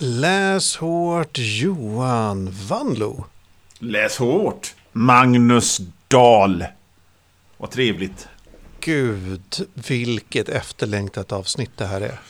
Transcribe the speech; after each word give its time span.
Läs 0.00 0.76
hårt 0.76 1.38
Johan 1.38 2.50
Vanlo. 2.68 3.24
Läs 3.78 4.18
hårt. 4.18 4.74
Magnus 4.92 5.80
Dahl. 6.08 6.64
Vad 7.56 7.70
trevligt. 7.70 8.28
Gud, 8.80 9.68
vilket 9.74 10.48
efterlängtat 10.48 11.32
avsnitt 11.32 11.70
det 11.76 11.86
här 11.86 12.00
är. 12.00 12.20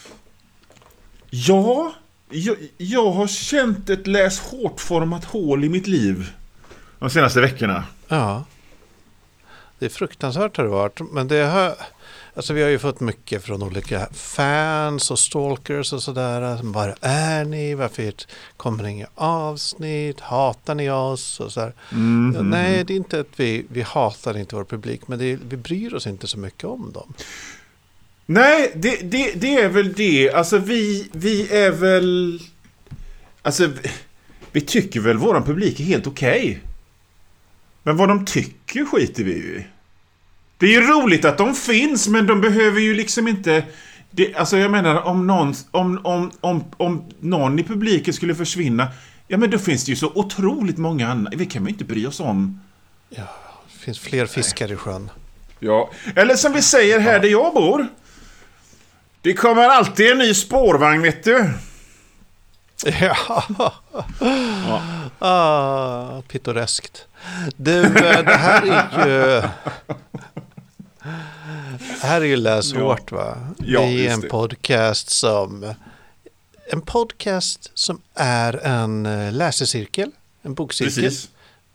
Ja, 1.31 1.93
jag, 2.31 2.57
jag 2.77 3.11
har 3.11 3.27
känt 3.27 3.91
ett 3.91 4.07
läs 4.07 4.41
hårt-format 4.41 5.25
hål 5.25 5.64
i 5.64 5.69
mitt 5.69 5.87
liv. 5.87 6.32
De 6.98 7.11
senaste 7.11 7.41
veckorna. 7.41 7.85
Ja. 8.09 8.45
Det 9.79 9.87
är 9.87 9.91
fruktansvärt 9.91 10.57
har 10.57 10.64
det 10.64 10.71
varit. 10.71 11.00
Men 11.12 11.29
det 11.29 11.45
har, 11.45 11.75
alltså 12.39 12.52
vi 12.52 12.62
har 12.62 12.68
ju 12.68 12.79
fått 12.79 13.00
mycket 13.00 13.45
från 13.45 13.62
olika 13.62 14.09
fans 14.12 15.11
och 15.11 15.18
stalkers 15.18 15.93
och 15.93 16.02
sådär. 16.02 16.59
Var 16.62 16.95
är 17.00 17.45
ni? 17.45 17.75
Varför 17.75 18.12
kommer 18.57 18.82
det 18.82 18.91
inga 18.91 19.07
avsnitt? 19.14 20.20
Hatar 20.20 20.74
ni 20.74 20.91
oss? 20.91 21.41
Och 21.41 21.52
så 21.52 21.61
här. 21.61 21.73
Mm, 21.92 22.34
Ja, 22.37 22.42
Nej, 22.42 22.84
det 22.84 22.92
är 22.92 22.97
inte 22.97 23.20
att 23.20 23.27
vi, 23.37 23.66
vi 23.69 23.83
hatar 23.83 24.38
inte 24.38 24.56
vår 24.56 24.64
publik. 24.64 25.09
Men 25.09 25.19
det 25.19 25.24
är, 25.24 25.38
vi 25.48 25.56
bryr 25.56 25.95
oss 25.95 26.06
inte 26.06 26.27
så 26.27 26.38
mycket 26.38 26.64
om 26.64 26.92
dem. 26.92 27.14
Nej, 28.27 28.73
det, 28.75 28.97
det, 29.02 29.33
det 29.34 29.55
är 29.61 29.69
väl 29.69 29.92
det. 29.92 30.30
Alltså 30.33 30.59
vi, 30.59 31.09
vi 31.12 31.48
är 31.52 31.70
väl... 31.70 32.41
Alltså, 33.42 33.66
vi, 33.66 33.91
vi 34.52 34.61
tycker 34.61 35.00
väl 35.00 35.16
våran 35.19 35.45
publik 35.45 35.80
är 35.80 35.84
helt 35.84 36.06
okej. 36.06 36.61
Men 37.83 37.97
vad 37.97 38.09
de 38.09 38.25
tycker 38.27 38.84
skiter 38.84 39.25
vi 39.25 39.33
ju 39.33 39.59
i. 39.59 39.66
Det 40.59 40.67
är 40.67 40.71
ju 40.71 40.80
roligt 40.80 41.25
att 41.25 41.39
de 41.39 41.55
finns, 41.55 42.09
men 42.09 42.27
de 42.27 42.41
behöver 42.41 42.80
ju 42.80 42.95
liksom 42.95 43.29
inte... 43.29 43.65
Det, 44.11 44.35
alltså 44.35 44.59
jag 44.59 44.71
menar, 44.71 45.03
om 45.03 45.27
någon, 45.27 45.55
om, 45.71 46.01
om, 46.05 46.31
om, 46.41 46.65
om 46.77 47.05
någon 47.21 47.59
i 47.59 47.62
publiken 47.62 48.15
skulle 48.15 48.34
försvinna, 48.34 48.89
ja 49.29 49.37
men 49.37 49.51
då 49.51 49.59
finns 49.59 49.84
det 49.84 49.91
ju 49.91 49.97
så 49.97 50.12
otroligt 50.15 50.79
många 50.79 51.09
andra. 51.09 51.33
Vi 51.37 51.47
kan 51.47 51.65
väl 51.65 51.73
inte 51.73 51.84
bry 51.84 52.06
oss 52.06 52.20
om... 52.20 52.61
Det 53.09 53.23
finns 53.84 53.98
fler 53.98 54.27
fiskar 54.27 54.73
i 54.73 54.77
sjön. 54.77 55.11
Ja, 55.59 55.91
eller 56.17 56.34
som 56.34 56.53
vi 56.53 56.62
säger 56.62 56.98
här 56.98 57.20
där 57.20 57.28
jag 57.28 57.55
bor. 57.55 57.87
Det 59.22 59.34
kommer 59.34 59.62
alltid 59.62 60.11
en 60.11 60.19
ny 60.19 60.34
spårvagn, 60.34 61.03
vet 61.03 61.25
du. 61.25 61.50
Ja, 63.00 63.43
ah, 65.19 66.22
pittoreskt. 66.22 67.06
Du, 67.56 67.83
eh, 67.83 68.25
det 68.25 68.37
här 68.37 68.62
är 68.62 69.06
ju... 69.06 69.43
Det 71.79 72.07
här 72.07 72.21
är 72.21 72.25
ju 72.25 72.37
Läs 72.37 72.73
hårt 72.75 73.12
va? 73.12 73.37
Ja, 73.59 73.81
det 73.81 74.07
är 74.07 74.12
en 74.12 74.21
det. 74.21 74.29
podcast 74.29 75.11
som... 75.11 75.75
En 76.71 76.81
podcast 76.81 77.71
som 77.75 78.01
är 78.15 78.67
en 78.67 79.07
eh, 79.07 79.33
läsecirkel, 79.33 80.11
en 80.43 80.55
bokcirkel. 80.55 81.03
Precis. 81.05 81.31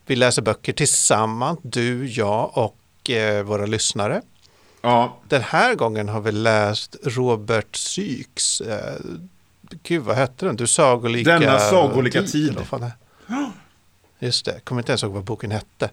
Vi 0.05 0.15
läser 0.15 0.41
böcker 0.41 0.73
tillsammans, 0.73 1.59
du, 1.63 2.05
jag 2.07 2.51
och 2.57 3.09
eh, 3.09 3.43
våra 3.43 3.65
lyssnare. 3.65 4.21
Ja, 4.81 5.17
Den 5.29 5.41
här 5.41 5.75
gången 5.75 6.09
har 6.09 6.21
vi 6.21 6.31
läst 6.31 6.95
Robert 7.03 7.75
Sykes, 7.75 8.61
eh, 8.61 8.93
gud 9.83 10.03
vad 10.03 10.15
hette 10.15 10.45
den? 10.45 10.55
Du 10.55 10.67
sagolika 10.67 11.39
Denna 11.39 11.59
sagolika 11.59 12.23
tid. 12.23 12.57
är. 12.71 12.91
Just 14.19 14.45
det, 14.45 14.59
kommer 14.63 14.81
inte 14.81 14.91
ens 14.91 15.03
ihåg 15.03 15.11
vad 15.13 15.23
boken 15.23 15.51
hette. 15.51 15.89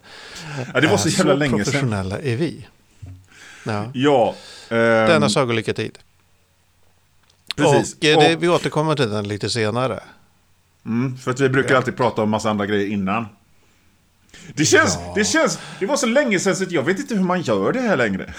ja 0.75 0.81
det 0.81 0.86
var 0.88 0.97
så 0.97 1.08
Eh, 1.08 1.14
jävla 1.19 1.34
länge 1.34 1.50
sedan. 1.50 1.64
professionella 1.64 2.19
är 2.19 2.36
vi. 2.36 2.66
Ja. 3.64 3.91
Ja. 3.94 4.34
ehm, 4.69 4.77
Denna 5.08 5.28
sagolika 5.28 5.75
tid. 5.75 5.98
precis. 7.56 7.94
Och, 7.97 8.05
eh, 8.05 8.19
det, 8.19 8.34
Och- 8.36 8.42
vi 8.42 8.48
återkommer 8.48 8.97
till 8.97 9.11
den 9.11 9.28
lite 9.28 9.50
senare. 9.50 10.00
Mm, 10.86 11.16
för 11.19 11.30
att 11.30 11.41
vi 11.41 11.48
brukar 11.48 11.75
alltid 11.77 11.97
prata 11.97 12.22
om 12.22 12.31
massa 12.31 12.50
andra 12.50 12.66
grejer 12.66 12.86
innan. 12.88 13.27
Det 14.55 14.64
känns, 14.64 14.98
Ja. 15.00 15.12
det 15.14 15.25
känns, 15.25 15.58
det 15.78 15.86
var 15.86 15.97
så 15.97 16.06
länge 16.06 16.38
sedan 16.38 16.56
så 16.56 16.64
jag 16.69 16.83
vet 16.83 16.98
inte 16.98 17.14
hur 17.14 17.22
man 17.25 17.41
gör 17.42 17.72
det 17.72 17.81
här 17.81 17.97
längre. 17.97 18.34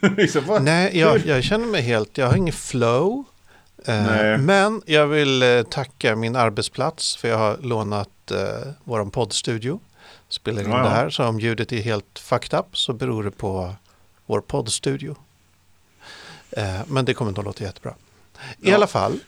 liksom, 0.16 0.58
Nej, 0.64 0.98
jag, 0.98 1.26
jag 1.26 1.44
känner 1.44 1.66
mig 1.66 1.82
helt, 1.82 2.18
jag 2.18 2.26
har 2.26 2.36
ingen 2.36 2.52
flow. 2.54 3.24
Eh, 3.84 4.38
men 4.38 4.82
jag 4.86 5.06
vill 5.06 5.42
eh, 5.42 5.62
tacka 5.62 6.16
min 6.16 6.36
arbetsplats 6.36 7.16
för 7.16 7.28
jag 7.28 7.38
har 7.38 7.56
lånat 7.62 8.30
eh, 8.30 8.72
vår 8.84 9.04
poddstudio. 9.10 9.80
Spelar 10.28 10.62
in 10.62 10.70
Ja, 10.70 10.76
ja. 10.78 10.82
det 10.84 10.88
här, 10.90 11.10
så 11.10 11.24
om 11.24 11.40
ljudet 11.40 11.72
är 11.72 11.80
helt 11.82 12.18
fucked 12.18 12.58
up 12.58 12.66
så 12.78 12.92
beror 12.92 13.24
det 13.24 13.30
på 13.30 13.74
vår 14.26 14.40
poddstudio. 14.40 15.16
Eh, 16.50 16.80
men 16.86 17.04
det 17.04 17.14
kommer 17.14 17.32
nog 17.32 17.44
låta 17.44 17.64
jättebra. 17.64 17.94
I 18.60 18.68
Ja. 18.70 18.74
alla 18.74 18.86
fall, 18.86 19.18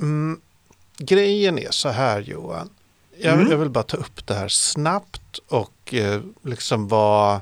mm, 0.00 0.40
grejen 0.98 1.58
är 1.58 1.70
så 1.70 1.88
här 1.88 2.20
Johan. 2.20 2.70
Jag, 3.18 3.34
Mm. 3.34 3.50
jag 3.50 3.58
vill 3.58 3.70
bara 3.70 3.84
ta 3.84 3.96
upp 3.96 4.26
det 4.26 4.34
här 4.34 4.48
snabbt 4.48 5.38
och 5.48 5.94
eh, 5.94 6.20
liksom 6.42 6.88
vara 6.88 7.40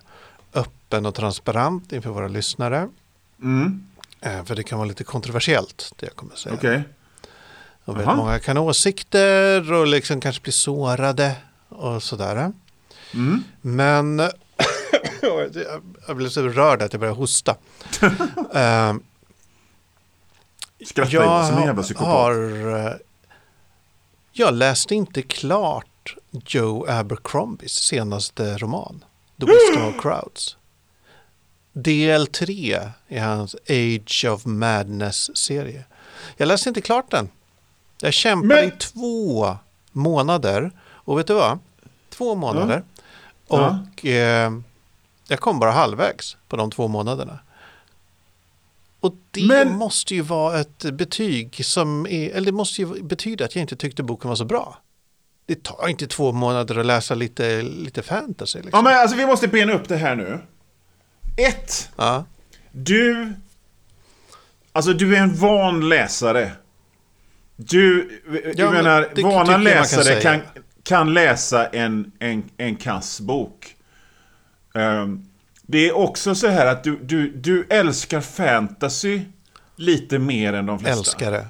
öppen 0.54 1.06
och 1.06 1.14
transparent 1.14 1.92
inför 1.92 2.10
våra 2.10 2.28
lyssnare. 2.28 2.88
Mm, 3.42 3.86
Eh, 4.24 4.44
För 4.44 4.54
det 4.54 4.62
kan 4.62 4.78
vara 4.78 4.88
lite 4.88 5.04
kontroversiellt, 5.04 5.92
det 5.96 6.06
jag 6.06 6.16
kommer 6.16 6.34
säga. 6.36 6.54
Okej. 6.54 6.82
Och 7.84 7.96
väldigt 7.98 8.16
många 8.16 8.38
kan 8.38 8.56
ha 8.56 8.64
åsikter 8.64 9.72
och 9.72 9.86
liksom 9.86 10.20
kanske 10.20 10.42
bli 10.42 10.52
sårade 10.52 11.36
och 11.68 12.02
sådär. 12.02 12.52
Mm. 13.14 13.44
Men 13.60 14.20
jag 16.06 16.16
blev 16.16 16.28
så 16.28 16.42
rörd 16.48 16.82
att 16.82 16.92
jag 16.92 17.00
började 17.00 17.18
hosta. 17.18 17.56
Eh, 18.54 18.94
Skrattar 20.86 21.12
jag 21.12 21.46
som 21.48 21.58
en 21.58 21.64
jävla 21.64 21.82
psykopat. 21.82 22.08
har... 22.08 22.76
eh, 22.86 22.92
Jag 24.32 24.54
läste 24.54 24.94
inte 24.94 25.22
klart 25.22 26.16
Joe 26.46 26.86
Abercrombies 26.88 27.72
senaste 27.72 28.58
roman. 28.58 29.04
The 29.40 29.46
Wisdom 29.46 29.88
of 29.88 30.02
Crowds. 30.02 30.56
Del 31.72 32.26
3 32.26 32.80
är 33.08 33.20
hans 33.24 33.54
Age 33.68 34.24
of 34.30 34.44
Madness-serie. 34.46 35.84
Jag 36.36 36.46
läste 36.48 36.68
inte 36.68 36.80
klart 36.80 37.10
den. 37.10 37.28
Jag 38.00 38.12
kämpade 38.12 38.54
Men- 38.54 38.68
i 38.68 38.72
två 38.78 39.56
månader. 39.92 40.70
Och 40.82 41.18
vet 41.18 41.26
du 41.26 41.34
vad? 41.34 41.58
Två 42.10 42.34
månader. 42.34 42.82
Ja. 42.96 43.02
Och 43.52 44.06
eh, 44.06 44.52
jag 45.28 45.40
kom 45.40 45.58
bara 45.58 45.70
halvvägs 45.70 46.36
på 46.48 46.56
de 46.56 46.70
två 46.70 46.88
månaderna. 46.88 47.38
Och 49.00 49.14
det 49.30 49.46
Men- 49.46 49.72
måste 49.76 50.14
ju 50.14 50.20
vara 50.20 50.60
ett 50.60 50.84
betyg 50.92 51.64
som 51.64 52.06
är, 52.06 52.30
eller 52.30 52.46
det 52.46 52.52
måste 52.52 52.82
ju 52.82 53.02
betyda 53.02 53.44
att 53.44 53.54
jag 53.56 53.62
inte 53.62 53.76
tyckte 53.76 54.02
boken 54.02 54.28
var 54.28 54.36
så 54.36 54.44
bra. 54.44 54.78
Det 55.46 55.62
tar 55.62 55.88
inte 55.88 56.06
två 56.06 56.32
månader 56.32 56.78
att 56.78 56.86
läsa 56.86 57.14
lite, 57.14 57.62
lite 57.62 58.02
fantasy. 58.02 58.58
Liksom. 58.58 58.70
Ja, 58.78 58.82
men 58.82 59.00
alltså 59.00 59.16
vi 59.16 59.26
måste 59.26 59.48
bena 59.48 59.72
upp 59.72 59.88
det 59.88 59.96
här 59.96 60.16
nu. 60.16 60.40
Ett. 61.36 61.90
Ja. 61.96 62.24
Du... 62.72 63.32
Alltså 64.72 64.92
du 64.92 65.16
är 65.16 65.20
en 65.20 65.34
van 65.36 65.88
läsare. 65.88 66.52
Du, 67.56 68.10
jag 68.44 68.54
Ja, 68.58 68.64
men 68.70 68.74
menar, 68.84 69.08
det 69.14 69.22
vana 69.22 69.44
kan 69.52 69.64
läsare 69.64 70.04
säga. 70.04 70.20
kan, 70.20 70.40
kan 70.82 71.14
läsa 71.14 71.66
en, 71.66 72.12
en, 72.18 72.50
en 72.56 72.76
kass 72.76 73.20
bok. 73.20 73.76
Ehm, 74.74 75.26
det 75.62 75.88
är 75.88 75.96
också 75.96 76.34
så 76.34 76.48
här 76.48 76.66
att 76.66 76.84
du, 76.84 76.98
du, 77.02 77.30
du 77.30 77.66
älskar 77.70 78.20
fantasy 78.20 79.20
lite 79.76 80.18
mer 80.18 80.52
än 80.52 80.66
de 80.66 80.78
flesta. 80.78 80.98
Älskar 80.98 81.30
det. 81.30 81.46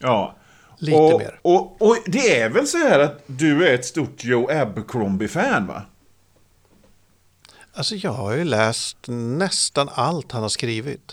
Ja. 0.00 0.36
Lite 0.78 0.98
och, 0.98 1.20
mer. 1.20 1.40
Och, 1.42 1.82
och 1.82 1.96
det 2.06 2.40
är 2.40 2.48
väl 2.48 2.66
så 2.66 2.78
här 2.78 2.98
att 2.98 3.22
du 3.26 3.68
är 3.68 3.74
ett 3.74 3.84
stort 3.84 4.24
Joe 4.24 4.50
Abercrombie-fan 4.50 5.66
va? 5.66 5.82
Alltså 7.74 7.94
jag 7.94 8.12
har 8.12 8.32
ju 8.32 8.44
läst 8.44 8.96
nästan 9.08 9.88
allt 9.94 10.32
han 10.32 10.42
har 10.42 10.48
skrivit. 10.48 11.12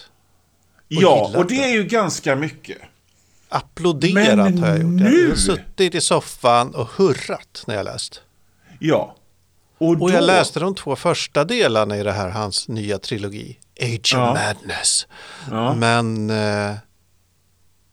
ja, 0.88 1.26
gillat 1.28 1.36
och 1.36 1.48
det 1.48 1.64
är 1.64 1.74
ju 1.74 1.84
ganska 1.84 2.36
mycket. 2.36 2.78
Applåderat 3.50 4.60
har 4.60 4.68
jag 4.68 4.80
gjort. 4.80 4.92
nu- 4.92 5.22
Jag 5.22 5.30
har 5.30 5.36
suttit 5.36 5.96
i 5.96 6.02
soffan 6.02 6.76
och 6.76 6.88
hurrat 6.88 7.64
när 7.68 7.76
jag 7.76 7.84
läst. 7.84 8.22
Ja. 8.80 9.16
Och, 9.78 9.88
Och 9.90 9.98
då, 9.98 10.12
jag 10.12 10.24
läste 10.24 10.60
de 10.60 10.76
två 10.76 10.96
första 10.96 11.44
delarna 11.46 11.98
i 11.98 12.04
det 12.04 12.12
här, 12.12 12.30
hans 12.30 12.68
nya 12.68 13.00
trilogi. 13.00 13.60
Age 13.82 14.12
Ja. 14.14 14.32
of 14.32 14.38
Madness. 14.40 15.08
Ja. 15.52 15.76
Men 15.76 16.30
eh, 16.30 16.76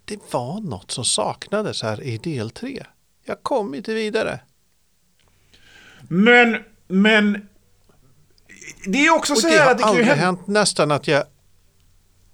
det 0.05 0.19
var 0.33 0.61
något 0.61 0.91
som 0.91 1.05
saknades 1.05 1.83
här 1.83 2.03
i 2.03 2.19
del 2.19 2.51
3. 2.51 2.87
Jag 3.25 3.43
kom 3.43 3.75
inte 3.75 3.95
vidare. 3.95 4.41
Men, 6.09 6.57
men... 6.89 7.49
Det 8.87 9.07
är 9.07 9.11
också 9.15 9.33
Och 9.33 9.39
så 9.39 9.49
här 9.49 9.65
har 9.65 9.71
att 9.71 9.79
det 9.79 9.83
ju 9.83 9.89
aldrig 9.89 10.07
hänt 10.07 10.47
nästan 10.47 10.91
att 10.91 11.09
jag... 11.09 11.25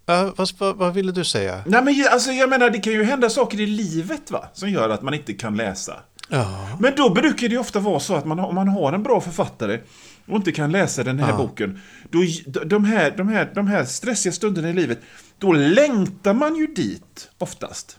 Ja, 0.07 0.33
vad, 0.37 0.51
vad, 0.59 0.77
vad 0.77 0.95
ville 0.95 1.13
du 1.13 1.25
säga? 1.25 1.63
Nej 1.67 1.83
men 1.85 1.95
alltså 2.13 2.31
jag 2.33 2.51
menar 2.51 2.71
det 2.71 2.79
kan 2.79 2.93
ju 2.93 3.05
hända 3.05 3.31
saker 3.31 3.61
i 3.61 3.67
livet 3.67 4.31
va? 4.31 4.49
Som 4.53 4.71
gör 4.71 4.89
att 4.91 5.03
man 5.03 5.15
inte 5.15 5.33
kan 5.33 5.57
läsa. 5.57 5.97
Ja, 6.29 6.69
Men 6.81 6.93
då 6.97 7.11
brukar 7.11 7.49
det 7.49 7.59
ofta 7.59 7.81
vara 7.81 8.01
så 8.01 8.15
att 8.15 8.25
man, 8.27 8.39
om 8.39 8.55
man 8.55 8.69
har 8.69 8.93
en 8.93 9.03
bra 9.03 9.21
författare 9.21 9.81
och 10.27 10.37
inte 10.37 10.53
kan 10.53 10.73
läsa 10.73 11.05
den 11.05 11.19
här 11.19 11.31
Ja. 11.31 11.37
boken. 11.37 11.81
Då, 12.11 12.19
de, 12.65 12.85
här, 12.85 13.15
de, 13.17 13.29
här, 13.29 13.51
de 13.55 13.67
här 13.67 13.85
stressiga 13.85 14.33
stunderna 14.33 14.71
i 14.71 14.73
livet, 14.73 14.99
då 15.39 15.53
längtar 15.53 16.35
man 16.35 16.57
ju 16.57 16.67
dit 16.67 17.29
oftast. 17.39 17.97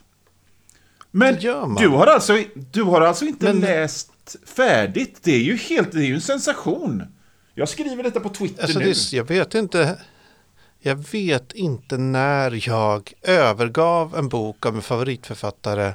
Men 1.10 1.34
du 1.78 1.88
har 1.88 2.06
alltså, 2.06 2.42
du 2.72 2.82
har 2.82 3.00
alltså 3.00 3.24
inte 3.24 3.44
Men- 3.46 3.60
läst 3.60 4.10
färdigt? 4.56 5.18
Det 5.22 5.32
är 5.34 5.38
ju 5.42 5.56
helt, 5.56 5.92
det 5.92 5.98
är 5.98 6.06
ju 6.06 6.14
en 6.14 6.20
sensation. 6.20 7.02
Jag 7.54 7.68
skriver 7.68 8.02
detta 8.02 8.20
på 8.20 8.28
Twitter 8.28 8.62
Alltså 8.62 8.78
nu. 8.78 8.84
det, 8.84 9.12
jag 9.12 9.24
vet 9.28 9.54
inte. 9.54 9.98
Jag 10.86 10.96
vet 11.12 11.52
inte 11.52 11.98
när 11.98 12.68
jag 12.68 13.12
övergav 13.22 14.16
en 14.16 14.28
bok 14.28 14.66
av 14.66 14.76
en 14.76 14.82
favoritförfattare 14.82 15.94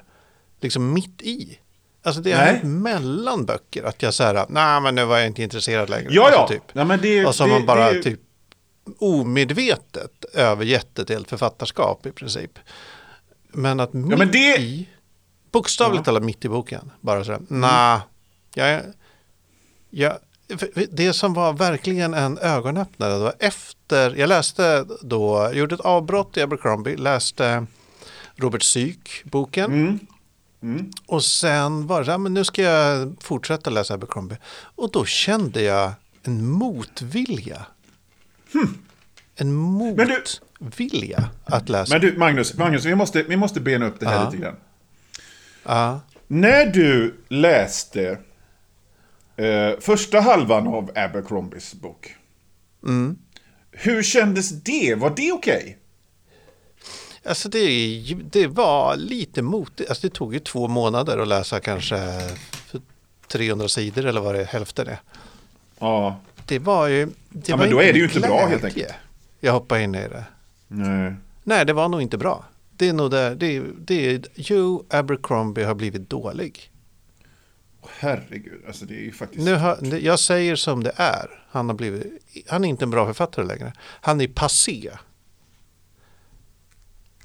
liksom 0.62 0.94
mitt 0.94 1.22
i. 1.22 1.60
Alltså 2.04 2.22
det 2.22 2.34
hänt 2.36 2.64
mellan 2.64 3.46
böcker 3.46 3.84
att 3.84 4.02
jag 4.02 4.14
säger 4.14 4.46
nej 4.50 4.82
men 4.82 4.96
nu 4.96 5.06
var 5.06 5.18
jag 5.18 5.28
inte 5.28 5.44
intresserad 5.44 5.90
längre. 5.90 6.10
Ja, 6.12 6.30
ja. 6.32 6.38
Alltså, 6.40 6.54
typ. 6.54 6.64
ja 6.74 6.84
men 6.86 7.00
det, 7.02 7.26
Och 7.26 7.36
så 7.36 7.44
har 7.44 7.48
det, 7.50 7.54
man 7.54 7.66
bara 7.66 7.92
det, 7.94 8.04
typ 8.04 8.20
omedvetet 9.00 10.26
övergett 10.34 11.00
ett 11.00 11.10
helt 11.10 11.30
författarskap 11.30 12.06
i 12.06 12.12
princip. 12.12 12.60
Men 13.52 13.80
att 13.80 13.94
mitt 13.94 14.18
men 14.18 14.32
det- 14.32 14.58
i, 14.62 14.90
bokstavligt 15.52 16.00
Ja. 16.00 16.04
talat 16.04 16.24
mitt 16.24 16.46
i 16.46 16.50
boken, 16.50 16.92
bara 17.02 17.24
sådär, 17.24 17.42
nej, 17.48 18.00
jag, 18.54 18.82
jag, 19.90 20.14
det 20.92 21.14
som 21.14 21.34
var 21.34 21.54
verkligen 21.54 22.14
en 22.14 22.38
ögonöppnare, 22.38 23.14
det 23.14 23.20
var 23.20 23.34
efter, 23.40 24.16
jag 24.16 24.28
läste 24.30 24.86
då, 25.02 25.50
gjorde 25.54 25.76
ett 25.76 25.82
avbrott 25.82 26.38
i 26.38 26.42
Abercrombie, 26.42 26.98
läste 26.98 27.66
Robert 28.36 28.64
Syk-boken. 28.64 29.66
Mm. 29.72 30.00
Mm. 30.64 30.92
Och 31.06 31.24
sen 31.24 31.88
var 31.88 32.00
det 32.00 32.06
så 32.06 32.18
men 32.18 32.34
nu 32.34 32.44
ska 32.44 32.62
jag 32.62 33.16
fortsätta 33.22 33.70
läsa 33.70 33.94
Abercrombie. 33.94 34.38
Och 34.76 34.92
då 34.92 35.06
kände 35.06 35.62
jag 35.62 35.92
en 36.24 36.48
motvilja. 36.48 37.66
En 39.36 39.76
Men 39.96 40.08
du- 40.08 40.24
motvilja 40.60 41.30
att 41.46 41.70
läsa. 41.70 41.94
Men 41.94 42.02
du, 42.02 42.18
Magnus, 42.18 42.58
Magnus 42.58 42.86
vi, 42.86 42.96
måste, 42.96 43.24
vi 43.24 43.38
måste 43.38 43.60
bena 43.60 43.86
upp 43.88 44.00
det 44.00 44.06
här 44.08 44.16
Ja. 44.16 44.30
lite 44.30 44.44
grann. 44.44 44.56
ja. 45.64 46.00
När 46.28 46.66
du 46.66 47.16
läste 47.28 48.18
eh, 49.46 49.80
första 49.80 50.20
halvan 50.20 50.68
av 50.68 50.92
Abercrombies 50.96 51.74
bok. 51.74 52.16
Mm. 52.84 53.18
Hur 53.72 54.04
kändes 54.04 54.50
det? 54.50 54.96
Var 54.96 55.14
det 55.16 55.32
okej? 55.32 55.78
Alltså 57.26 57.50
det, 57.50 58.18
det 58.32 58.48
var 58.48 58.96
lite 58.96 59.42
motigt. 59.42 59.90
Alltså 59.90 60.08
det 60.08 60.14
tog 60.14 60.34
ju 60.34 60.40
två 60.40 60.68
månader 60.68 61.18
att 61.18 61.28
läsa 61.28 61.60
kanske 61.60 61.98
för 62.68 62.82
300 63.28 63.68
sidor 63.68 64.06
eller 64.06 64.22
vad 64.22 64.36
det 64.36 64.42
är, 64.42 64.46
hälften 64.46 64.88
är. 64.88 65.00
Ja. 65.80 66.20
Det 66.46 66.60
var 66.60 66.88
ju... 66.88 67.06
Det 67.30 67.50
Ja, 67.50 67.56
var 67.56 67.66
men 67.66 67.74
då 67.76 67.82
är 67.82 67.94
det 67.94 68.00
ju 68.00 68.06
inte 68.06 68.20
bra, 68.20 68.46
helt 68.48 68.64
enkelt. 68.64 68.94
Jag 69.40 69.54
hoppade 69.54 69.84
in 69.84 69.96
i 69.96 70.08
det. 70.08 70.24
Nej. 70.68 71.14
Nej, 71.44 71.66
det 71.66 71.74
var 71.74 71.90
nog 71.90 72.02
inte 72.02 72.18
bra. 72.18 72.46
Det 72.78 72.90
är 72.90 72.94
nog 72.94 73.12
där, 73.12 73.36
det, 73.36 73.64
det 73.78 74.14
är, 74.14 74.22
Joe 74.36 74.84
Abercrombie 74.90 75.64
har 75.64 75.76
blivit 75.76 76.10
dålig. 76.10 76.72
Herregud, 78.02 78.62
alltså 78.68 78.86
det 78.86 78.94
är 78.94 79.02
ju 79.02 79.12
faktiskt... 79.12 79.46
Nu 79.46 79.56
har, 79.56 79.96
jag 80.02 80.20
säger 80.20 80.56
som 80.56 80.84
det 80.84 80.92
är. 80.96 81.44
Han, 81.52 81.70
har 81.70 81.76
blivit, 81.76 82.06
han 82.48 82.64
är 82.66 82.70
inte 82.70 82.86
en 82.86 82.90
bra 82.90 83.06
författare 83.06 83.46
längre. 83.46 83.74
Han 84.02 84.22
är 84.22 84.28
passé. 84.28 84.92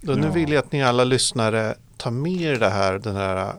Då 0.01 0.13
nu 0.13 0.27
Ja. 0.27 0.33
vill 0.33 0.53
jag 0.53 0.65
att 0.65 0.73
ni 0.73 0.83
alla 0.83 1.05
lyssnare 1.05 1.75
tar 1.97 2.11
med 2.11 2.41
er 2.41 2.57
det 2.57 2.69
här, 2.69 2.99
den 2.99 3.17
här. 3.17 3.53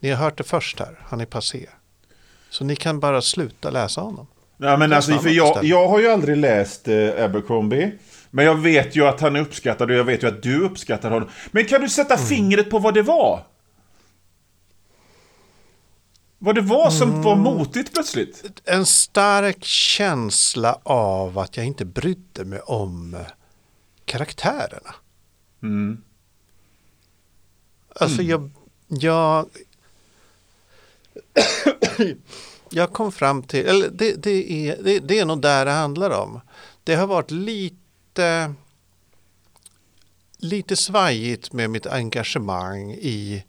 Ni 0.00 0.10
har 0.10 0.24
hört 0.24 0.38
det 0.38 0.44
först 0.44 0.78
här. 0.78 0.98
Han 1.02 1.20
är 1.20 1.26
passé. 1.26 1.66
Så 2.50 2.64
ni 2.64 2.76
kan 2.76 3.00
bara 3.00 3.22
sluta 3.22 3.70
läsa 3.70 4.00
honom. 4.00 4.26
Ja, 4.56 4.76
men 4.76 4.92
alltså, 4.92 5.18
för 5.18 5.30
jag, 5.30 5.64
jag 5.64 5.88
har 5.88 6.00
ju 6.00 6.08
aldrig 6.08 6.36
läst 6.36 6.88
eh, 6.88 7.24
Abercrombie. 7.24 7.92
Men 8.30 8.44
jag 8.44 8.54
vet 8.54 8.96
ju 8.96 9.06
att 9.06 9.20
han 9.20 9.36
är 9.36 9.40
uppskattad 9.40 9.90
och 9.90 9.96
jag 9.96 10.04
vet 10.04 10.22
ju 10.22 10.26
att 10.28 10.42
du 10.42 10.60
uppskattar 10.64 11.10
honom. 11.10 11.28
Men 11.50 11.64
kan 11.64 11.80
du 11.80 11.88
sätta 11.88 12.14
Mm. 12.14 12.26
fingret 12.26 12.70
på 12.70 12.78
vad 12.78 12.94
det 12.94 13.02
var? 13.02 13.46
Vad 16.44 16.54
det 16.54 16.60
var 16.60 16.90
som 16.90 17.08
Mm. 17.10 17.22
var 17.22 17.36
motigt 17.36 17.92
plötsligt? 17.92 18.44
En 18.64 18.86
stark 18.86 19.64
känsla 19.64 20.78
av 20.82 21.38
att 21.38 21.56
jag 21.56 21.66
inte 21.66 21.84
brydde 21.84 22.44
mig 22.44 22.60
om 22.60 23.16
karaktärerna. 24.04 24.94
Mm. 25.62 26.02
Alltså 27.96 28.22
jag, 28.22 28.50
jag, 28.88 29.46
jag 32.70 32.92
kom 32.92 33.12
fram 33.12 33.42
till, 33.42 33.66
eller 33.66 33.88
det, 33.90 34.22
det, 34.22 34.52
är, 34.68 34.82
det, 34.82 34.98
det 34.98 35.18
är 35.18 35.24
nog 35.24 35.40
där 35.42 35.64
det 35.64 35.70
handlar 35.70 36.10
om. 36.10 36.40
Det 36.84 36.94
har 36.94 37.06
varit 37.06 37.30
lite, 37.30 38.54
lite 40.38 40.76
svajigt 40.76 41.52
med 41.52 41.70
mitt 41.70 41.86
engagemang 41.86 42.92
i, 42.92 43.44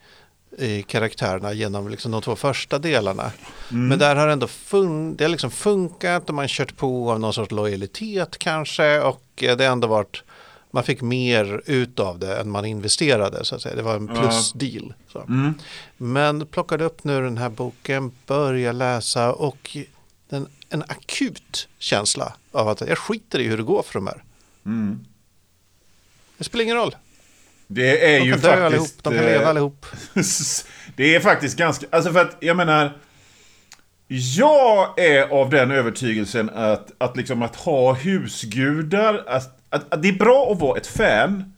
i 0.57 0.83
karaktärerna 0.83 1.53
genom 1.53 1.89
liksom 1.89 2.11
de 2.11 2.21
två 2.21 2.35
första 2.35 2.79
delarna. 2.79 3.31
Men 3.69 3.99
där 3.99 4.15
har 4.15 4.27
ändå 4.27 4.47
fun, 4.47 5.15
det 5.15 5.23
har 5.23 5.29
liksom 5.29 5.51
funkat 5.51 6.29
och 6.29 6.35
man 6.35 6.47
kört 6.47 6.77
på 6.77 7.11
av 7.11 7.19
någon 7.19 7.33
sorts 7.33 7.51
lojalitet 7.51 8.37
kanske 8.37 8.99
och 8.99 9.23
det 9.35 9.59
har 9.59 9.71
ändå 9.71 9.87
varit 9.87 10.23
man 10.75 10.83
fick 10.83 11.01
mer 11.01 11.61
ut 11.65 11.99
av 11.99 12.19
det 12.19 12.37
än 12.37 12.49
man 12.49 12.65
investerade 12.65 13.45
så 13.45 13.55
att 13.55 13.61
säga. 13.61 13.75
Det 13.75 13.81
var 13.81 13.95
en 13.95 14.07
plusdeal. 14.07 14.93
Mm. 15.27 15.53
Men 15.97 16.47
plockade 16.47 16.83
upp 16.83 17.03
nu 17.03 17.21
den 17.21 17.37
här 17.37 17.49
boken, 17.49 18.11
började 18.25 18.77
läsa 18.77 19.33
och 19.33 19.77
den, 20.29 20.47
en 20.69 20.81
akut 20.81 21.67
känsla 21.79 22.33
av 22.51 22.67
att 22.67 22.81
jag 22.81 22.97
skiter 22.97 23.39
i 23.39 23.47
hur 23.47 23.57
det 23.57 23.63
går 23.63 23.83
för 23.83 23.93
de 23.93 24.07
här. 24.07 24.23
Mm. 24.65 25.05
Det 26.37 26.43
spelar 26.43 26.63
ingen 26.63 26.77
roll. 26.77 26.95
Det 27.67 28.15
är 28.15 28.19
De 28.19 28.25
ju 28.25 28.31
kan 28.31 28.41
dö 28.41 28.65
allihop, 28.65 28.87
faktiskt... 28.87 29.03
de 29.03 29.13
kan 29.13 29.23
eh, 29.23 29.31
leva 29.31 29.49
allihop. 29.49 29.85
det 30.95 31.15
är 31.15 31.19
faktiskt 31.19 31.57
ganska... 31.57 31.85
Alltså 31.89 32.13
för 32.13 32.21
att 32.21 32.37
jag 32.39 32.57
menar... 32.57 32.97
Jag 34.07 34.99
är 34.99 35.27
av 35.29 35.49
den 35.49 35.71
övertygelsen 35.71 36.49
att, 36.49 36.91
att, 36.97 37.17
liksom 37.17 37.41
att 37.41 37.55
ha 37.55 37.93
husgudar, 37.93 39.23
att, 39.27 39.59
att, 39.69 39.93
att 39.93 40.01
det 40.01 40.07
är 40.07 40.13
bra 40.13 40.51
att 40.51 40.59
vara 40.59 40.77
ett 40.77 40.87
fan. 40.87 41.53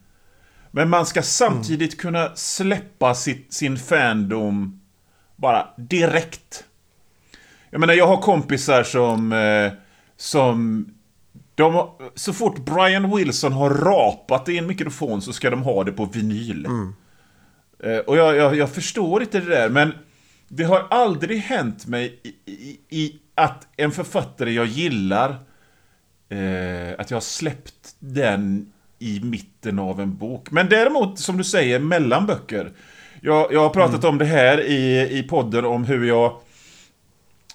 Men 0.71 0.89
man 0.89 1.05
ska 1.05 1.21
samtidigt 1.21 1.97
kunna 1.97 2.35
släppa 2.35 3.15
sitt, 3.15 3.53
sin 3.53 3.77
fandom 3.77 4.81
bara 5.35 5.67
direkt. 5.77 6.63
Jag 7.69 7.79
menar, 7.79 7.93
jag 7.93 8.07
har 8.07 8.21
kompisar 8.21 8.83
som... 8.83 9.33
Eh, 9.33 9.71
som 10.17 10.85
de, 11.57 11.89
så 12.15 12.33
fort 12.33 12.65
Brian 12.65 13.15
Wilson 13.15 13.53
har 13.53 13.69
rapat 13.69 14.49
i 14.49 14.57
en 14.57 14.67
mikrofon 14.67 15.21
så 15.21 15.33
ska 15.33 15.49
de 15.49 15.61
ha 15.61 15.83
det 15.83 15.91
på 15.91 16.05
vinyl. 16.05 16.65
Eh, 17.83 17.97
och 17.97 18.17
jag, 18.17 18.35
jag, 18.35 18.55
jag 18.55 18.69
förstår 18.69 19.21
inte 19.21 19.39
det 19.39 19.49
där, 19.49 19.69
men 19.69 19.93
det 20.47 20.63
har 20.63 20.87
aldrig 20.89 21.39
hänt 21.39 21.87
mig 21.87 22.19
i, 22.23 22.51
i, 22.51 22.79
i 22.89 23.19
att 23.35 23.67
en 23.77 23.91
författare 23.91 24.51
jag 24.51 24.65
gillar, 24.65 25.29
eh, 26.29 26.99
att 26.99 27.11
jag 27.11 27.15
har 27.15 27.21
släppt 27.21 27.95
den 27.99 28.71
i 28.99 29.19
mitten 29.23 29.79
av 29.79 30.01
en 30.01 30.17
bok. 30.17 30.51
Men 30.51 30.69
däremot, 30.69 31.19
som 31.19 31.37
du 31.37 31.43
säger, 31.43 31.79
mellan 31.79 32.25
böcker. 32.25 32.71
Jag, 33.21 33.53
jag 33.53 33.59
har 33.59 33.69
pratat 33.69 34.03
om 34.03 34.17
det 34.17 34.25
här 34.25 34.61
i, 34.61 35.07
i 35.19 35.23
podden 35.23 35.65
om 35.65 35.85
hur 35.85 36.07
jag 36.07 36.39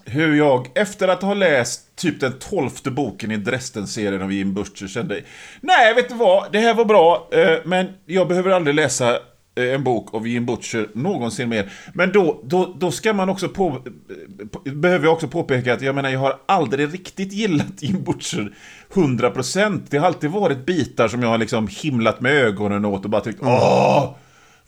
hur 0.05 0.35
jag, 0.35 0.69
efter 0.75 1.09
att 1.09 1.23
ha 1.23 1.35
läst 1.35 1.97
typ 1.97 2.21
den 2.21 2.33
tolfte 2.39 2.91
boken 2.91 3.31
i 3.31 3.37
Dresden-serien 3.37 4.23
av 4.23 4.33
Jim 4.33 4.55
Butcher 4.55 4.87
kände 4.87 5.21
Nej, 5.61 5.95
vet 5.95 6.09
du 6.09 6.15
vad? 6.15 6.53
Det 6.53 6.59
här 6.59 6.75
var 6.75 6.85
bra, 6.85 7.29
eh, 7.33 7.59
men 7.65 7.87
jag 8.07 8.29
behöver 8.29 8.51
aldrig 8.51 8.77
läsa 8.77 9.11
eh, 9.57 9.75
en 9.75 9.85
bok 9.85 10.15
av 10.15 10.29
Jim 10.29 10.47
Butcher 10.47 10.89
någonsin 10.95 11.49
mer. 11.49 11.73
Men 11.95 12.13
då, 12.13 12.41
då, 12.45 12.75
då 12.79 12.91
ska 12.91 13.13
man 13.13 13.29
också 13.29 13.49
på, 13.49 13.83
på, 14.51 14.71
behöver 14.71 15.05
jag 15.05 15.13
också 15.13 15.29
påpeka 15.29 15.75
att 15.75 15.83
jag 15.83 15.95
menar, 15.95 16.11
jag 16.11 16.21
har 16.21 16.37
aldrig 16.47 16.95
riktigt 16.95 17.33
gillat 17.33 17.83
Jim 17.83 18.05
Butcher 18.05 18.55
100%. 18.93 19.81
Det 19.89 19.99
har 19.99 20.07
alltid 20.07 20.31
varit 20.31 20.67
bitar 20.67 21.09
som 21.09 21.23
jag 21.23 21.29
har 21.29 21.39
liksom 21.39 21.69
himlat 21.71 22.21
med 22.21 22.33
ögonen 22.33 22.85
åt 22.85 23.05
och 23.05 23.11
bara 23.11 23.23
tyckt 23.23 23.43
åh! 23.43 24.15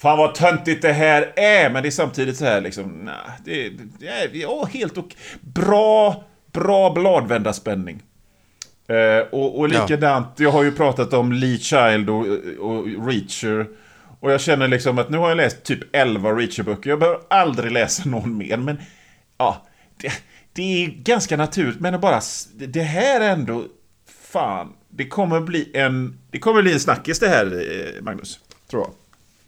Fan 0.05 0.19
vad 0.19 0.35
töntigt 0.35 0.83
det 0.83 0.93
här 0.93 1.33
är, 1.37 1.71
men 1.71 1.83
det 1.83 1.89
är 1.89 1.91
samtidigt 1.91 2.37
så 2.37 2.45
här 2.45 2.61
liksom, 2.61 2.91
nej, 3.05 3.15
det, 3.45 3.73
det 3.99 4.09
är 4.09 4.31
ja, 4.33 4.65
helt 4.73 4.99
och 4.99 5.15
Bra, 5.41 6.25
bra 6.53 6.91
bladvändarspänning. 6.91 8.03
Eh, 8.89 9.27
och, 9.33 9.59
och 9.59 9.69
Ja. 9.69 9.83
likadant, 9.83 10.27
jag 10.37 10.51
har 10.51 10.63
ju 10.63 10.73
pratat 10.73 11.13
om 11.13 11.33
Lee 11.33 11.59
Child 11.59 12.11
och, 12.11 12.27
och 12.59 12.87
Reacher. 13.09 13.67
Och 14.21 14.33
jag 14.33 14.41
känner 14.41 14.69
liksom 14.69 14.99
att 14.99 15.11
nu 15.11 15.19
har 15.19 15.29
jag 15.29 15.37
läst 15.37 15.63
typ 15.63 15.81
11 15.97 16.31
Reacher-böcker, 16.33 16.91
jag 16.91 16.99
behöver 16.99 17.21
aldrig 17.31 17.73
läsa 17.73 18.09
någon 18.09 18.37
mer, 18.37 18.57
men 18.57 18.77
ja, 19.39 19.67
det, 19.97 20.13
det 20.53 20.85
är 20.85 20.89
ganska 20.89 21.37
naturligt, 21.37 21.81
men 21.81 22.01
bara, 22.01 22.21
det 22.55 22.83
här 22.83 23.21
är 23.21 23.31
ändå, 23.31 23.65
fan, 24.31 24.73
det 24.89 25.09
kommer 25.09 25.41
bli 25.41 25.71
en, 25.75 26.19
det 26.31 26.39
kommer 26.39 26.63
bli 26.63 26.73
en 26.73 26.81
snackis 26.81 27.19
det 27.19 27.29
här, 27.29 27.47
eh, 27.47 28.03
Magnus, 28.03 28.41
tror 28.71 28.83
jag. 28.83 28.91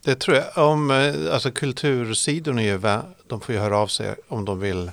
Det 0.07 0.15
tror 0.15 0.37
jag. 0.37 0.69
Om, 0.69 0.91
eh, 0.91 1.35
alltså 1.35 1.51
kultursidorna 1.51 2.63
ju, 2.63 2.79
de 3.27 3.41
får 3.41 3.55
ju 3.55 3.61
höra 3.61 3.79
av 3.79 3.87
sig 3.87 4.15
om 4.29 4.45
de 4.45 4.61
vill 4.61 4.91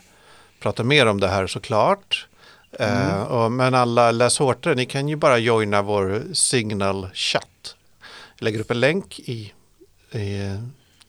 prata 0.59 0.83
mer 0.83 1.05
om 1.05 1.19
det 1.19 1.27
här 1.27 1.47
såklart. 1.47 2.27
Eh, 2.71 3.21
och, 3.23 3.51
men 3.51 3.73
alla 3.73 4.11
läshårtare, 4.11 4.75
ni 4.75 4.85
kan 4.85 5.09
ju 5.09 5.15
bara 5.15 5.37
joina 5.37 5.81
vår 5.81 6.23
signal 6.33 7.09
chatt. 7.13 7.75
Jag 8.37 8.45
lägger 8.45 8.59
upp 8.59 8.71
en 8.71 8.79
länk 8.79 9.19
i, 9.19 9.53
i 10.11 10.57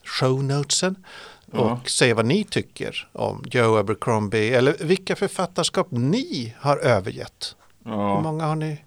shownotesen 0.05 1.05
Ja. 1.53 1.59
och 1.61 1.91
säga 1.91 2.15
vad 2.15 2.27
ni 2.27 2.45
tycker 2.45 3.09
om 3.13 3.45
Joe 3.51 3.77
Abercrombie 3.79 4.55
eller 4.55 4.77
vilka 4.81 5.17
författarskap 5.17 5.87
ni 5.91 6.55
har 6.61 6.77
övergett. 6.77 7.57
Hur 7.85 7.93
Ja. 7.93 8.21
många 8.21 8.45
har 8.47 8.57
ni? 8.57 8.85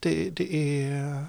Det, 0.00 0.30
det 0.30 0.54
är... 0.54 1.24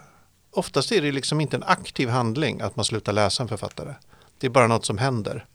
Oftast 0.51 0.91
är 0.91 1.01
det 1.01 1.11
liksom 1.11 1.41
inte 1.41 1.55
en 1.57 1.63
aktiv 1.63 2.09
handling 2.09 2.61
att 2.61 2.75
man 2.75 2.85
slutar 2.85 3.13
läsa 3.13 3.43
en 3.43 3.49
författare. 3.49 3.93
Det 4.39 4.47
är 4.47 4.51
bara 4.51 4.67
något 4.67 4.85
som 4.85 4.97
händer. 4.97 5.45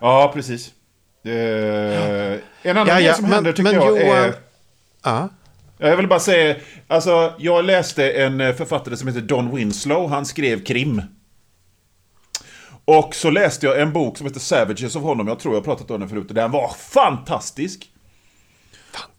ja, 0.00 0.30
precis. 0.34 0.70
Eh, 1.24 1.32
en 1.32 2.76
annan 2.76 2.86
Ja, 2.88 2.94
grej 2.94 3.04
ja, 3.04 3.14
som 3.14 3.22
men- 3.24 3.32
händer 3.32 3.52
tycker 3.52 3.62
men 3.62 3.74
jag 3.74 3.88
Johan- 3.88 4.06
är... 4.24 4.34
Ja, 5.04 5.28
Jag 5.78 5.96
vill 5.96 6.08
bara 6.08 6.20
säga, 6.20 6.56
alltså 6.88 7.34
jag 7.38 7.64
läste 7.64 8.10
en 8.12 8.40
eh, 8.40 8.54
författare 8.54 8.96
som 8.96 9.08
heter 9.08 9.20
Don 9.20 9.56
Winslow, 9.56 10.08
han 10.10 10.26
skrev 10.26 10.64
krim. 10.64 11.02
Och 12.84 13.14
så 13.14 13.30
läste 13.30 13.66
jag 13.66 13.80
en 13.80 13.92
bok 13.92 14.18
som 14.18 14.26
heter 14.26 14.40
Savages 14.40 14.96
av 14.96 15.02
honom, 15.02 15.28
jag 15.28 15.38
tror 15.38 15.54
jag 15.54 15.64
pratat 15.64 15.90
om 15.90 16.00
den 16.00 16.08
förut, 16.08 16.26
den 16.30 16.50
var 16.50 16.68
fantastisk. 16.78 17.88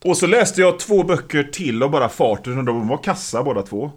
Och 0.06 0.18
så 0.18 0.28
läste 0.28 0.62
jag 0.62 0.80
två 0.80 1.04
böcker 1.04 1.44
till 1.44 1.84
av 1.84 1.90
bara 1.92 2.10
farten, 2.10 2.58
och 2.58 2.64
de 2.64 2.88
var 2.88 3.04
kassa 3.04 3.44
båda 3.44 3.62
två. 3.62 3.92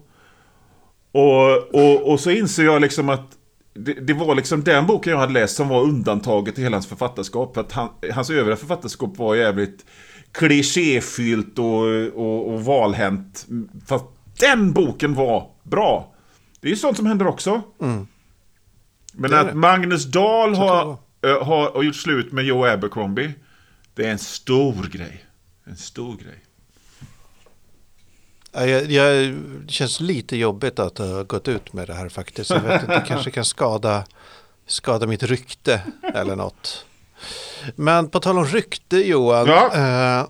Och, 1.11 1.75
och, 1.75 2.11
och 2.11 2.19
så 2.19 2.31
inser 2.31 2.63
jag 2.63 2.81
liksom 2.81 3.09
att 3.09 3.37
det, 3.73 3.93
det 3.93 4.13
var 4.13 4.35
liksom 4.35 4.63
den 4.63 4.85
boken 4.85 5.11
jag 5.11 5.19
hade 5.19 5.33
läst 5.33 5.55
som 5.55 5.67
var 5.67 5.81
undantaget 5.81 6.59
i 6.59 6.61
hela 6.61 6.75
hans 6.75 6.87
författarskap. 6.87 7.53
För 7.53 7.61
att 7.61 7.71
han, 7.71 7.89
hans 8.13 8.29
övriga 8.29 8.55
författarskap 8.55 9.17
var 9.17 9.35
jävligt 9.35 9.85
klichéfyllt 10.31 11.59
och, 11.59 11.83
och, 12.15 12.53
och 12.53 12.65
valhänt. 12.65 13.47
Fast 13.87 14.05
den 14.39 14.73
boken 14.73 15.13
var 15.13 15.49
bra. 15.63 16.13
Det 16.61 16.67
är 16.67 16.69
ju 16.69 16.77
sånt 16.77 16.97
som 16.97 17.05
händer 17.05 17.27
också. 17.27 17.61
Men 17.77 18.07
Det 19.31 19.37
är 19.37 19.41
att 19.41 19.47
det. 19.47 19.53
Magnus 19.53 20.05
Dahl 20.05 20.55
har, 20.55 20.97
äh, 21.21 21.43
har, 21.43 21.71
har 21.71 21.83
gjort 21.83 21.95
slut 21.95 22.31
med 22.31 22.45
Joe 22.45 22.65
Abercrombie. 22.65 23.33
Det 23.93 24.05
är 24.05 24.11
en 24.11 24.19
stor 24.19 24.89
grej. 24.91 25.23
En 25.65 25.75
stor 25.75 26.15
grej. 26.15 26.43
Ja, 28.57 28.65
Jag, 28.65 28.91
jag, 28.91 29.33
det 29.65 29.71
känns 29.71 29.99
lite 29.99 30.37
jobbigt 30.37 30.79
att 30.79 30.97
ha 30.97 31.23
gått 31.23 31.47
ut 31.47 31.73
med 31.73 31.87
det 31.87 31.93
här 31.93 32.09
faktiskt. 32.09 32.49
Jag 32.49 32.59
vet 32.61 32.81
inte, 32.81 32.99
det 32.99 33.05
kanske 33.07 33.31
kan 33.31 33.45
skada, 33.45 34.03
skada 34.67 35.07
mitt 35.07 35.23
rykte 35.23 35.81
eller 36.13 36.35
något. 36.35 36.85
Men 37.75 38.09
på 38.09 38.19
tal 38.19 38.37
om 38.37 38.45
rykte 38.45 38.97
Johan, 38.97 39.47
Ja. 39.47 39.65
eh, 40.19 40.27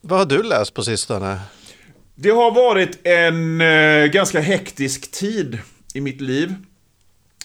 vad 0.00 0.18
har 0.18 0.26
du 0.26 0.42
läst 0.42 0.74
på 0.74 0.82
sistone? 0.82 1.40
Det 2.14 2.30
har 2.30 2.54
varit 2.54 3.06
en 3.06 3.60
eh, 3.60 4.04
ganska 4.06 4.40
hektisk 4.40 5.10
tid 5.10 5.58
i 5.94 6.00
mitt 6.00 6.20
liv. 6.20 6.54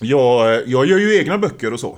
Jag, 0.01 0.67
jag 0.67 0.85
gör 0.85 0.97
ju 0.97 1.17
egna 1.17 1.37
böcker 1.37 1.73
och 1.73 1.79
så. 1.79 1.97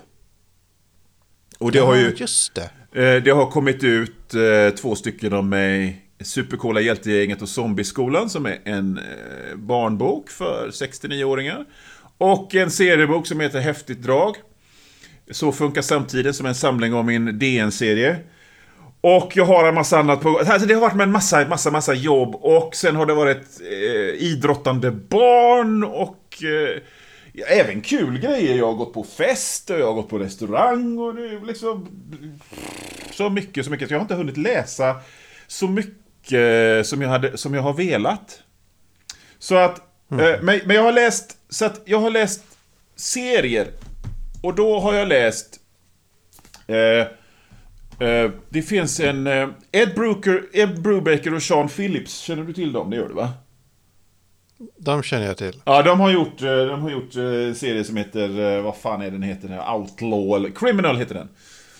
Och 1.59 1.71
det 1.71 1.79
har 1.79 1.95
ju... 1.95 2.15
Just 2.17 2.55
det. 2.55 2.69
Eh, 3.01 3.23
Det 3.23 3.31
har 3.31 3.51
kommit 3.51 3.83
ut 3.83 4.33
eh, 4.33 4.75
två 4.75 4.95
stycken 4.95 5.33
av 5.33 5.43
mig. 5.45 6.05
Supercoola 6.23 6.81
hjältegänget 6.81 7.41
och 7.41 7.49
Zombieskolan 7.49 8.29
som 8.29 8.45
är 8.45 8.59
en 8.65 8.97
eh, 8.97 9.55
barnbok 9.55 10.29
för 10.29 10.69
69-åringar. 10.71 11.65
Och 12.17 12.55
en 12.55 12.71
seriebok 12.71 13.27
som 13.27 13.39
heter 13.39 13.59
Häftigt 13.59 14.01
drag. 14.01 14.35
Så 15.31 15.51
funkar 15.51 15.81
samtiden 15.81 16.33
som 16.33 16.45
en 16.45 16.55
samling 16.55 16.93
av 16.93 17.05
min 17.05 17.39
DN-serie. 17.39 18.17
Och 19.01 19.31
jag 19.35 19.45
har 19.45 19.67
en 19.67 19.75
massa 19.75 19.99
annat 19.99 20.21
på 20.21 20.39
alltså 20.39 20.67
Det 20.67 20.73
har 20.73 20.81
varit 20.81 20.95
med 20.95 21.03
en 21.03 21.11
massa, 21.11 21.47
massa, 21.47 21.71
massa 21.71 21.93
jobb 21.93 22.35
och 22.35 22.75
sen 22.75 22.95
har 22.95 23.05
det 23.05 23.13
varit 23.13 23.61
eh, 23.61 24.23
idrottande 24.23 24.91
barn 24.91 25.83
och 25.83 26.43
eh, 26.43 26.81
ja, 27.33 27.45
även 27.45 27.81
kul 27.81 28.19
grejer. 28.19 28.57
Jag 28.57 28.65
har 28.65 28.73
gått 28.73 28.93
på 28.93 29.03
fest 29.03 29.69
och 29.69 29.79
jag 29.79 29.85
har 29.85 29.93
gått 29.93 30.09
på 30.09 30.19
restaurang 30.19 30.99
och 30.99 31.15
det 31.15 31.27
är 31.27 31.45
liksom 31.45 31.87
så 33.11 33.29
mycket, 33.29 33.65
så 33.65 33.71
mycket. 33.71 33.87
Så 33.87 33.93
jag 33.93 33.99
har 33.99 34.03
inte 34.03 34.15
hunnit 34.15 34.37
läsa 34.37 34.95
så 35.47 35.67
mycket 35.67 36.00
som 36.83 37.01
jag, 37.01 37.09
hade, 37.09 37.37
som 37.37 37.53
jag 37.53 37.61
har 37.61 37.73
velat. 37.73 38.43
Så 39.39 39.55
att, 39.55 39.77
eh, 40.11 40.41
men, 40.41 40.59
men 40.65 40.75
jag 40.75 40.83
har 40.83 40.91
läst, 40.91 41.37
så 41.49 41.65
att 41.65 41.81
jag 41.85 41.99
har 41.99 42.09
läst 42.09 42.43
serier. 42.95 43.67
Och 44.43 44.55
då 44.55 44.79
har 44.79 44.93
jag 44.93 45.07
läst 45.07 45.59
eh, 46.67 47.07
Eh, 48.01 48.31
det 48.49 48.61
finns 48.61 48.99
en... 48.99 49.27
eh, 49.27 49.49
Ed, 49.71 49.95
Brooker, 49.95 50.43
Ed 50.53 50.81
Brubaker 50.81 51.33
och 51.33 51.43
Sean 51.43 51.69
Phillips, 51.69 52.19
känner 52.19 52.43
du 52.43 52.53
till 52.53 52.73
dem? 52.73 52.89
Det 52.89 52.95
gör 52.95 53.07
du 53.07 53.13
va? 53.13 53.29
De 54.77 55.03
känner 55.03 55.25
jag 55.25 55.37
till. 55.37 55.61
Ja, 55.65 55.81
de 55.83 55.99
har 55.99 56.11
gjort, 56.11 56.41
eh, 56.41 56.65
de 56.65 56.81
har 56.81 56.89
gjort 56.89 57.15
eh, 57.15 57.23
en 57.23 57.55
serie 57.55 57.83
som 57.83 57.97
heter, 57.97 58.57
eh, 58.57 58.61
vad 58.61 58.77
fan 58.77 59.01
är 59.01 59.11
den 59.11 59.23
heter? 59.23 59.47
Den 59.47 59.59
Outlaw, 59.59 60.51
Criminal 60.55 60.97
heter 60.97 61.15
den. 61.15 61.29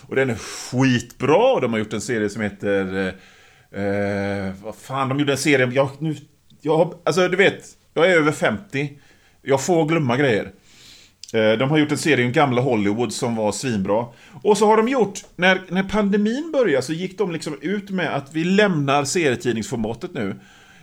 Och 0.08 0.16
den 0.16 0.30
är 0.30 0.36
skitbra, 0.36 1.54
och 1.54 1.62
de 1.62 1.72
har 1.74 1.80
gjort 1.80 1.94
en 1.94 2.02
serie 2.02 2.30
som 2.30 2.42
heter... 2.42 3.14
Eh, 3.76 4.54
vad 4.64 4.76
fan, 4.76 5.10
de 5.10 5.20
gjorde 5.20 5.32
en 5.32 5.38
serie, 5.38 5.72
jag, 5.74 5.90
nu, 6.00 6.16
jag 6.62 6.94
alltså 7.04 7.28
du 7.28 7.38
vet, 7.38 7.66
jag 7.94 8.12
är 8.12 8.16
över 8.18 8.32
50. 8.32 9.00
Jag 9.42 9.62
får 9.62 9.86
glömma 9.86 10.18
grejer. 10.18 10.52
Eh, 11.34 11.52
De 11.58 11.70
har 11.70 11.78
gjort 11.78 11.92
en 11.92 11.98
serie 11.98 12.26
om 12.26 12.32
gamla 12.32 12.62
Hollywood 12.62 13.14
som 13.14 13.36
var 13.36 13.52
svinbra. 13.52 14.06
Och 14.44 14.58
så 14.58 14.66
har 14.66 14.78
de 14.78 14.88
gjort, 14.88 15.20
när, 15.36 15.62
när 15.70 15.84
pandemin 15.84 16.52
började 16.54 16.84
så 16.84 16.94
gick 16.94 17.18
de 17.18 17.32
liksom 17.32 17.58
ut 17.62 17.90
med 17.90 18.16
att 18.16 18.34
vi 18.34 18.44
lämnar 18.44 19.04
serietidningsformatet 19.04 20.14
nu. 20.14 20.36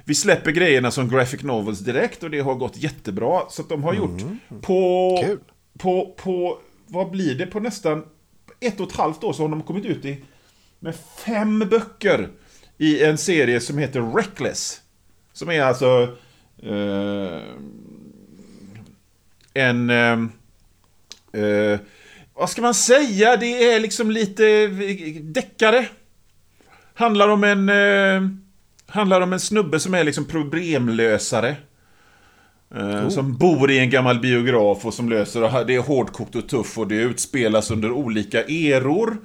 Vi 0.04 0.14
släpper 0.14 0.50
grejerna 0.50 0.90
som 0.90 1.08
graphic 1.08 1.42
novels 1.42 1.78
direkt 1.78 2.22
och 2.22 2.30
det 2.30 2.40
har 2.40 2.54
gått 2.54 2.76
jättebra. 2.76 3.40
Så 3.50 3.62
att 3.62 3.68
de 3.68 3.82
har 3.84 3.94
gjort 3.94 4.20
på, 4.62 5.22
Kul. 5.26 5.38
på, 5.78 6.14
på, 6.22 6.58
vad 6.86 7.10
blir 7.10 7.34
det, 7.34 7.46
på 7.46 7.60
nästan 7.60 8.04
ett 8.60 8.80
och 8.80 8.90
ett 8.90 8.96
halvt 8.96 9.24
år 9.24 9.32
så 9.32 9.42
har 9.42 9.48
de 9.48 9.62
kommit 9.62 9.84
ut 9.84 10.04
i, 10.04 10.24
med 10.80 10.94
fem 11.26 11.58
böcker 11.58 12.28
i 12.78 13.04
en 13.04 13.18
serie 13.18 13.60
som 13.60 13.78
heter 13.78 14.16
Reckless. 14.16 14.80
Som 15.32 15.50
är 15.50 15.62
alltså 15.62 16.16
eh, 16.62 17.42
en... 19.54 19.90
Eh, 19.90 20.18
eh, 21.42 21.78
vad 22.34 22.50
ska 22.50 22.62
man 22.62 22.74
säga? 22.74 23.36
Det 23.36 23.72
är 23.72 23.80
liksom 23.80 24.10
lite 24.10 24.46
eh, 24.46 25.22
deckare. 25.22 25.86
Handlar 26.94 27.28
om 27.28 27.44
en... 27.44 27.68
Eh, 27.68 28.28
handlar 28.86 29.20
om 29.20 29.32
en 29.32 29.40
snubbe 29.40 29.80
som 29.80 29.94
är 29.94 30.04
liksom 30.04 30.24
problemlösare. 30.24 31.56
Eh, 32.74 33.08
Som 33.08 33.36
bor 33.36 33.70
i 33.70 33.78
en 33.78 33.90
gammal 33.90 34.20
biograf 34.20 34.86
och 34.86 34.94
som 34.94 35.08
löser 35.08 35.64
det 35.64 35.74
är 35.74 35.80
hårdkokt 35.80 36.34
och 36.34 36.48
tuff 36.48 36.78
och 36.78 36.88
det 36.88 36.94
utspelas 36.94 37.70
under 37.70 37.90
olika 37.90 38.44
eror. 38.44 39.16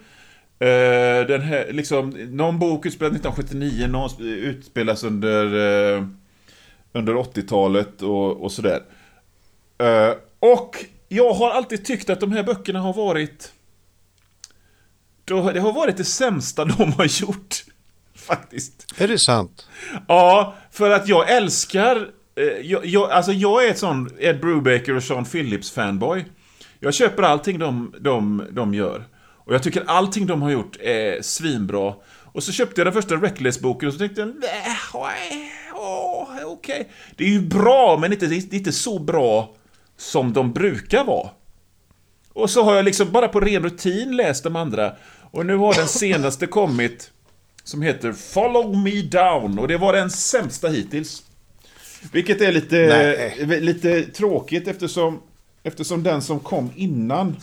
Eh, 0.64 1.28
den 1.28 1.42
här, 1.42 1.68
liksom, 1.72 2.10
någon 2.10 2.60
bok 2.60 2.86
utspelas 2.86 3.14
1979, 3.14 3.88
någon 3.88 4.10
utspelas 4.20 5.04
under, 5.04 5.46
eh, 5.46 6.04
under 6.94 7.14
80-talet 7.14 8.02
och, 8.02 8.44
och 8.44 8.52
sådär. 8.52 8.84
Eh, 9.78 10.14
och 10.40 10.86
jag 11.10 11.34
har 11.34 11.52
alltid 11.52 11.86
tyckt 11.86 12.10
att 12.10 12.20
de 12.20 12.32
här 12.32 12.44
böckerna 12.44 12.80
har 12.80 12.94
varit... 12.94 13.52
Det 15.26 15.34
har 15.60 15.74
varit 15.74 15.98
det 15.98 16.04
sämsta 16.04 16.66
de 16.78 16.92
har 16.92 17.22
gjort. 17.22 17.64
Faktiskt. 18.16 18.86
Är 18.98 19.08
det 19.08 19.20
sant? 19.20 19.68
Ja, 20.08 20.56
för 20.72 20.90
att 20.90 21.08
jag 21.08 21.32
älskar... 21.32 22.10
Jag, 22.64 22.86
jag, 22.86 23.12
alltså 23.12 23.32
jag 23.32 23.66
är 23.66 23.70
ett 23.70 23.78
sån 23.78 24.10
Ed 24.20 24.40
Brubaker 24.40 24.96
och 24.96 25.04
Sean 25.04 25.26
Phillips 25.26 25.72
fanboy. 25.72 26.26
Jag 26.80 26.94
köper 26.94 27.24
allting 27.24 27.60
de, 27.60 27.96
de, 28.00 28.48
de 28.52 28.74
gör. 28.74 29.04
Och 29.46 29.54
jag 29.54 29.64
tycker 29.64 29.84
allting 29.88 30.26
de 30.26 30.42
har 30.42 30.52
gjort 30.52 30.78
är 30.80 31.22
svinbra. 31.22 31.94
Och 32.34 32.44
så 32.44 32.52
köpte 32.52 32.82
jag 32.82 32.88
den 32.88 32.94
första 32.94 33.16
Reckless-boken 33.16 33.88
och 33.88 33.94
så 33.94 34.00
tänkte 34.00 34.22
jag, 34.22 34.28
"Nä, 34.28 34.78
oj, 34.94 35.52
åh, 35.74 36.30
okej. 36.46 36.90
Det 37.16 37.24
är 37.24 37.30
ju 37.30 37.42
bra, 37.42 37.98
men 38.02 38.14
inte, 38.14 38.26
det 38.28 38.36
är 38.36 38.54
inte 38.54 38.72
så 38.72 39.00
bra 39.00 39.56
som 39.98 40.34
de 40.34 40.54
brukar 40.54 41.04
vara. 41.04 41.30
Och 42.34 42.50
så 42.50 42.64
har 42.64 42.76
jag 42.76 42.86
liksom 42.86 43.12
bara 43.12 43.28
på 43.28 43.40
ren 43.40 43.64
rutin 43.64 44.16
läst 44.16 44.44
de 44.44 44.56
andra. 44.56 44.96
Och 45.32 45.46
nu 45.46 45.56
har 45.56 45.74
den 45.74 45.88
senaste 46.00 46.48
kommit 46.48 47.12
som 47.64 47.82
heter 47.82 48.14
Follow 48.14 48.78
Me 48.78 49.02
Down 49.02 49.60
och 49.60 49.68
det 49.68 49.78
var 49.78 49.94
den 49.94 50.10
sämsta 50.10 50.68
hittills. 50.68 51.24
Vilket 52.12 52.42
är 52.42 52.52
lite, 52.52 52.76
Nej. 52.76 53.62
lite 53.62 54.02
tråkigt 54.04 54.68
eftersom, 54.68 55.22
eftersom 55.64 56.04
den 56.04 56.22
som 56.22 56.40
kom 56.40 56.72
innan 56.76 57.28
eh, 57.28 57.34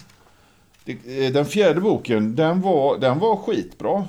den 1.32 1.44
fjärde 1.46 1.80
boken, 1.80 2.36
den 2.36 2.60
var, 2.60 2.98
den 2.98 3.18
var 3.18 3.36
skitbra. 3.36 4.06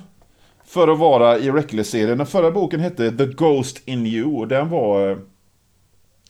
För 0.66 0.88
att 0.88 1.00
vara 1.00 1.38
i 1.40 1.52
Reckless-serien. 1.52 2.18
Den 2.18 2.28
förra 2.28 2.52
boken 2.52 2.80
hette 2.80 3.12
The 3.18 3.26
Ghost 3.26 3.82
in 3.86 4.06
You 4.06 4.36
och 4.36 4.48
den 4.48 4.70
var... 4.70 5.12
eh, 5.12 5.18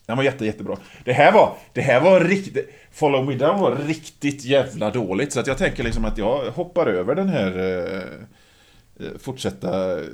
Den 0.06 0.16
var 0.16 0.24
jätte, 0.24 0.46
jättebra. 0.46 0.76
Det 1.04 1.12
här 1.12 1.32
var, 1.32 1.56
det 1.72 1.80
här 1.80 2.00
var 2.00 2.20
riktigt... 2.20 2.70
Follow 2.92 3.26
Me 3.26 3.34
Down 3.34 3.60
var 3.60 3.76
riktigt 3.76 4.44
jävla 4.44 4.90
dåligt. 4.90 5.32
Så 5.32 5.40
att 5.40 5.46
jag 5.46 5.58
tänker 5.58 5.82
liksom 5.84 6.04
att 6.04 6.18
jag 6.18 6.50
hoppar 6.50 6.86
över 6.86 7.14
den 7.14 7.28
här... 7.28 7.58
Eh, 7.58 9.06
eh, 9.06 9.12
fortsätta 9.18 9.98
eh, 9.98 10.04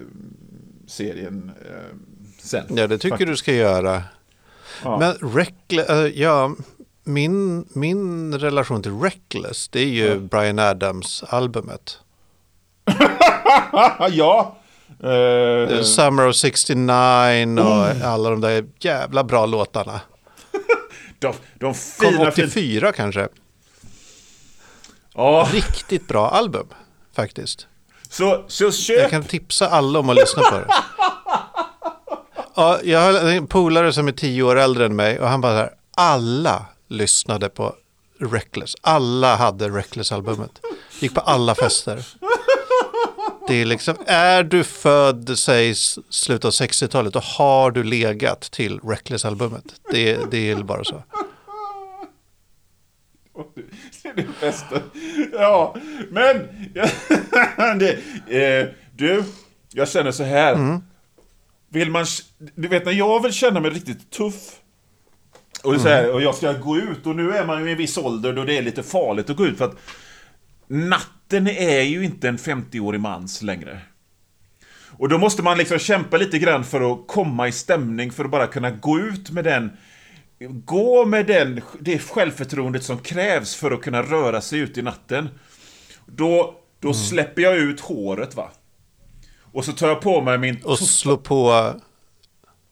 serien 0.87 1.51
eh, 1.67 1.97
sen. 2.39 2.65
Ja, 2.69 2.87
det 2.87 2.99
tycker 2.99 3.27
du 3.27 3.37
ska 3.37 3.53
göra. 3.53 4.03
Ja. 4.85 4.99
Men 4.99 5.35
Reckless, 5.35 6.15
ja, 6.15 6.55
min, 7.09 7.69
min 7.73 8.35
relation 8.39 8.83
till 8.83 9.01
Reckless, 9.01 9.69
det 9.69 9.81
är 9.81 9.87
ju 9.87 10.19
Brian 10.21 10.59
Adams-albumet. 10.59 11.99
ja. 14.11 14.57
Eh, 15.03 15.83
Summer 15.83 16.29
of 16.29 16.37
69 16.37 17.61
och 17.61 18.07
alla 18.07 18.31
de 18.31 18.41
där 18.41 18.67
jävla 18.81 19.25
bra 19.25 19.47
låtarna. 19.47 20.01
de, 21.19 21.35
de 21.55 21.67
Kom 21.67 21.75
fina, 21.75 22.31
fina... 22.31 22.49
84 22.49 22.93
kanske. 22.93 23.29
Ja, 25.15 25.49
Riktigt 25.53 26.09
bra 26.09 26.31
album 26.31 26.67
faktiskt. 27.15 27.67
så, 28.09 28.45
så 28.49 28.65
Jag 28.65 28.75
köp... 28.75 29.11
kan 29.11 29.23
tipsa 29.25 29.69
alla 29.69 29.99
om 29.99 30.11
att 30.11 30.17
lyssna 30.17 30.43
på 30.43 30.57
det. 30.57 30.67
Ja, 32.55 32.79
jag 32.85 33.01
har 33.01 33.31
en 33.31 33.47
polare 33.47 33.93
som 33.93 34.09
är 34.09 34.13
tio 34.13 34.43
år 34.43 34.59
äldre 34.59 34.87
än 34.87 34.97
mig 34.97 35.21
och 35.21 35.29
han 35.29 35.41
bara 35.41 35.53
så 35.53 35.57
här, 35.57 35.71
alla 35.97 36.67
lyssnade 36.89 37.49
på 37.49 37.75
Reckless. 38.21 38.75
Alla 38.81 39.37
hade 39.37 39.69
Reckless-albumet. 39.69 40.61
Gick 41.01 41.15
på 41.15 41.21
alla 41.21 41.55
fester. 41.55 42.07
Det 43.49 43.55
är 43.55 43.65
liksom, 43.65 43.97
är 44.07 44.43
du 44.43 44.65
född, 44.65 45.39
säg 45.39 45.75
slutet 46.09 46.45
av 46.45 46.51
60-talet, 46.51 47.13
då 47.13 47.21
har 47.21 47.71
du 47.71 47.85
legat 47.85 48.41
till 48.41 48.81
Reckless-albumet. 48.81 49.65
Det, 49.91 50.31
det 50.31 50.51
är 50.51 50.57
bara 50.57 50.85
så. 50.85 51.03
Det 54.03 54.09
är 54.09 54.15
det 54.15 54.41
bästa. 54.41 54.81
Ja, 55.33 55.77
men... 56.11 56.49
det, 57.79 57.93
eh, 58.29 58.69
du, 58.97 59.25
jag 59.73 59.89
känner 59.89 60.13
så 60.13 60.23
här. 60.23 60.81
Vill 61.69 61.91
man... 61.91 62.07
Du 62.55 62.69
vet 62.69 62.85
när 62.85 62.93
jag 62.93 63.23
vill 63.23 63.33
känna 63.33 63.61
mig 63.61 63.71
riktigt 63.71 64.11
tuff. 64.11 64.61
Och, 65.63 65.81
så 65.81 65.89
här, 65.89 66.13
och 66.13 66.23
jag 66.23 66.35
ska 66.35 66.53
gå 66.53 66.77
ut 66.77 67.07
och 67.07 67.17
nu 67.17 67.33
är 67.33 67.47
man 67.47 67.63
ju 67.63 67.69
i 67.69 67.73
en 67.73 67.79
viss 67.79 67.99
ålder 67.99 68.33
då 68.33 68.45
det 68.45 68.59
är 68.59 68.63
lite 68.63 68.83
farligt 68.83 69.31
att 69.31 69.37
gå 69.37 69.47
ut 69.47 69.59
för 69.59 69.65
att 69.65 69.77
natten 70.67 71.47
är 71.47 71.83
ju 71.83 72.05
inte 72.05 72.29
en 72.29 72.39
50-årig 72.39 73.01
mans 73.01 73.43
längre. 73.43 73.81
Och 74.99 75.09
då 75.09 75.19
måste 75.19 75.43
man 75.43 75.59
liksom 75.59 75.79
kämpa 75.79 76.17
lite 76.17 76.39
grann 76.39 76.65
för 76.65 76.93
att 76.93 76.99
komma 77.07 77.49
i 77.49 77.53
stämning 77.53 78.11
för 78.13 78.25
att 78.25 78.31
bara 78.31 78.47
kunna 78.47 78.71
gå 78.71 78.99
ut 78.99 79.31
med 79.31 79.45
den 79.45 79.71
Gå 80.41 81.05
med 81.05 81.27
den, 81.27 81.61
det 81.81 81.99
självförtroendet 81.99 82.85
som 82.85 82.99
krävs 82.99 83.55
för 83.55 83.71
att 83.71 83.83
kunna 83.83 84.03
röra 84.03 84.41
sig 84.41 84.59
ut 84.59 84.79
i 84.79 84.83
natten. 84.83 85.29
Då, 86.07 86.55
då 86.81 86.95
släpper 86.95 87.43
jag 87.43 87.57
ut 87.57 87.81
håret 87.81 88.35
va. 88.35 88.51
Och 89.53 89.65
så 89.65 89.73
tar 89.73 89.89
jag 89.89 90.01
på 90.01 90.21
mig 90.21 90.39
min... 90.39 90.63
Och 90.65 90.79
slå 90.79 91.17
på, 91.17 91.73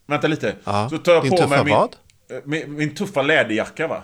Vänta 0.06 0.26
lite. 0.26 0.54
Ja, 0.64 0.88
Så 0.90 0.98
tar 0.98 1.12
jag 1.12 1.28
på 1.28 1.46
mig 1.48 1.64
min, 1.64 1.74
vad? 1.74 1.96
Eh, 2.30 2.36
min, 2.44 2.74
min 2.74 2.94
tuffa 2.94 3.22
läderjacka 3.22 3.86
va. 3.86 4.02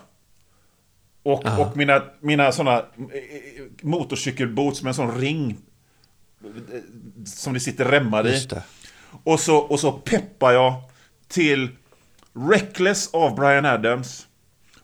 Och, 1.23 1.45
och 1.61 1.77
mina, 1.77 2.03
mina 2.21 2.53
såna 2.53 2.85
motorcykelboots 3.83 4.83
med 4.83 4.91
en 4.91 4.95
sån 4.95 5.21
ring. 5.21 5.59
eh, 6.45 6.81
Som 7.25 7.53
det 7.53 7.61
sitter 7.61 7.85
remmar 7.85 8.27
i. 8.27 8.31
Och 9.25 9.41
så, 9.41 9.57
och 9.57 9.81
så 9.81 9.93
peppar 9.93 10.53
jag 10.53 10.75
till 11.29 11.69
Reckless 12.51 13.15
av 13.15 13.35
Brian 13.35 13.65
Adams 13.65 14.27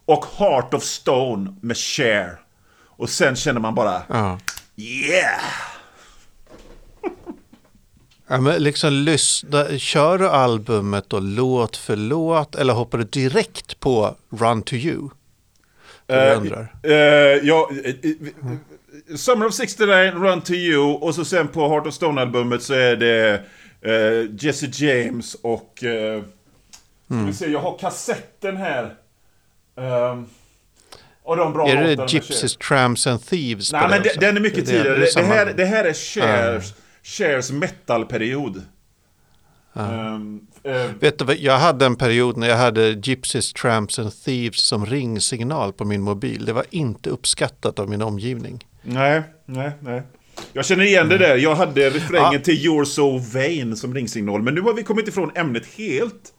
och 0.05 0.25
Heart 0.39 0.75
of 0.75 0.83
Stone 0.83 1.55
med 1.61 1.77
Cher. 1.77 2.41
Och 2.87 3.11
sen 3.11 3.37
känner 3.37 3.61
man 3.61 3.75
bara 3.75 4.03
Ja. 4.09 4.39
Yeah! 4.77 5.41
Ja, 8.29 8.41
men 8.41 8.63
liksom 8.63 8.93
lyssna, 8.93 9.79
kör 9.79 10.19
du 10.19 10.29
albumet 10.29 11.05
då 11.09 11.19
låt 11.19 11.77
för 11.77 11.97
låt 11.97 12.55
eller 12.55 12.73
hoppar 12.75 12.99
du 12.99 13.05
direkt 13.05 13.81
på 13.81 14.17
Run 14.31 14.63
to 14.63 14.75
You? 14.75 15.09
Undrar. 16.37 16.75
eh, 16.83 16.93
ja, 17.43 17.71
eh, 17.85 17.95
Summer 19.17 19.47
of 19.47 19.55
69, 19.55 20.11
Run 20.15 20.41
to 20.41 20.53
You 20.53 20.95
och 20.95 21.15
så 21.15 21.25
sen 21.25 21.49
på 21.49 21.69
Heart 21.69 21.87
of 21.87 21.95
Stone-albumet 21.95 22.59
så 22.63 22.75
är 22.75 22.97
det 22.97 23.43
Jesse 24.41 24.67
James 24.73 25.35
och... 25.43 25.73
Ska 25.79 26.23
Mm. 27.11 27.27
vi 27.27 27.33
se, 27.33 27.47
jag 27.47 27.61
har 27.61 27.79
kassetten 27.79 28.57
här. 28.57 28.95
Um, 29.77 30.27
och 31.23 31.37
de 31.37 31.53
bra 31.53 31.69
Är 31.69 31.97
det 31.97 32.13
Gypsies, 32.13 32.57
Tramps 32.57 33.07
and 33.07 33.27
Thieves? 33.27 33.73
Nej, 33.73 33.87
men 33.91 34.01
också? 34.01 34.21
den 34.21 34.37
är 34.37 34.41
mycket 34.41 34.67
Det- 34.67 34.73
tidigare. 34.73 34.99
det 34.99 35.13
Det, 35.15 35.23
här, 35.23 35.53
det 35.57 35.65
här 35.65 35.85
är 35.85 35.93
Chers, 35.93 36.73
Chers 37.09 37.51
metal-period. 37.51 38.63
Ehm, 39.75 40.41
eh, 40.63 40.91
Vet 41.01 41.19
du 41.19 41.35
jag 41.35 41.59
hade 41.59 41.87
en 41.87 41.97
period 41.97 42.37
när 42.37 42.49
jag 42.49 42.57
hade 42.57 42.89
Gypsies, 42.89 43.53
Tramps 43.53 43.99
and 43.99 44.13
Thieves 44.25 44.61
som 44.61 44.87
ringsignal 44.87 45.73
på 45.73 45.85
min 45.85 46.03
mobil. 46.03 46.45
Det 46.45 46.53
var 46.53 46.65
inte 46.71 47.11
uppskattat 47.11 47.79
av 47.79 47.89
min 47.89 48.03
omgivning. 48.03 48.67
nej, 48.83 49.23
nej, 49.45 49.71
nej. 49.81 50.03
Jag 50.53 50.65
känner 50.67 50.85
igen 50.85 51.09
det 51.09 51.19
där. 51.19 51.37
Jag 51.37 51.55
hade 51.55 51.91
refrängen 51.91 52.25
Mm. 52.27 52.35
Ja. 52.35 52.41
till 52.41 52.55
You're 52.67 52.85
So 52.85 53.19
Vain 53.19 53.77
som 53.77 53.95
ringsignal. 53.95 54.43
Men 54.43 54.55
nu 54.55 54.61
har 54.61 54.75
vi 54.75 54.83
kommit 54.83 55.09
ifrån 55.09 55.31
ämnet 55.35 55.67
helt. 55.67 56.33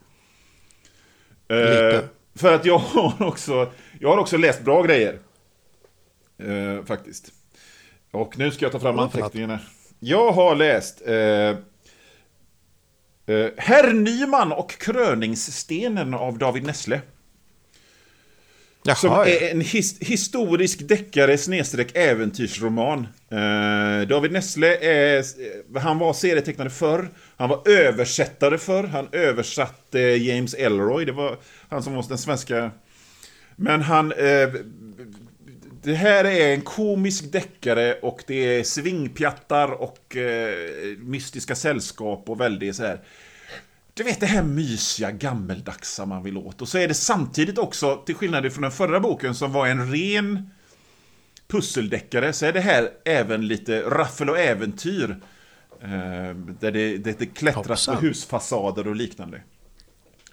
Lite. 1.50 2.08
för 2.36 2.54
att 2.56 2.66
jag 2.66 2.78
har 2.78 3.14
också, 3.28 3.72
jag 4.00 4.10
har 4.10 4.18
också 4.18 4.38
läst 4.38 4.62
bra 4.66 4.84
grejer. 4.84 5.20
Eh, 6.44 6.86
faktiskt. 6.86 7.32
Och 8.12 8.38
nu 8.38 8.52
ska 8.52 8.66
jag 8.66 8.72
ta 8.72 8.80
fram 8.80 9.00
anteckningarna. 9.00 9.60
Jag 10.00 10.32
har 10.32 10.56
läst 10.56 11.02
eh, 11.06 11.16
eh, 13.36 13.50
Herr 13.58 13.94
Nyman 13.94 14.52
och 14.52 14.72
kröningsstenen 14.72 16.14
av 16.14 16.38
David 16.38 16.64
Nessle. 16.64 17.02
Jaha, 18.84 18.96
Som 18.96 19.12
är 19.12 19.52
en 19.52 19.62
his 19.62 20.00
historisk 20.00 20.88
deckare 20.88 21.38
snedstreck 21.38 21.96
äventyrsroman. 21.96 23.08
Eh, 23.32 24.08
David 24.08 24.32
Nessle 24.32 24.78
är, 24.78 25.18
eh, 25.18 25.82
han 25.82 26.00
var 26.00 26.14
serietecknare 26.14 26.70
förr. 26.70 27.10
Han 27.38 27.50
var 27.50 27.70
översättare 27.70 28.58
förr. 28.58 28.84
Han 28.84 29.08
översatte 29.12 30.00
James 30.00 30.54
Elroy. 30.54 31.06
Det 31.06 31.12
var 31.12 31.38
han 31.70 31.84
som 31.84 31.94
var 31.94 32.06
den 32.10 32.18
svenska... 32.18 32.72
Men 33.56 33.82
han... 33.82 34.12
Eh, 34.12 34.50
det 35.82 35.96
här 35.96 36.26
är 36.26 36.54
en 36.54 36.62
komisk 36.62 37.32
deckare 37.32 37.94
och 37.94 38.24
det 38.28 38.60
är 38.60 38.64
svingpjattar 38.64 39.72
och 39.72 40.16
eh, 40.16 40.98
mystiska 40.98 41.56
sällskap 41.56 42.30
och 42.30 42.42
väldigt 42.42 42.76
så 42.76 42.84
här... 42.84 43.00
Du 43.94 44.04
vet 44.04 44.20
det 44.20 44.26
här 44.26 44.44
mysiga, 44.44 45.12
gammeldagsa 45.12 46.06
man 46.06 46.24
vill 46.24 46.38
åt. 46.38 46.62
Och 46.62 46.68
så 46.68 46.78
är 46.78 46.88
det 46.88 46.94
samtidigt 46.94 47.58
också, 47.58 47.96
till 47.96 48.16
skillnad 48.16 48.54
från 48.54 48.62
den 48.62 48.72
förra 48.72 49.00
boken 49.00 49.36
som 49.36 49.54
var 49.54 49.68
en 49.68 49.92
ren 49.92 50.50
pusseldeckare, 51.48 52.34
så 52.34 52.46
är 52.46 52.54
det 52.54 52.60
här 52.60 52.90
även 53.06 53.48
lite 53.48 53.82
raffel 53.82 54.30
och 54.30 54.40
äventyr. 54.40 55.18
Eh, 55.82 56.36
där 56.60 56.72
det, 56.72 56.98
det, 56.98 57.20
det 57.20 57.26
klättras 57.26 57.86
på 57.86 57.94
husfasader 57.94 58.88
och 58.88 58.96
liknande. 58.96 59.42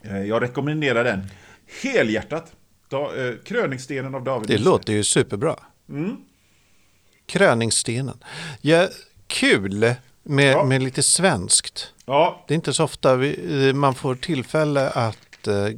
Eh, 0.02 0.22
jag 0.22 0.42
rekommenderar 0.42 1.04
den 1.04 1.26
helhjärtat. 1.82 2.52
Da, 2.88 3.14
eh, 3.16 3.34
Kröningsstenen 3.44 4.14
av 4.14 4.24
David 4.24 4.48
Det 4.48 4.58
låter 4.58 4.92
ju 4.92 5.04
superbra. 5.04 5.56
Mm. 5.88 6.16
Kröningsstenen. 7.26 8.24
Ja, 8.60 8.88
kul 9.26 9.94
med, 10.22 10.52
Ja. 10.52 10.64
med 10.64 10.82
lite 10.82 11.02
svenskt. 11.02 11.92
Ja, 12.06 12.44
Det 12.48 12.54
är 12.54 12.56
inte 12.56 12.72
så 12.72 12.84
ofta 12.84 13.16
vi, 13.16 13.72
man 13.72 13.94
får 13.94 14.14
tillfälle 14.14 14.90
att 14.90 15.46
eh, 15.46 15.68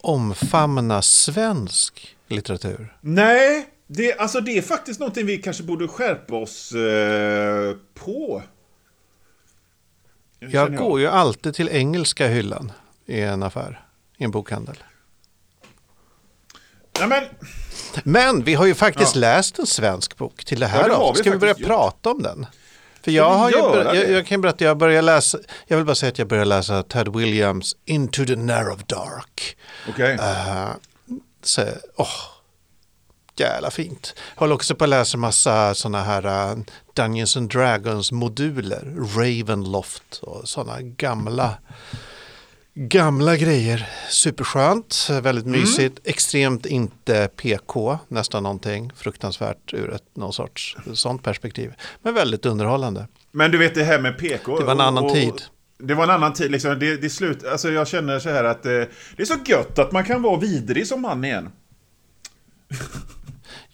omfamna 0.00 1.02
svensk 1.02 2.16
litteratur. 2.28 2.96
nej, 3.00 3.68
det, 3.86 4.18
alltså 4.18 4.40
det 4.40 4.58
är 4.58 4.62
faktiskt 4.62 5.00
någonting 5.00 5.26
vi 5.26 5.38
kanske 5.38 5.62
borde 5.62 5.88
skärpa 5.88 6.36
oss 6.36 6.72
eh, 6.72 7.76
på. 7.94 8.42
Jag 10.38 10.50
Känner 10.52 10.78
går 10.78 11.00
ju 11.00 11.06
alltid 11.06 11.54
till 11.54 11.68
engelska 11.68 12.28
hyllan 12.28 12.72
i 13.06 13.20
en 13.20 13.42
affär, 13.42 13.84
i 14.18 14.24
en 14.24 14.30
bokhandel. 14.30 14.76
Nej, 16.98 17.08
men, 17.08 17.24
Men 18.04 18.44
vi 18.44 18.54
har 18.54 18.66
ju 18.66 18.74
faktiskt 18.74 19.14
Ja. 19.14 19.20
läst 19.20 19.58
en 19.58 19.66
svensk 19.66 20.16
bok 20.16 20.44
till 20.44 20.60
det 20.60 20.66
här 20.66 20.88
Ja, 20.88 21.06
det 21.06 21.12
vi 21.12 21.18
Ska 21.18 21.30
vi 21.30 21.36
börja 21.38 21.54
gjort. 21.58 21.66
prata 21.66 22.10
om 22.10 22.22
den? 22.22 22.46
För 23.04 23.10
jag, 23.10 23.30
har 23.30 23.50
ju 23.50 23.56
jag, 23.56 24.10
jag 24.10 24.26
kan 24.26 24.40
berätta, 24.40 24.64
jag 24.64 24.76
börjar 24.76 25.02
läsa, 25.02 25.38
jag 25.66 25.76
vill 25.76 25.86
bara 25.86 25.94
säga 25.94 26.12
att 26.12 26.18
jag 26.18 26.28
börjar 26.28 26.44
läsa 26.44 26.82
Ted 26.82 27.08
Williams 27.16 27.76
Into 27.84 28.24
the 28.26 28.36
Narrow 28.36 28.80
Dark. 28.86 29.56
okej. 29.88 30.14
Uh, 30.14 30.70
så, 31.42 31.62
åh, 31.96 32.06
jävla 33.36 33.70
fint. 33.70 34.14
Jag 34.34 34.40
håller 34.40 34.54
också 34.54 34.74
på 34.74 34.84
att 34.84 34.90
läsa 34.90 35.16
massa 35.16 35.74
sådana 35.74 36.02
här 36.02 36.26
uh, 36.52 36.58
Dungeons 36.94 37.36
and 37.36 37.50
Dragons 37.50 38.12
moduler, 38.12 38.94
Ravenloft 39.16 40.18
och 40.22 40.48
sådana 40.48 40.80
gamla 40.80 41.54
Gamla 42.74 43.36
grejer, 43.36 43.88
superskönt, 44.10 45.08
väldigt 45.22 45.46
mysigt, 45.46 46.00
extremt 46.04 46.66
inte 46.66 47.28
PK, 47.36 47.98
nästan 48.08 48.42
någonting, 48.42 48.92
fruktansvärt 48.96 49.74
ur 49.74 49.92
ett 49.92 50.16
någon 50.16 50.32
sorts 50.32 50.76
sånt 50.92 51.22
perspektiv, 51.22 51.72
men 52.02 52.14
väldigt 52.14 52.46
underhållande. 52.46 53.08
Men 53.32 53.50
du 53.50 53.58
vet 53.58 53.74
det 53.74 53.84
här 53.84 54.00
med 54.00 54.18
PK. 54.18 54.58
Det 54.58 54.64
var 54.64 54.72
en 54.72 54.80
annan 54.80 55.04
och, 55.04 55.12
tid. 55.12 55.42
Det 55.78 55.94
var 55.94 56.04
en 56.04 56.10
annan 56.10 56.32
tid. 56.32 56.50
Liksom, 56.50 56.78
det, 56.78 56.96
det 56.96 57.10
slut, 57.10 57.44
alltså 57.44 57.70
jag 57.70 57.88
känner 57.88 58.18
så 58.18 58.28
här 58.28 58.44
att 58.44 58.66
eh, 58.66 58.72
det 59.16 59.22
är 59.22 59.24
så 59.24 59.38
gött 59.46 59.78
att 59.78 59.92
man 59.92 60.04
kan 60.04 60.22
vara 60.22 60.40
vidrig 60.40 60.86
som 60.86 61.02
man 61.02 61.24
igen. 61.24 61.50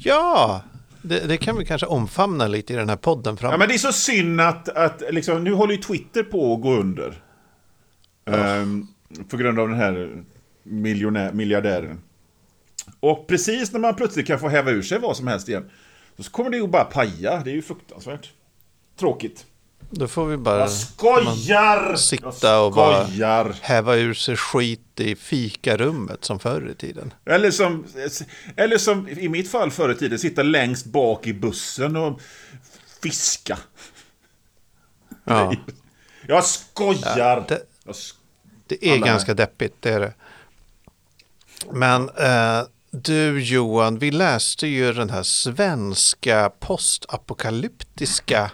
Ja, 0.00 0.62
det, 1.02 1.28
det 1.28 1.36
kan 1.36 1.58
vi 1.58 1.64
kanske 1.64 1.86
omfamna 1.86 2.46
lite 2.46 2.72
i 2.72 2.76
den 2.76 2.88
här 2.88 2.96
podden 2.96 3.36
framåt. 3.36 3.52
Ja, 3.52 3.58
men 3.58 3.68
det 3.68 3.74
är 3.74 3.78
så 3.78 3.92
synd 3.92 4.40
att, 4.40 4.68
att 4.68 5.02
liksom, 5.10 5.44
nu 5.44 5.52
håller 5.52 5.74
ju 5.74 5.82
Twitter 5.82 6.22
på 6.22 6.54
att 6.54 6.62
gå 6.62 6.74
under. 6.74 7.22
Ehm, 8.34 8.86
på 9.28 9.36
grund 9.36 9.58
av 9.58 9.68
den 9.68 9.76
här 9.78 10.24
miljardären. 11.32 12.00
Och 13.00 13.26
precis 13.26 13.72
när 13.72 13.80
man 13.80 13.94
plötsligt 13.94 14.26
kan 14.26 14.38
få 14.40 14.48
häva 14.48 14.70
ur 14.70 14.82
sig 14.82 14.98
vad 14.98 15.16
som 15.16 15.26
helst 15.26 15.48
igen. 15.48 15.70
Så 16.18 16.30
kommer 16.30 16.50
det 16.50 16.56
ju 16.56 16.66
bara 16.68 16.84
paja. 16.84 17.42
Det 17.44 17.50
är 17.50 17.54
ju 17.54 17.62
fruktansvärt. 17.62 18.30
Tråkigt. 18.98 19.46
Då 19.90 20.08
får 20.08 20.26
vi 20.26 20.36
bara 20.36 20.58
Jag 20.60 20.70
skojar! 20.70 21.96
sitta 21.96 22.32
Jag 22.48 22.66
och 22.66 22.72
bara- 22.72 23.06
skojar. 23.06 23.56
häva 23.60 23.96
ur 23.96 24.14
sig 24.14 24.36
skit 24.36 25.00
i 25.00 25.14
fikarummet 25.16 26.24
som 26.24 26.38
förr 26.38 26.70
i 26.70 26.74
tiden. 26.74 27.12
Eller 27.24 27.50
som, 27.50 27.84
eller 28.56 28.78
som 28.78 29.08
i 29.08 29.28
mitt 29.28 29.50
fall 29.50 29.70
förr 29.70 29.90
i 29.92 29.94
tiden, 29.94 30.18
sitta 30.18 30.42
längst 30.42 30.86
bak 30.86 31.26
i 31.26 31.32
bussen 31.34 31.96
och 31.96 32.20
fiska. 33.02 33.58
Ja, 35.24 35.54
Jag 36.26 36.44
skojar! 36.44 37.44
det, 37.48 37.62
Jag 37.84 37.92
sk- 37.92 38.14
det 38.68 38.86
är 38.88 38.92
Alla 38.96 39.06
ganska 39.06 39.34
deppigt, 39.34 39.74
det 39.80 39.90
är 39.90 40.00
det. 40.00 40.14
Men 41.72 42.08
eh, 42.08 42.62
du 42.90 43.40
Johan, 43.42 43.98
vi 43.98 44.10
läste 44.10 44.66
ju 44.66 44.92
den 44.92 45.10
här 45.10 45.22
svenska 45.22 46.50
postapokalyptiska 46.60 48.50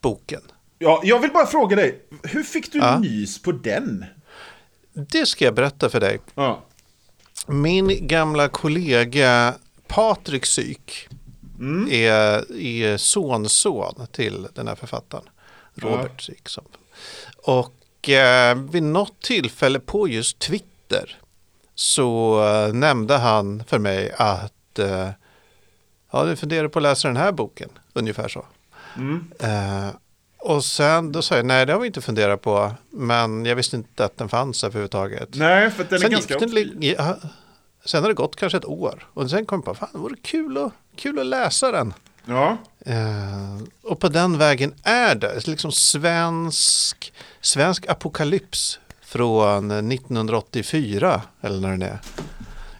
boken. 0.00 0.42
ja, 0.78 1.00
jag 1.04 1.20
vill 1.20 1.32
bara 1.32 1.46
fråga 1.46 1.76
dig, 1.76 2.02
hur 2.22 2.42
fick 2.42 2.72
du 2.72 2.78
Ja. 2.78 2.98
nys 2.98 3.42
på 3.42 3.52
den? 3.52 4.04
Det 4.92 5.26
ska 5.26 5.44
jag 5.44 5.54
berätta 5.54 5.88
för 5.90 6.00
dig. 6.00 6.18
Ja. 6.34 6.62
Min 7.46 8.06
gamla 8.06 8.48
kollega 8.48 9.54
Patrik 9.86 10.46
Syk 10.46 11.08
Mm. 11.58 11.88
är, 11.92 12.56
är 12.62 12.96
sonson 12.96 14.06
till 14.12 14.48
den 14.54 14.68
här 14.68 14.74
författaren, 14.74 15.24
Robert 15.74 16.22
Syk. 16.22 16.48
Som. 16.48 16.64
Och 17.42 17.72
eh, 18.02 18.54
vid 18.54 18.82
något 18.82 19.22
tillfälle 19.22 19.80
på 19.80 20.08
just 20.08 20.38
Twitter 20.38 21.18
så 21.74 22.40
eh, 22.44 22.72
nämnde 22.74 23.16
han 23.16 23.64
för 23.66 23.78
mig 23.78 24.12
att 24.16 24.78
eh, 24.78 25.08
ja, 26.12 26.24
du 26.24 26.36
funderar 26.36 26.68
på 26.68 26.78
att 26.78 26.82
läsa 26.82 27.08
den 27.08 27.16
här 27.16 27.32
boken, 27.32 27.70
ungefär 27.92 28.28
så. 28.28 28.46
Mm. 28.96 29.24
Eh, 29.38 29.88
och 30.38 30.64
sen 30.64 31.12
då 31.12 31.22
sa 31.22 31.36
jag, 31.36 31.46
nej 31.46 31.66
det 31.66 31.72
har 31.72 31.80
vi 31.80 31.86
inte 31.86 32.00
funderat 32.00 32.42
på, 32.42 32.72
men 32.90 33.44
jag 33.46 33.56
visste 33.56 33.76
inte 33.76 34.04
att 34.04 34.18
den 34.18 34.28
fanns 34.28 34.64
överhuvudtaget. 34.64 35.28
Nej, 35.34 35.70
för 35.70 35.84
den 35.84 35.94
är 35.94 35.98
Sen, 35.98 36.10
ganska... 36.10 36.38
den, 36.38 36.82
ja, 36.82 37.16
sen 37.84 38.02
har 38.02 38.08
det 38.08 38.14
gått 38.14 38.36
kanske 38.36 38.58
ett 38.58 38.64
år 38.64 39.06
och 39.12 39.30
sen 39.30 39.46
kom 39.46 39.58
jag 39.58 39.64
på, 39.64 39.74
fan 39.74 39.88
det 39.92 39.98
vore 39.98 40.16
kul 40.22 40.58
att, 40.58 40.72
kul 40.96 41.18
att 41.18 41.26
läsa 41.26 41.72
den. 41.72 41.94
Ja. 42.28 42.56
Eh, 42.80 43.58
och 43.82 44.00
på 44.00 44.08
den 44.08 44.38
vägen 44.38 44.74
är 44.82 45.14
det, 45.14 45.46
liksom 45.46 45.72
svensk, 45.72 47.12
svensk 47.40 47.86
apokalyps 47.88 48.78
från 49.00 49.70
1984, 49.70 51.22
eller 51.40 51.60
när 51.60 51.70
den 51.70 51.82
är. 51.82 52.00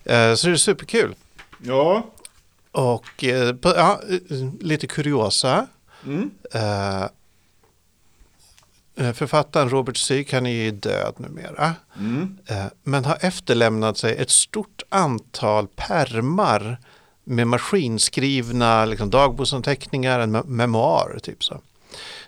Eh, 0.05 0.35
så 0.35 0.47
det 0.47 0.53
är 0.53 0.57
superkul. 0.57 1.15
Ja. 1.63 2.07
Och 2.73 3.25
eh, 3.25 3.55
på, 3.55 3.69
ja, 3.69 4.01
lite 4.61 4.87
kuriosa. 4.87 5.67
Mm. 6.07 6.31
Författaren 9.15 9.71
Robert 9.71 9.97
Syk, 9.97 10.33
han 10.33 10.47
är 10.47 10.51
ju 10.51 10.71
död 10.71 11.15
numera. 11.17 11.75
Mm. 11.99 12.39
Men 12.83 13.05
har 13.05 13.19
efterlämnat 13.21 13.99
sig 13.99 14.17
ett 14.17 14.31
stort 14.31 14.83
antal 14.89 15.67
permar 15.67 16.79
med 17.29 17.47
maskinskrivna 17.47 18.85
liksom, 18.85 19.11
dagboksanteckningar, 19.11 20.21
en 20.21 20.37
me- 20.37 20.47
memoar 20.47 21.19
typ 21.23 21.45
så. 21.45 21.61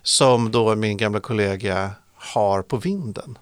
Som 0.01 0.51
då 0.51 0.75
min 0.75 0.97
gamla 0.97 1.19
kollega 1.19 1.91
har 2.15 2.61
på 2.61 2.77
vinden. 2.77 3.37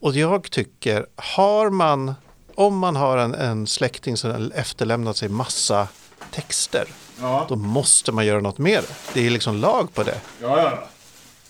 Och 0.00 0.14
jag 0.16 0.50
tycker, 0.50 1.06
har 1.16 1.70
man, 1.70 2.14
om 2.54 2.78
man 2.78 2.96
har 2.96 3.18
en, 3.18 3.34
en 3.34 3.66
släkting 3.66 4.16
som 4.16 4.52
efterlämnat 4.54 5.16
sig 5.16 5.28
massa 5.28 5.88
texter, 6.30 6.84
Ja. 7.20 7.46
då 7.48 7.56
måste 7.56 8.12
man 8.12 8.26
göra 8.26 8.40
något 8.40 8.58
med 8.58 8.82
det. 8.82 8.94
Det 9.20 9.26
är 9.26 9.30
liksom 9.30 9.56
lag 9.56 9.94
på 9.94 10.02
det. 10.02 10.20
Ja, 10.42 10.62
ja. 10.62 10.88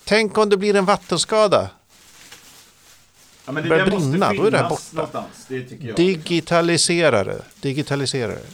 Tänk 0.05 0.37
om 0.37 0.49
det 0.49 0.57
blir 0.57 0.75
en 0.75 0.85
vattenskada. 0.85 1.69
Ja 3.47 3.53
men 3.53 3.63
det 3.63 3.69
Börjar 3.69 3.85
brinna, 3.85 4.33
då 4.33 4.45
är 4.45 4.51
det 4.51 4.57
här 4.57 4.69
borta. 4.69 4.83
Någonstans, 4.91 5.45
det 5.47 5.63
tycker 5.63 5.87
jag. 5.87 5.95
Digitalisera 5.95 7.23
det. 7.23 7.41
Digitalisera 7.61 8.31
det. 8.31 8.45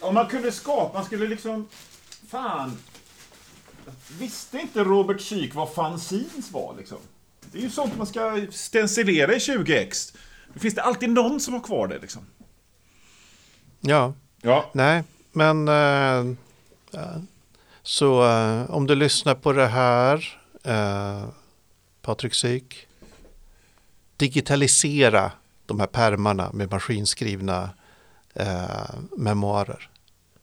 Om 0.00 0.14
man 0.14 0.26
kunde 0.26 0.52
skapa, 0.52 0.94
man 0.98 1.04
skulle 1.04 1.26
liksom... 1.26 1.68
Fan. 2.28 2.78
Visste 4.18 4.58
inte 4.58 4.84
Robert 4.84 5.20
Syk 5.20 5.54
vad 5.54 5.72
fanzines 5.72 6.52
var 6.52 6.74
liksom? 6.78 6.98
Det 7.52 7.58
är 7.58 7.62
ju 7.62 7.70
sånt 7.70 7.96
man 7.96 8.06
ska 8.06 8.46
stencilera 8.50 9.34
i 9.34 9.38
20x. 9.38 10.14
Det 10.54 10.60
finns 10.60 10.74
det 10.74 10.82
alltid 10.82 11.10
någon 11.10 11.40
som 11.40 11.54
har 11.54 11.60
kvar 11.60 11.88
det 11.88 11.98
liksom. 11.98 12.22
Ja, 13.80 14.14
Ja. 14.42 14.70
nej, 14.72 15.02
men 15.32 15.66
ja. 16.90 17.20
så 17.82 18.26
eh, 18.26 18.70
om 18.70 18.86
du 18.86 18.94
lyssnar 18.94 19.34
på 19.34 19.52
det 19.52 19.66
här, 19.66 20.38
eh, 20.64 21.28
Patrik 22.02 22.34
Syk, 22.34 22.87
digitalisera 24.18 25.32
de 25.66 25.80
här 25.80 25.86
pärmarna 25.86 26.50
med 26.52 26.70
maskinskrivna 26.70 27.70
eh, 28.34 28.90
memoarer. 29.16 29.88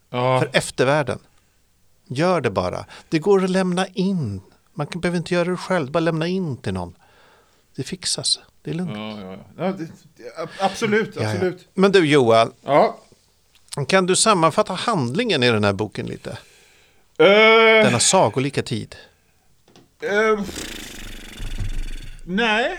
Ja. 0.09 0.39
För 0.39 0.49
eftervärlden. 0.53 1.19
Gör 2.07 2.41
det 2.41 2.49
bara. 2.49 2.85
Det 3.09 3.19
går 3.19 3.43
att 3.43 3.49
lämna 3.49 3.87
in. 3.87 4.41
Man 4.73 4.87
behöver 4.95 5.17
inte 5.17 5.33
göra 5.33 5.49
det 5.49 5.57
själv, 5.57 5.91
bara 5.91 5.99
lämna 5.99 6.27
in 6.27 6.57
till 6.57 6.73
någon. 6.73 6.95
Det 7.75 7.83
fixas. 7.83 8.39
Det 8.61 8.71
är 8.71 8.75
lugnt. 8.75 8.97
Ja, 8.97 9.37
ja, 9.57 9.71
det, 9.71 9.87
absolut, 10.59 11.17
absolut. 11.17 11.67
Men 11.73 11.91
du 11.91 12.05
Johan, 12.07 12.51
kan 13.87 14.05
du 14.05 14.15
sammanfatta 14.15 14.73
handlingen 14.73 15.43
i 15.43 15.51
den 15.51 15.63
här 15.63 15.73
boken 15.73 16.05
lite? 16.05 16.29
Eh, 17.17 17.25
Denna 17.85 17.99
sagolika 17.99 18.63
tid. 18.63 18.95
eh, 20.01 20.43
nej. 22.23 22.77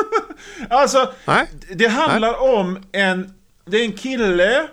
alltså, 0.70 1.12
Nej? 1.24 1.48
det 1.74 1.88
handlar 1.88 2.42
om 2.42 2.82
en... 2.92 3.34
Det 3.64 3.76
är 3.76 3.84
en 3.84 3.92
kille 3.92 4.68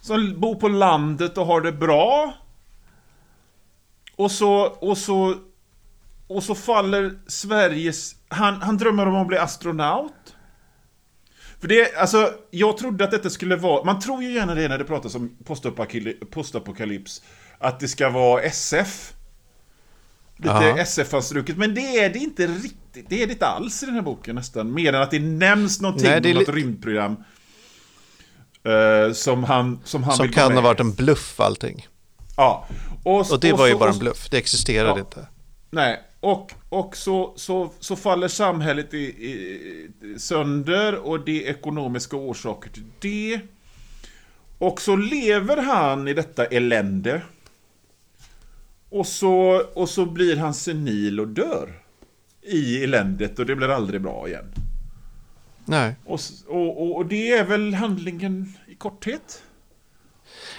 som 0.00 0.40
bor 0.40 0.54
på 0.54 0.68
landet 0.68 1.38
och 1.38 1.46
har 1.46 1.60
det 1.60 1.72
bra. 1.72 2.34
Och 4.16 4.30
så, 4.30 4.54
och 4.60 4.98
så, 4.98 5.36
och 6.26 6.42
så 6.42 6.54
faller 6.54 7.18
Sveriges... 7.26 8.14
Han, 8.28 8.62
han 8.62 8.76
drömmer 8.76 9.06
om 9.06 9.16
att 9.16 9.26
bli 9.26 9.38
astronaut. 9.38 10.34
För 11.60 11.68
det, 11.68 11.96
alltså, 11.96 12.34
jag 12.50 12.76
trodde 12.76 13.04
att 13.04 13.10
detta 13.10 13.30
skulle 13.30 13.56
vara... 13.56 13.84
Man 13.84 14.00
tror 14.00 14.22
ju 14.22 14.32
gärna 14.32 14.54
det 14.54 14.68
när 14.68 14.78
det 14.78 14.84
pratas 14.84 15.14
om 15.14 15.36
postapokaly- 15.44 16.24
postapokalyps. 16.24 17.22
Att 17.58 17.80
det 17.80 17.88
ska 17.88 18.10
vara 18.10 18.42
SF. 18.42 19.12
Lite. 20.36 20.74
SF-anstruket, 20.78 21.56
men 21.56 21.74
det 21.74 21.98
är 21.98 22.10
det 22.10 22.18
inte 22.18 22.46
riktigt. 22.46 22.81
Det 22.92 23.22
är 23.22 23.26
det 23.26 23.32
inte 23.32 23.46
alls 23.46 23.82
i 23.82 23.86
den 23.86 23.94
här 23.94 24.02
boken 24.02 24.34
nästan. 24.34 24.74
Mer 24.74 24.92
än 24.92 25.02
att 25.02 25.10
det 25.10 25.18
nämns 25.20 25.80
någonting 25.80 26.10
Nej, 26.10 26.20
det 26.20 26.30
om 26.32 26.38
något 26.38 26.48
li- 26.48 26.54
rymdprogram. 26.62 27.16
eh, 28.64 29.12
som 29.12 29.44
han, 29.44 29.80
som 29.84 30.02
han 30.02 30.16
Som 30.16 30.26
vill 30.26 30.34
kan 30.34 30.52
ha 30.52 30.60
varit 30.60 30.80
en 30.80 30.94
bluff 30.94 31.40
allting. 31.40 31.86
Ja. 32.36 32.68
Och, 33.04 33.32
Och 33.32 33.40
det 33.40 33.52
och 33.52 33.58
var 33.58 33.66
ju 33.66 33.72
så- 33.72 33.78
bara 33.78 33.88
och 33.88 33.94
en 33.94 33.98
bluff. 34.00 34.28
Det 34.30 34.36
existerade 34.38 34.90
Ja. 34.90 34.98
inte. 34.98 35.26
Nej, 35.70 36.00
och, 36.20 36.52
och 36.68 36.96
så, 36.96 37.32
så, 37.36 37.72
så 37.80 37.96
faller 37.96 38.28
samhället 38.28 38.94
i, 38.94 38.98
i, 38.98 39.90
sönder 40.18 40.94
och 40.94 41.20
det 41.24 41.46
är 41.46 41.50
ekonomiska 41.50 42.16
orsaker 42.16 42.70
till 42.70 42.84
det. 43.00 43.40
Och 44.58 44.80
så 44.80 44.96
lever 44.96 45.56
han 45.62 46.08
i 46.08 46.14
detta 46.14 46.44
elände. 46.44 47.22
Och 48.90 49.06
så, 49.06 49.62
och 49.74 49.88
så 49.88 50.06
blir 50.06 50.36
han 50.36 50.54
senil 50.54 51.20
och 51.20 51.28
dör. 51.28 51.81
I 52.42 52.84
eländet 52.84 53.38
och 53.38 53.46
det 53.46 53.56
blir 53.56 53.68
aldrig 53.68 54.00
bra 54.02 54.28
igen. 54.28 54.52
Nej. 55.64 55.96
Och, 56.04 56.20
och, 56.48 56.96
och 56.96 57.06
det 57.06 57.32
är 57.32 57.44
väl 57.44 57.74
handlingen 57.74 58.54
i 58.68 58.74
korthet? 58.74 59.42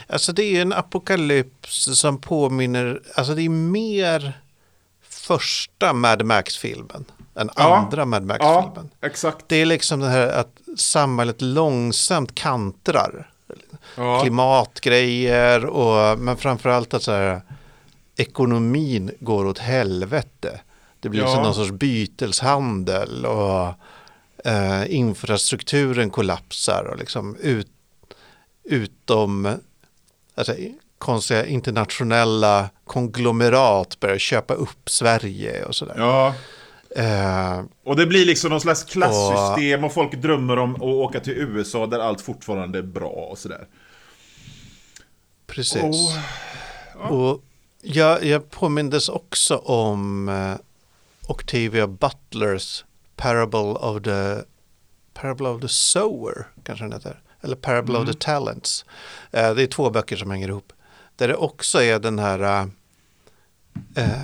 Alltså 0.07 0.33
det 0.33 0.43
är 0.43 0.61
en 0.61 0.73
apokalyps 0.73 1.99
som 1.99 2.21
påminner, 2.21 3.01
alltså 3.15 3.35
det 3.35 3.41
är 3.41 3.49
mer 3.49 4.33
första 5.09 5.93
Mad 5.93 6.25
Max-filmen 6.25 7.05
än 7.35 7.49
Ja. 7.55 7.75
andra 7.77 8.05
Mad 8.05 8.23
Max-filmen. 8.23 8.89
Ja, 8.99 9.07
exakt. 9.07 9.45
Det 9.47 9.55
är 9.55 9.65
liksom 9.65 9.99
det 9.99 10.09
här 10.09 10.27
att 10.27 10.57
samhället 10.77 11.41
långsamt 11.41 12.35
kantrar. 12.35 13.29
Ja. 13.97 14.19
Klimatgrejer 14.21 15.65
och 15.65 16.19
men 16.19 16.37
framförallt 16.37 16.93
att 16.93 17.03
så 17.03 17.11
här, 17.11 17.41
ekonomin 18.15 19.11
går 19.19 19.45
åt 19.45 19.59
helvete. 19.59 20.59
Det 21.03 21.09
blir 21.09 21.21
Ja. 21.21 21.43
någon 21.43 21.55
sorts 21.55 21.71
byteshandel 21.71 23.25
och 23.25 23.67
eh, 24.45 24.95
infrastrukturen 24.95 26.09
kollapsar 26.09 26.83
och 26.91 26.97
liksom 26.97 27.35
ut, 27.35 27.67
utom 28.63 29.55
alltså, 30.35 30.55
konstiga 30.97 31.45
internationella 31.45 32.69
konglomerat 32.85 33.99
börjar 33.99 34.17
köpa 34.17 34.53
upp 34.53 34.89
Sverige 34.89 35.63
och 35.65 35.75
sådär. 35.75 35.95
Ja. 35.97 36.33
Eh, 36.95 37.63
Och 37.83 37.95
det 37.95 38.05
blir 38.05 38.25
liksom 38.25 38.49
någon 38.49 38.61
slags 38.61 38.83
klassystem 38.83 39.83
och 39.83 39.93
folk 39.93 40.13
drömmer 40.15 40.57
om 40.59 40.75
att 40.75 40.81
åka 40.81 41.19
till 41.19 41.33
USA 41.33 41.85
där 41.87 41.99
allt 41.99 42.21
fortfarande 42.21 42.79
är 42.79 42.83
bra 42.83 43.27
och 43.31 43.37
sådär. 43.37 43.67
precis. 45.47 45.83
Och- 45.83 47.11
Och 47.11 47.41
jag, 47.81 48.23
jag 48.25 48.49
påmindes 48.51 49.09
också 49.09 49.55
om 49.57 50.29
eh, 50.29 50.53
Octavia 51.33 51.87
Butlers 51.87 52.85
Parable 53.15 53.59
of 53.79 54.03
the 54.03 54.43
Parable 55.13 55.47
of 55.47 55.61
the 55.61 55.67
Sower, 55.67 56.47
kanske 56.63 56.85
den 56.85 56.93
heter. 56.93 57.21
Eller 57.41 57.55
Parable 57.55 57.97
of 57.97 58.07
the 58.07 58.13
Talents. 58.13 58.85
Eh, 59.31 59.53
det 59.53 59.63
är 59.63 59.67
två 59.67 59.89
böcker 59.89 60.15
som 60.15 60.31
hänger 60.31 60.47
ihop. 60.47 60.73
Där 61.15 61.27
det 61.27 61.35
också 61.35 61.83
är 61.83 61.99
den 61.99 62.19
här 62.19 62.39
eh, 62.39 62.61
eh, 63.95 64.21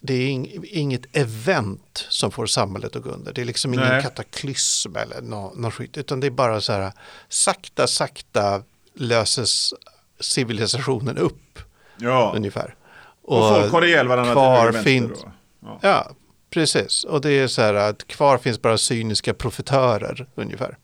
det 0.00 0.14
är 0.14 0.28
ing, 0.28 0.64
inget 0.64 1.16
event 1.16 2.06
som 2.08 2.30
får 2.30 2.46
samhället 2.46 2.96
att 2.96 3.02
gå 3.02 3.10
under. 3.10 3.32
Det 3.32 3.40
är 3.40 3.44
liksom 3.44 3.74
ingen 3.74 3.88
Nej. 3.88 4.02
kataklysm 4.02 4.96
eller 4.96 5.22
något 5.22 5.58
nå 5.58 5.70
skit. 5.70 5.96
Utan 5.96 6.20
det 6.20 6.26
är 6.26 6.30
bara 6.30 6.60
så 6.60 6.72
här 6.72 6.92
sakta, 7.28 7.86
sakta 7.86 8.62
löses 8.94 9.74
civilisationen 10.20 11.18
upp 11.18 11.58
Ja. 11.96 12.32
ungefär. 12.36 12.74
Och, 13.22 13.48
folk 13.48 13.72
har 13.72 13.84
ihjäl 13.84 14.08
varandra 14.08 14.32
kvar 14.32 14.68
och 14.68 14.74
finns-. 14.84 15.24
Ja. 15.60 15.78
Ja, 15.82 16.10
precis. 16.54 17.04
Och 17.04 17.20
det 17.20 17.30
är 17.30 17.46
så 17.48 17.62
här 17.62 17.74
att 17.74 18.06
kvar 18.06 18.38
finns 18.38 18.62
bara 18.62 18.78
cyniska 18.78 19.34
profitörer 19.34 20.26
ungefär. 20.34 20.76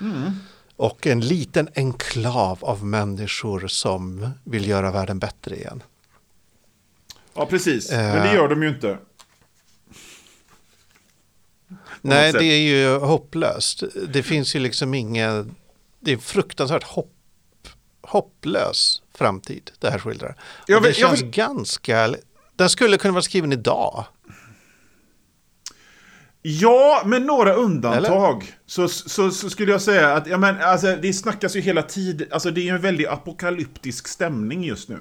Mm. 0.00 0.32
Och 0.76 1.06
en 1.06 1.20
liten 1.20 1.68
enklav 1.74 2.58
av 2.64 2.84
människor 2.86 3.66
som 3.66 4.30
vill 4.44 4.68
göra 4.68 4.90
världen 4.90 5.18
bättre 5.18 5.56
igen. 5.56 5.82
ja, 7.34 7.46
precis. 7.46 7.90
Eh. 7.90 8.14
Men 8.14 8.26
det 8.26 8.34
gör 8.34 8.48
de 8.48 8.62
ju 8.62 8.68
inte. 8.68 8.98
Nej, 12.00 12.32
det 12.32 12.44
är 12.44 12.60
ju 12.60 12.98
hopplöst. 12.98 13.82
Det 14.08 14.22
finns 14.22 14.56
ju 14.56 14.60
liksom 14.60 14.94
ingen... 14.94 15.54
Det 16.00 16.12
är 16.12 16.16
fruktansvärt 16.16 16.82
hopp, 16.82 17.12
hopplös 18.02 19.02
framtid 19.14 19.70
det 19.78 19.90
här 19.90 19.98
skildrar. 19.98 20.36
Det 20.66 20.74
vill- 20.74 20.84
jag 20.84 20.94
känns 20.94 21.22
vill- 21.22 21.30
ganska... 21.30 22.14
Den 22.56 22.70
skulle 22.70 22.98
kunna 22.98 23.12
vara 23.12 23.22
skriven 23.22 23.52
idag. 23.52 24.04
Ja, 26.46 27.02
med 27.06 27.22
några 27.22 27.52
undantag 27.54 28.44
så, 28.66 28.88
så, 28.88 29.30
så 29.30 29.50
skulle 29.50 29.72
jag 29.72 29.82
säga 29.82 30.14
att 30.14 30.26
ja, 30.26 30.38
men, 30.38 30.56
alltså, 30.60 30.96
det 31.02 31.12
snackas 31.12 31.56
ju 31.56 31.60
hela 31.60 31.82
tiden. 31.82 32.28
Alltså, 32.30 32.50
det 32.50 32.60
är 32.60 32.62
ju 32.62 32.68
en 32.70 32.80
väldigt 32.80 33.08
apokalyptisk 33.08 34.08
stämning 34.08 34.64
just 34.64 34.88
nu. 34.88 34.98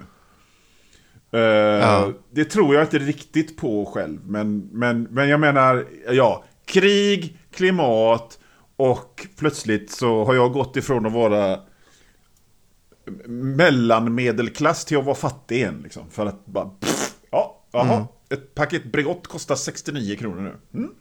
Eh, 1.40 2.10
Det 2.32 2.46
tror 2.46 2.76
jag 2.76 2.84
inte 2.84 3.00
riktigt 3.00 3.58
på 3.58 3.86
själv. 3.86 4.20
Men, 4.26 4.70
men, 4.72 5.04
men 5.04 5.30
jag 5.30 5.40
menar, 5.40 5.86
ja, 6.12 6.44
krig, 6.66 7.38
klimat 7.52 8.40
och 8.76 9.28
plötsligt 9.38 9.92
så 9.92 10.26
har 10.26 10.34
jag 10.36 10.54
gått 10.54 10.78
ifrån 10.78 11.06
att 11.06 11.12
vara 11.14 11.60
mellanmedelklass 13.28 14.86
till 14.86 14.98
att 14.98 15.06
vara 15.06 15.16
fattig 15.16 15.56
igen. 15.56 15.80
Liksom, 15.84 16.10
för 16.10 16.26
att 16.26 16.46
bara, 16.46 16.66
pff, 16.66 17.14
ja, 17.32 17.64
jaha, 17.72 18.08
ett 18.30 18.56
paket 18.56 18.84
Bregott 18.92 19.28
kostar 19.28 19.56
69 19.56 20.16
kronor 20.16 20.42
nu. 20.42 20.80
Mm. 20.80 20.92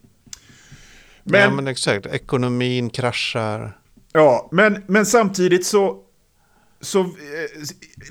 Men, 1.25 1.41
ja, 1.41 1.51
Men, 1.51 1.67
exakt, 1.69 2.07
ekonomin 2.07 2.91
kraschar. 2.91 3.79
ja, 4.13 4.49
men, 4.53 4.83
men 4.87 5.07
samtidigt 5.07 5.67
så... 5.67 5.97
så 6.81 7.01
eh, 7.01 7.07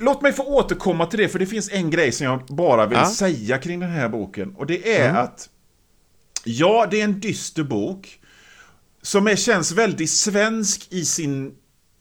låt 0.00 0.22
mig 0.22 0.32
få 0.32 0.42
återkomma 0.44 1.06
till 1.06 1.18
det, 1.18 1.28
för 1.28 1.38
det 1.38 1.46
finns 1.46 1.70
en 1.72 1.90
grej 1.90 2.12
som 2.12 2.26
jag 2.26 2.46
bara 2.46 2.86
vill 2.86 2.98
Ja. 2.98 3.10
säga 3.10 3.58
kring 3.58 3.80
den 3.80 3.90
här 3.90 4.08
boken. 4.08 4.54
Och 4.56 4.66
det 4.66 4.96
är 4.96 5.14
att... 5.14 5.48
Ja, 6.44 6.86
det 6.90 7.00
är 7.00 7.04
en 7.04 7.20
dyster 7.20 7.62
bok. 7.62 8.18
Som 9.02 9.26
är, 9.26 9.36
känns 9.36 9.72
väldigt 9.72 10.10
svensk 10.10 10.86
i 10.90 11.04
sin... 11.04 11.54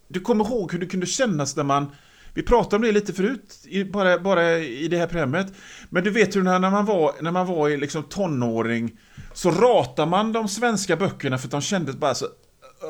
Du 0.08 0.20
kommer 0.20 0.46
ihåg 0.46 0.72
hur 0.72 0.80
det 0.80 0.86
kunde 0.86 1.06
kännas 1.06 1.56
när 1.56 1.64
man... 1.64 1.92
Vi 2.34 2.44
pratade 2.44 2.76
om 2.76 2.82
det 2.82 2.92
lite 2.92 3.14
förut, 3.14 3.66
i, 3.66 3.84
bara, 3.84 4.20
bara 4.20 4.58
i 4.60 4.88
det 4.88 4.98
här 4.98 5.08
programmet. 5.08 5.54
Men 5.90 6.04
du 6.04 6.10
vet 6.10 6.36
hur 6.36 6.44
när, 6.44 6.60
när 6.60 6.70
man 6.72 6.86
var, 6.86 7.14
när 7.22 7.32
man 7.32 7.48
var 7.48 7.70
i 7.70 7.78
liksom 7.78 8.04
tonåring 8.04 8.98
så 9.34 9.52
ratar 9.52 10.06
man 10.06 10.32
de 10.32 10.48
svenska 10.48 10.96
böckerna 10.96 11.38
för 11.38 11.48
att 11.48 11.52
de 11.52 11.62
kändes 11.62 11.96
bara 11.96 12.16
så... 12.16 12.26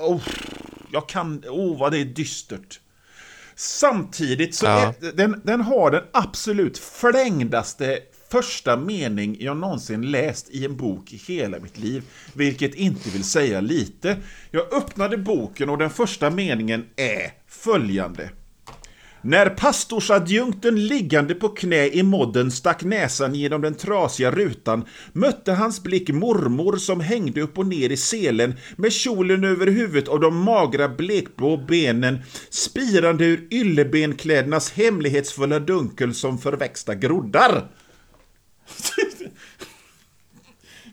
Oh, 0.08 0.22
jag 0.92 1.10
kan... 1.10 1.44
Åh, 1.48 1.74
oh, 1.74 1.80
vad 1.80 1.92
det 1.92 1.98
är 1.98 2.06
dystert. 2.06 2.80
Samtidigt 3.56 4.56
så 4.56 4.66
Ja. 4.66 4.94
är, 5.02 5.12
den, 5.12 5.42
den 5.44 5.62
har 5.62 5.92
den 5.92 6.04
absolut 6.14 6.78
flängdaste 6.78 8.00
första 8.32 8.78
mening 8.78 9.38
jag 9.40 9.58
någonsin 9.58 10.12
läst 10.12 10.50
i 10.50 10.66
en 10.66 10.78
bok 10.78 11.14
i 11.14 11.18
hela 11.18 11.60
mitt 11.60 11.78
liv. 11.78 12.04
Vilket 12.34 12.76
inte 12.76 13.10
vill 13.10 13.24
säga 13.24 13.62
lite. 13.62 14.18
Jag 14.52 14.74
öppnade 14.74 15.18
boken 15.18 15.70
och 15.70 15.78
den 15.78 15.90
första 15.90 16.30
meningen 16.30 16.86
är 16.96 17.32
följande. 17.48 18.30
När 19.24 19.50
pastorsadjunkten 19.50 20.88
liggande 20.88 21.36
på 21.36 21.50
knä 21.50 21.88
i 21.88 22.04
modden 22.04 22.52
stack 22.52 22.84
näsan 22.84 23.36
genom 23.36 23.62
den 23.62 23.76
trasiga 23.76 24.32
rutan 24.32 24.86
mötte 25.14 25.52
hans 25.52 25.84
blick 25.84 26.10
mormor 26.10 26.78
som 26.78 27.00
hängde 27.00 27.42
upp 27.42 27.58
och 27.58 27.66
ner 27.68 27.90
i 27.90 27.98
selen 27.98 28.54
med 28.76 28.94
kjolen 28.94 29.44
över 29.44 29.68
huvudet 29.68 30.08
och 30.10 30.20
de 30.20 30.38
magra 30.38 30.90
blekblå 30.90 31.58
benen 31.58 32.20
spirande 32.50 33.26
ur 33.26 33.48
yllebenklädernas 33.52 34.72
hemlighetsfulla 34.72 35.60
dunkel 35.60 36.14
som 36.14 36.38
förväxta 36.38 36.96
groddar. 36.96 37.68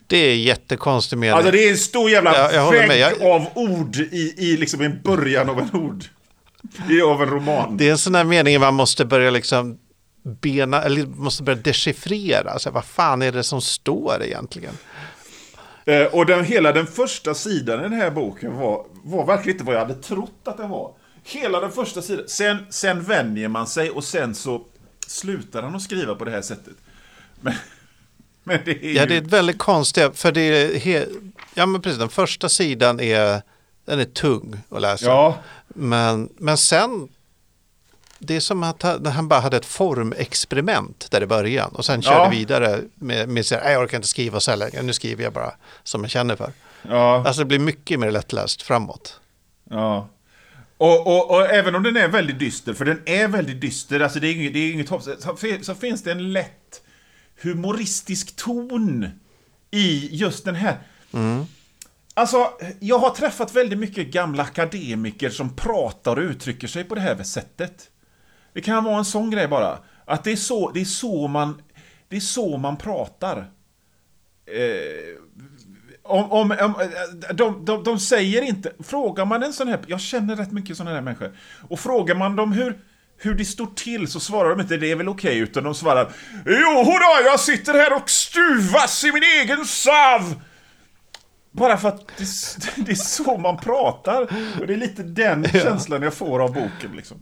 Det 0.07 0.17
är 0.17 0.35
jättekonstig 0.35 1.17
mening. 1.19 1.35
Alltså 1.37 1.51
det 1.51 1.65
är 1.67 1.71
en 1.71 1.77
stor 1.79 2.11
jävla 2.11 2.35
Ja, 2.37 2.53
jag 2.53 2.65
håller 2.65 2.89
vägg. 2.89 3.01
Jag- 3.01 3.23
av 3.23 3.47
ord 3.55 3.97
i, 3.97 4.35
i 4.39 4.57
liksom 4.57 4.81
en 4.81 5.03
början 5.05 5.49
av 5.51 5.59
en 5.59 5.81
ord. 5.81 6.05
I 6.91 7.03
av 7.03 7.23
en 7.23 7.31
roman. 7.31 7.77
Det 7.77 7.89
är 7.89 7.91
en 7.93 7.99
sån 7.99 8.15
här 8.15 8.25
mening 8.25 8.61
man 8.61 8.75
måste 8.75 9.05
börja 9.05 9.31
liksom 9.31 9.79
bena, 10.41 10.83
eller 10.83 11.07
måste 11.07 11.43
börja 11.43 11.59
dechiffrera. 11.59 12.51
Alltså, 12.51 12.71
vad 12.71 12.85
fan 12.85 13.23
är 13.23 13.33
det 13.33 13.43
som 13.43 13.61
står 13.61 14.23
egentligen? 14.23 14.75
Eh, 15.85 16.03
och 16.03 16.27
den, 16.27 16.45
hela 16.45 16.73
den 16.73 16.87
första 16.87 17.35
sidan 17.35 17.81
i 17.81 17.83
den 17.83 17.93
här 17.93 18.11
boken 18.11 18.57
var, 18.57 18.87
var 19.05 19.27
verkligen 19.27 19.55
inte 19.55 19.65
vad 19.65 19.75
jag 19.75 19.81
hade 19.81 19.95
trott 19.95 20.41
att 20.45 20.57
den 20.57 20.71
var. 20.71 20.93
Hela 21.25 21.61
den 21.61 21.71
första 21.73 22.03
sidan. 22.03 22.25
Sen, 22.29 22.67
sen 22.71 23.03
vänjer 23.03 23.49
man 23.49 23.67
sig 23.67 23.91
och 23.91 24.05
sen 24.05 24.35
så 24.35 24.63
slutar 25.07 25.63
han 25.63 25.75
att 25.77 25.83
skriva 25.83 26.15
på 26.15 26.25
det 26.25 26.31
här 26.31 26.43
sättet. 26.43 26.75
Men, 27.41 27.55
men 28.45 28.59
det 28.65 28.71
är 28.71 28.93
Ja, 28.97 29.03
ju... 29.03 29.07
det 29.09 29.15
är 29.15 29.19
ett 29.23 29.33
väldigt 29.33 29.59
konstigt, 29.59 30.19
för 30.19 30.33
det 30.33 30.41
är, 30.41 30.79
he, 30.79 31.07
ja 31.55 31.67
men 31.67 31.83
precis, 31.83 31.99
den 31.99 32.09
första 32.09 32.49
sidan 32.49 33.01
är, 33.01 33.43
den 33.85 34.01
är 34.01 34.05
tung 34.05 34.57
att 34.71 34.81
läsa. 34.83 35.07
Ja, 35.07 35.39
Men, 35.69 36.29
men 36.39 36.57
sen, 36.59 37.09
det 38.19 38.37
är 38.37 38.41
som 38.41 38.63
att 38.63 38.83
han, 38.83 39.29
bara 39.29 39.41
hade 39.41 39.57
ett 39.57 39.65
formexperiment 39.67 41.07
där 41.11 41.23
i 41.23 41.27
början 41.27 41.71
och 41.75 41.85
sen 41.85 42.03
körde 42.03 42.17
Ja. 42.25 42.29
vidare 42.31 42.81
med, 42.95 43.29
med 43.29 43.47
sig, 43.47 43.61
"Nej, 43.65 43.73
jag 43.73 43.83
orkar 43.83 43.97
inte 43.97 44.09
skriva 44.09 44.41
så 44.41 44.51
här 44.51 44.59
länge, 44.59 44.83
nu 44.83 44.93
skriver 44.93 45.25
jag 45.25 45.33
bara 45.33 45.53
som 45.83 46.01
jag 46.03 46.11
känner 46.11 46.37
för. 46.37 46.53
ja, 46.83 47.25
Alltså 47.27 47.41
det 47.41 47.45
blir 47.47 47.59
mycket 47.59 48.01
mer 48.01 48.11
lättläst 48.11 48.63
framåt. 48.63 49.21
ja. 49.71 50.09
Och, 50.81 51.07
och, 51.07 51.31
och 51.31 51.47
även 51.47 51.75
om 51.75 51.83
den 51.83 51.97
är 51.97 52.09
väldigt 52.09 52.39
dyster, 52.39 52.75
för 52.75 52.85
den 52.85 53.03
är 53.07 53.29
väldigt 53.29 53.61
dyster, 53.61 54.01
alltså 54.01 54.21
det 54.21 54.29
är 54.29 54.33
inget, 54.35 54.53
det 54.53 54.59
är 54.59 54.73
inget 54.73 54.89
hopp, 54.89 55.03
så, 55.03 55.37
så 55.63 55.75
finns 55.75 56.03
det 56.03 56.13
en 56.13 56.33
lätt 56.33 56.83
humoristisk 57.43 58.37
ton 58.37 59.09
i 59.71 60.09
just 60.17 60.45
den 60.45 60.55
här. 60.55 60.79
Alltså, 62.19 62.53
jag 62.81 62.99
har 62.99 63.11
träffat 63.11 63.57
väldigt 63.57 63.79
mycket 63.79 64.07
gamla 64.07 64.43
akademiker 64.43 65.31
som 65.31 65.57
pratar 65.57 66.17
och 66.17 66.23
uttrycker 66.23 66.67
sig 66.69 66.85
på 66.85 66.95
det 66.95 67.01
här 67.01 67.23
sättet. 67.23 67.91
Det 68.53 68.61
kan 68.61 68.85
vara 68.85 68.99
en 68.99 69.05
sån 69.05 69.31
grej 69.31 69.49
bara. 69.49 69.79
Att 70.05 70.25
det 70.25 70.33
är 70.33 70.37
så, 70.37 70.71
det 70.71 70.81
är 70.81 70.85
så, 70.85 71.29
man, 71.29 71.63
det 72.09 72.17
är 72.17 72.21
så 72.21 72.57
man 72.57 72.77
pratar. 72.77 73.39
Eh, 74.47 75.23
om, 76.03 76.33
om, 76.33 76.51
om, 76.51 76.75
de, 77.35 77.65
de, 77.65 77.85
de 77.85 78.01
säger 78.01 78.43
inte... 78.43 78.73
Frågar 78.85 79.25
man 79.25 79.43
en 79.43 79.53
sån 79.53 79.69
här... 79.69 79.81
Jag 79.87 80.01
känner 80.01 80.37
rätt 80.37 80.53
mycket 80.53 80.77
såna 80.77 80.91
här 80.91 81.01
människor. 81.01 81.37
Och 81.69 81.81
frågar 81.81 82.15
man 82.15 82.37
dem 82.37 82.53
hur, 82.53 82.79
hur 83.17 83.35
det 83.35 83.45
står 83.45 83.67
till 83.67 84.09
så 84.09 84.21
svarar 84.21 84.51
de 84.51 84.61
inte 84.61 84.77
det 84.77 84.91
är 84.91 84.97
väl 84.97 85.09
okej, 85.09 85.39
utan 85.39 85.65
de 85.65 85.75
svarar 85.75 86.13
Jo 86.47 86.85
då, 86.85 87.25
jag 87.25 87.41
sitter 87.41 87.75
här 87.75 87.97
och 87.97 88.11
stuvas 88.11 89.05
i 89.05 89.13
min 89.13 89.23
egen 89.23 89.65
sav! 89.65 90.43
Bara 91.59 91.77
för 91.77 91.89
att 91.89 92.01
det, 92.19 92.25
det 92.87 92.93
är 92.93 92.95
så 92.97 93.37
man 93.39 93.57
pratar. 93.57 94.23
Och 94.61 94.67
det 94.67 94.73
är 94.73 94.77
lite 94.77 95.03
den 95.03 95.49
känslan 95.49 96.03
jag 96.03 96.15
får 96.15 96.41
av 96.43 96.53
boken 96.53 96.97
liksom. 96.97 97.17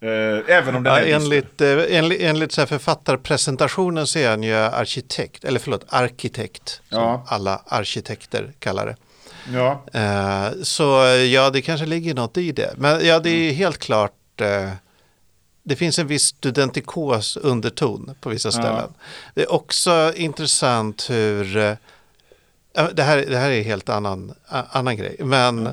Eh, 0.00 0.56
även 0.56 0.74
om 0.74 0.82
den 0.82 0.92
Ja, 0.92 1.00
är 1.00 1.14
enligt 1.14 1.60
eh, 1.60 1.68
enligt, 1.90 2.20
enligt 2.22 2.52
så 2.52 2.66
författarpresentationen 2.66 4.06
så 4.06 4.18
är 4.18 4.30
han 4.30 4.42
ju 4.42 4.54
arkitekt, 4.54 5.44
eller 5.44 5.60
förlåt, 5.60 5.84
arkitekt, 5.88 6.68
som 6.68 6.98
Ja. 6.98 7.24
alla 7.28 7.62
arkitekter 7.66 8.52
kallar 8.58 8.86
det. 8.86 8.96
Ja. 9.52 9.84
Eh, 9.92 10.52
så 10.62 10.84
ja, 11.32 11.50
det 11.50 11.62
kanske 11.62 11.86
ligger 11.86 12.14
något 12.14 12.36
i 12.36 12.52
det. 12.52 12.74
Men 12.76 13.06
ja, 13.06 13.18
det 13.18 13.30
är 13.30 13.52
helt 13.52 13.78
klart. 13.78 14.12
Det 15.62 15.76
finns 15.76 15.98
en 15.98 16.06
viss 16.06 16.22
studentikos 16.22 17.36
underton 17.36 18.14
på 18.20 18.28
vissa 18.28 18.52
ställen. 18.52 18.94
Det 19.34 19.42
är 19.42 19.52
också 19.52 20.12
intressant 20.16 21.10
hur, 21.10 21.56
ja, 21.56 21.76
det, 22.92 23.02
här, 23.02 23.16
det 23.28 23.38
här 23.38 23.50
är 23.50 23.62
helt 23.62 23.88
annan, 23.88 24.34
annan 24.48 24.96
grej, 24.96 25.16
men 25.18 25.68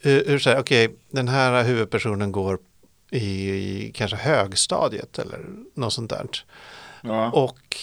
hur, 0.00 0.24
hur 0.26 0.38
säger 0.38 0.58
okej, 0.60 0.96
den 1.10 1.28
här 1.28 1.62
huvudpersonen 1.64 2.32
går 2.32 2.58
i, 3.10 3.50
i 3.50 3.92
kanske 3.94 4.16
högstadiet 4.16 5.18
eller 5.18 5.40
något 5.74 5.92
sånt 5.92 6.10
där. 6.10 6.26
Ja. 7.02 7.30
Och, 7.30 7.76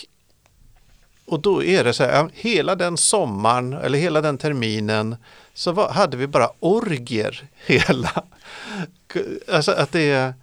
och 1.25 1.39
då 1.41 1.63
är 1.63 1.83
det 1.83 1.93
så 1.93 2.03
här, 2.03 2.29
hela 2.33 2.75
den 2.75 2.97
sommaren 2.97 3.73
eller 3.73 3.99
hela 3.99 4.21
den 4.21 4.37
terminen 4.37 5.15
så 5.53 5.71
var, 5.71 5.89
hade 5.91 6.17
vi 6.17 6.27
bara 6.27 6.49
orgier 6.59 7.47
hela. 7.65 8.23
Alltså 9.51 9.71
att 9.71 9.91
det 9.91 10.11
är, 10.11 10.33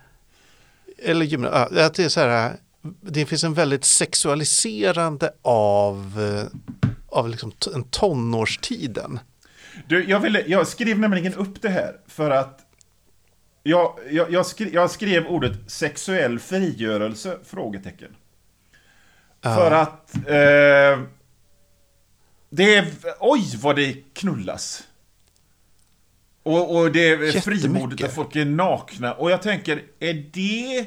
eller 0.98 1.26
gymna- 1.26 1.68
ja, 1.72 1.84
att 1.86 1.94
det 1.94 2.04
är 2.04 2.08
så 2.08 2.20
här, 2.20 2.56
det 3.00 3.26
finns 3.26 3.44
en 3.44 3.54
väldigt 3.54 3.84
sexualiserande 3.84 5.32
av, 5.42 6.20
eh, 6.20 6.58
av 7.10 7.28
liksom 7.28 7.52
tonårstiden. 7.90 9.20
Du, 9.88 10.04
jag, 10.04 10.20
ville, 10.20 10.44
jag 10.46 10.66
skrev 10.66 10.98
nämligen 10.98 11.34
upp 11.34 11.62
det 11.62 11.68
här 11.68 12.00
för 12.06 12.30
att 12.30 12.66
jag, 13.62 13.98
jag, 14.10 14.32
jag, 14.32 14.46
skrev, 14.46 14.74
jag 14.74 14.90
skrev 14.90 15.26
ordet 15.26 15.52
sexuell 15.66 16.38
frigörelse? 16.38 17.38
Frågetecken. 17.44 18.16
För 19.42 19.70
att 19.70 20.16
eh, 20.16 21.02
det 22.50 22.74
är, 22.74 22.86
oj 23.20 23.56
vad 23.62 23.76
det 23.76 23.92
knullas. 24.14 24.82
Och, 26.42 26.76
och 26.76 26.92
det 26.92 27.10
är 27.10 27.40
frimodigt 27.40 28.04
att 28.04 28.14
folk 28.14 28.36
är 28.36 28.44
nakna. 28.44 29.14
Och 29.14 29.30
jag 29.30 29.42
tänker, 29.42 29.82
är 29.98 30.14
det 30.32 30.86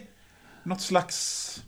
något 0.64 0.82
slags... 0.82 1.64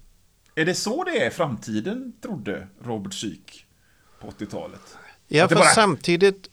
Är 0.56 0.66
det 0.66 0.76
så 0.76 1.04
det 1.04 1.24
är 1.24 1.28
i 1.28 1.32
framtiden, 1.32 2.14
trodde 2.22 2.68
Robert 2.84 3.14
Syk 3.14 3.65
på 4.26 4.32
80-talet? 4.32 4.98
Ja, 5.28 5.48
för 5.48 5.56
bara- 5.56 5.66
samtidigt 5.66 6.50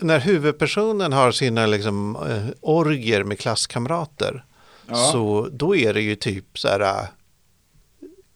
när 0.00 0.18
huvudpersonen 0.18 1.12
har 1.12 1.32
sina 1.32 1.66
liksom, 1.66 2.16
eh, 2.16 2.46
orgier 2.60 3.24
med 3.24 3.38
klasskamrater 3.38 4.44
Ja. 4.88 4.94
så 5.12 5.48
då 5.52 5.76
är 5.76 5.94
det 5.94 6.00
ju 6.00 6.14
typ 6.16 6.58
så 6.58 6.68
här 6.68 6.80
eh, 6.80 7.08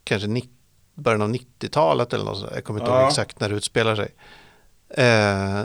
kanske 0.04 0.42
början 0.94 1.22
av 1.22 1.28
90-talet 1.30 2.12
eller 2.12 2.24
något 2.24 2.38
sånt. 2.38 2.52
Jag 2.54 2.64
kommer 2.64 2.80
inte 2.80 2.90
Ja. 2.92 3.00
ihåg 3.00 3.08
exakt 3.08 3.40
när 3.40 3.48
det 3.48 3.54
utspelar 3.54 3.96
sig. 3.96 4.14
Eh, 4.90 5.60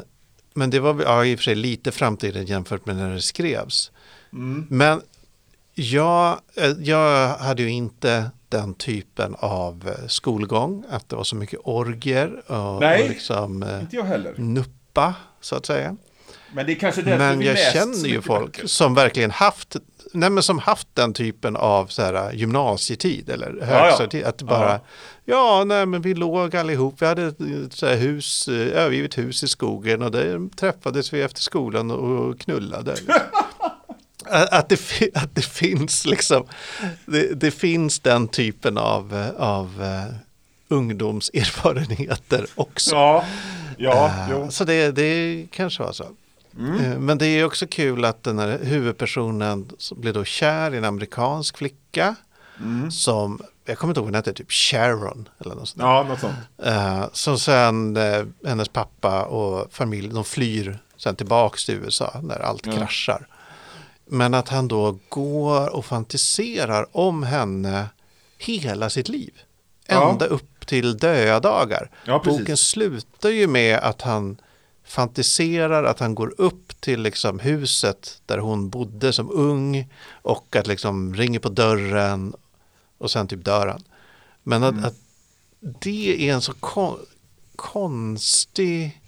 men 0.54 0.70
det 0.70 0.80
var 0.80 1.02
ja, 1.04 1.26
i 1.26 1.36
och 1.36 1.40
för 1.40 1.44
sig 1.44 1.56
lite 1.56 1.92
framtiden 1.92 2.46
jämfört 2.46 2.86
med 2.86 2.96
när 2.96 3.14
det 3.14 3.22
skrevs. 3.22 3.92
Mm. 4.34 4.68
Men 4.70 5.02
jag, 5.76 6.40
eh, 6.56 6.72
jag 6.80 7.28
hade 7.30 7.62
ju 7.62 7.70
inte 7.70 8.32
den 8.50 8.74
typen 8.74 9.36
av 9.40 9.88
eh, 9.88 10.08
skolgång, 10.08 10.84
att 10.90 11.10
det 11.10 11.16
var 11.16 11.24
så 11.24 11.36
mycket 11.36 11.60
orgier 11.64 12.52
och, 12.52 12.80
Nej. 12.82 13.04
och 13.04 13.10
liksom 13.10 13.64
eh, 13.64 13.80
Inte 13.80 13.96
jag 13.96 14.04
heller. 14.04 14.34
nuppa 14.38 15.14
så 15.42 15.56
att 15.56 15.66
säga. 15.66 15.96
Men 16.54 16.66
det 16.66 16.72
är 16.72 16.76
kanske 16.76 17.02
därför 17.02 17.18
Men 17.18 17.42
jag 17.42 17.58
känner 17.74 18.08
ju 18.10 18.22
folk 18.22 18.70
som 18.70 18.94
verkligen 18.96 19.32
haft, 19.32 19.76
nej 20.14 20.30
men 20.30 20.44
som 20.44 20.60
haft 20.60 20.88
den 20.94 21.14
typen 21.14 21.56
av 21.56 21.86
så 21.88 22.02
här, 22.02 22.32
gymnasietid 22.34 23.30
eller 23.30 23.62
högstadietid. 23.62 24.24
Att 24.26 24.38
det 24.38 24.46
bara, 24.46 24.72
Ja. 24.72 24.80
ja. 25.26 25.64
nej 25.64 25.86
men 25.86 26.02
vi 26.02 26.14
låg 26.14 26.56
allihop, 26.56 26.96
vi 27.02 27.06
hade 27.06 27.34
så 27.70 27.86
här 27.88 27.96
hus, 27.96 28.48
övergivet 28.48 29.18
hus 29.18 29.44
i 29.44 29.48
skogen 29.48 30.02
och 30.02 30.12
där 30.12 30.56
träffades 30.56 31.14
vi 31.14 31.22
efter 31.22 31.42
skolan 31.42 31.92
och 31.92 32.40
knullade. 32.40 32.96
Att 34.30 34.70
det, 34.70 34.80
att 35.16 35.36
det 35.36 35.46
finns 35.46 36.06
liksom, 36.06 36.46
det, 37.06 37.34
det 37.40 37.52
finns 37.52 38.00
den 38.00 38.28
typen 38.28 38.78
av, 38.78 39.32
av 39.38 39.82
uh, 39.82 40.16
ungdomserfarenheter 40.68 42.46
också. 42.56 42.96
Ja, 42.96 43.24
ja, 43.78 44.28
jo. 44.32 44.48
Så 44.52 44.64
det, 44.64 44.92
det 44.92 45.46
kanske 45.52 45.84
var 45.84 45.92
så. 45.92 46.04
Eh, 46.04 47.00
Men 47.00 47.18
det 47.18 47.28
är 47.28 47.46
också 47.46 47.68
kul 47.68 48.06
att 48.06 48.24
den 48.24 48.40
här 48.40 48.60
huvudpersonen 48.64 49.70
blir 49.96 50.14
då 50.14 50.24
kär 50.24 50.74
i 50.74 50.78
en 50.78 50.86
amerikansk 50.86 51.58
flicka 51.58 52.16
som, 52.92 53.42
jag 53.66 53.78
kommer 53.78 53.92
inte 53.92 54.00
ihåg 54.00 54.08
hon 54.08 54.16
hette, 54.16 54.34
typ 54.34 54.52
Sharon 54.52 55.30
eller 55.40 55.56
något 55.56 55.70
sånt. 55.70 55.82
Ja, 55.82 56.04
något 56.10 56.20
sånt. 56.20 56.36
Eh, 56.64 57.06
som 57.14 57.40
sen 57.40 57.98
hennes 58.46 58.70
pappa 58.70 59.24
och 59.24 59.74
familj, 59.74 60.10
de 60.14 60.24
flyr 60.24 60.80
sen 60.98 61.16
tillbaks 61.16 61.66
till 61.66 61.76
USA 61.76 62.20
när 62.24 62.40
allt 62.40 62.66
Ja. 62.66 62.72
kraschar. 62.72 63.28
Men 64.06 64.34
att 64.34 64.50
han 64.50 64.68
då 64.68 64.98
går 65.10 65.70
och 65.76 65.86
fantiserar 65.86 66.98
om 66.98 67.24
henne 67.24 67.86
hela 68.38 68.90
sitt 68.90 69.10
liv. 69.10 69.34
Ja. 69.88 70.10
Ända 70.12 70.26
upp 70.26 70.68
till 70.68 70.98
dödagar. 70.98 71.90
Ja. 72.06 72.22
Boken 72.26 72.58
slutar 72.58 73.30
ju 73.30 73.48
med 73.48 73.78
att 73.80 74.02
han 74.02 74.38
fantiserar 74.84 75.84
att 75.84 76.00
han 76.00 76.16
går 76.16 76.34
upp 76.38 76.82
till 76.82 77.02
liksom 77.02 77.40
huset 77.40 78.22
där 78.26 78.38
hon 78.38 78.70
bodde 78.70 79.14
som 79.14 79.30
ung 79.32 79.90
och 80.12 80.56
att 80.56 80.68
liksom 80.68 81.16
ringer 81.16 81.40
på 81.40 81.50
dörren 81.50 82.34
och 82.98 83.12
sen 83.12 83.28
typ 83.28 83.46
dör 83.46 83.68
han. 83.68 83.84
Men 84.44 84.64
att, 84.64 84.72
Mm. 84.74 84.86
att 84.86 84.96
det 85.82 86.30
är 86.30 86.34
en 86.34 86.42
så 86.42 86.54
kon 86.54 86.98
konstig... 87.56 89.02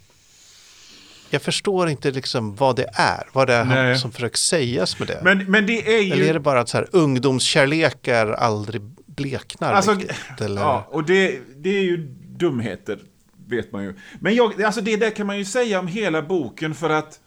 Jag 1.29 1.41
förstår 1.41 1.89
inte 1.89 2.11
liksom 2.11 2.55
vad 2.55 2.75
det 2.75 2.89
är, 2.93 3.29
vad 3.33 3.47
det 3.47 3.53
är 3.53 3.63
han 3.63 3.97
som 3.97 4.11
försöker 4.11 4.37
sägas 4.37 4.99
med 4.99 5.07
det. 5.07 5.21
Men, 5.23 5.51
men 5.51 5.65
det 5.65 5.95
är 5.95 6.01
ju... 6.01 6.11
Eller 6.11 6.29
är 6.29 6.33
det 6.33 6.39
bara 6.39 6.59
att 6.59 6.69
så 6.69 6.77
här, 6.77 6.87
ungdomskärlekar 6.91 8.31
aldrig 8.31 8.81
bleknar 9.05 9.73
Alltså, 9.73 9.93
riktigt? 9.93 10.41
Eller? 10.41 10.61
Ja, 10.61 10.87
och 10.89 11.03
det, 11.03 11.39
det 11.55 11.69
är 11.69 11.83
ju 11.83 11.97
dumheter, 12.37 12.99
vet 13.47 13.71
man 13.71 13.83
ju. 13.83 13.95
Men 14.19 14.35
jag, 14.35 14.63
alltså 14.63 14.81
det 14.81 14.97
där 14.97 15.09
kan 15.09 15.27
man 15.27 15.37
ju 15.37 15.45
säga 15.45 15.79
om 15.79 15.87
hela 15.87 16.21
boken 16.21 16.75
för 16.75 16.89
att 16.89 17.19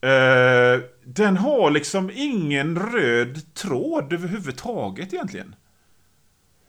eh, 0.00 0.84
den 1.04 1.36
har 1.36 1.70
liksom 1.70 2.10
ingen 2.14 2.78
röd 2.78 3.54
tråd 3.54 4.12
överhuvudtaget 4.12 5.12
egentligen. 5.12 5.54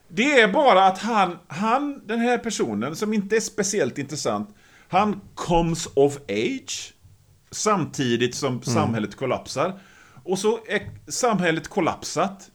Det 0.08 0.40
är 0.40 0.48
bara 0.48 0.86
att 0.86 0.98
han, 0.98 1.38
han, 1.48 2.08
den 2.08 2.20
här 2.20 2.38
personen 2.38 2.96
som 2.96 3.14
inte 3.14 3.36
är 3.36 3.40
speciellt 3.40 3.98
intressant, 3.98 4.56
han 4.94 5.22
comes 5.36 5.88
of 5.94 6.18
age 6.30 6.94
samtidigt 7.52 8.36
som 8.36 8.62
samhället 8.62 9.16
kollapsar. 9.16 9.80
Och 10.24 10.40
så 10.40 10.60
är 10.68 11.12
samhället 11.12 11.68
kollapsat. 11.68 12.52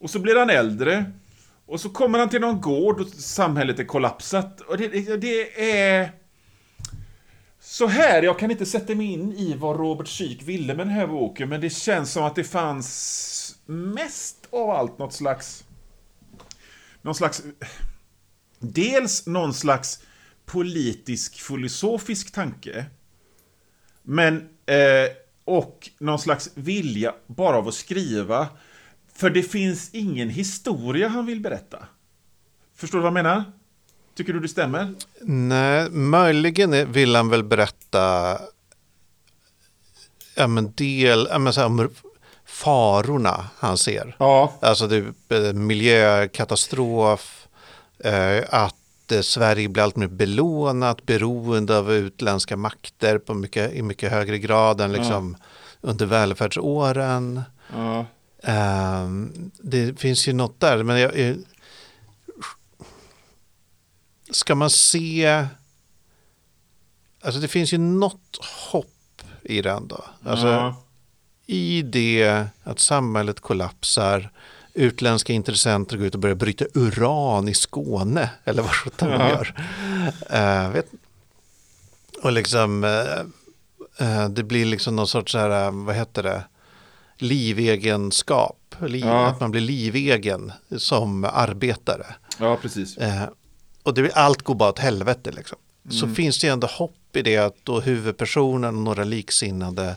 Och 0.00 0.10
så 0.10 0.18
blir 0.18 0.36
han 0.36 0.50
äldre. 0.50 1.12
Och 1.66 1.80
så 1.80 1.90
kommer 1.90 2.18
han 2.18 2.28
till 2.28 2.40
någon 2.40 2.60
gård 2.60 3.00
och 3.00 3.08
samhället 3.08 3.78
är 3.78 3.84
kollapsat. 3.84 4.60
Och 4.60 4.78
det, 4.78 4.88
det, 4.88 5.16
det 5.16 5.70
är... 5.80 6.12
Så 7.60 7.86
här, 7.86 8.22
jag 8.22 8.38
kan 8.38 8.50
inte 8.50 8.66
sätta 8.66 8.94
mig 8.94 9.06
in 9.06 9.32
i 9.32 9.54
vad 9.54 9.76
Robert 9.76 10.08
Syk 10.08 10.42
ville 10.42 10.74
med 10.74 10.86
den 10.86 10.94
här 10.94 11.06
boken, 11.06 11.48
men 11.48 11.60
det 11.60 11.70
känns 11.70 12.12
som 12.12 12.24
att 12.24 12.34
det 12.34 12.44
fanns 12.44 13.58
mest 13.66 14.48
av 14.50 14.70
allt 14.70 14.98
något 14.98 15.12
slags... 15.12 15.64
Någon 17.02 17.14
slags... 17.14 17.42
Dels 18.58 19.26
någon 19.26 19.54
slags 19.54 20.00
politisk 20.48 21.40
filosofisk 21.40 22.32
tanke. 22.32 22.86
Men... 24.02 24.48
Eh, 24.66 25.10
och 25.48 25.90
någon 25.98 26.18
slags 26.18 26.50
vilja 26.54 27.14
bara 27.26 27.56
av 27.56 27.68
att 27.68 27.74
skriva. 27.74 28.48
För 29.14 29.30
det 29.30 29.42
finns 29.42 29.90
ingen 29.92 30.30
historia 30.30 31.08
han 31.08 31.26
vill 31.26 31.40
berätta. 31.40 31.78
Förstår 32.76 32.98
du 32.98 33.02
vad 33.02 33.06
jag 33.06 33.24
menar? 33.24 33.44
Tycker 34.14 34.32
du 34.32 34.40
det 34.40 34.48
stämmer? 34.48 34.94
Nej, 35.20 35.90
möjligen 35.90 36.92
vill 36.92 37.14
han 37.14 37.28
väl 37.28 37.44
berätta 37.44 38.38
ja, 40.34 40.46
men 40.46 40.72
del, 40.72 41.28
ja, 41.30 41.38
men 41.38 41.52
så 41.52 41.60
här, 41.60 41.66
om 41.66 41.90
farorna 42.44 43.50
han 43.58 43.78
ser. 43.78 44.16
Ja. 44.18 44.52
Alltså 44.60 44.88
typ 44.88 45.32
eh, 45.32 45.52
miljökatastrof, 45.52 47.48
eh, 47.98 48.44
att 48.50 48.77
eh, 49.12 49.20
Sverige 49.20 49.68
blir 49.68 49.82
allt 49.82 49.96
mer 49.96 50.06
belånat, 50.06 51.06
beroende 51.06 51.78
av 51.78 51.92
utländska 51.92 52.56
makter 52.56 53.18
på 53.18 53.34
mycket, 53.34 53.72
i 53.72 53.82
mycket 53.82 54.10
högre 54.10 54.38
grad 54.38 54.80
än 54.80 54.92
liksom 54.92 55.36
under 55.80 56.06
välfärdsåren. 56.06 57.42
ja. 57.74 58.06
Ehm, 58.42 59.50
det 59.58 60.00
finns 60.00 60.28
ju 60.28 60.32
något 60.32 60.60
där, 60.60 60.82
men 60.82 61.00
jag, 61.00 61.18
jag, 61.18 61.36
ska 64.30 64.54
man 64.54 64.70
se... 64.70 65.46
Alltså 67.22 67.40
det 67.40 67.48
finns 67.48 67.72
ju 67.72 67.78
något 67.78 68.38
hopp 68.70 69.22
i 69.42 69.62
den 69.62 69.88
då. 69.88 70.04
Alltså, 70.24 70.46
ja. 70.46 70.82
I 71.46 71.82
det 71.82 72.46
att 72.62 72.78
samhället 72.78 73.40
kollapsar, 73.40 74.30
utländska 74.78 75.32
intressenter 75.32 75.96
går 75.96 76.06
ut 76.06 76.14
och 76.14 76.20
börjar 76.20 76.36
bryta 76.36 76.64
uran 76.74 77.48
i 77.48 77.54
Skåne, 77.54 78.30
eller 78.44 78.62
vad 78.62 78.70
sjutton 78.74 79.08
de 79.10 79.18
gör. 79.18 79.54
Vet, 80.72 80.86
Och 82.22 82.32
liksom, 82.32 82.84
eh, 83.98 84.28
det 84.28 84.42
blir 84.42 84.64
liksom 84.64 84.96
någon 84.96 85.08
sorts, 85.08 85.32
så 85.32 85.38
här, 85.38 85.70
vad 85.70 85.94
heter 85.94 86.22
det, 86.22 86.42
livegenskap. 87.16 88.54
Liv, 88.86 89.04
Ja. 89.06 89.26
Att 89.26 89.40
man 89.40 89.50
blir 89.50 89.60
livegen 89.60 90.52
som 90.76 91.24
arbetare. 91.24 92.06
Ja, 92.38 92.56
precis. 92.62 92.96
Eh, 92.96 93.22
och 93.82 93.94
det, 93.94 94.12
allt 94.12 94.42
går 94.42 94.54
bara 94.54 94.68
åt 94.68 94.78
helvete 94.78 95.32
liksom. 95.32 95.58
Så 95.90 96.04
Mm. 96.04 96.14
finns 96.14 96.38
det 96.38 96.46
ju 96.46 96.52
ändå 96.52 96.66
hopp 96.66 97.16
i 97.16 97.22
det 97.22 97.36
att 97.36 97.56
då 97.62 97.80
huvudpersonen 97.80 98.76
och 98.76 98.82
några 98.82 99.04
liksinnade 99.04 99.96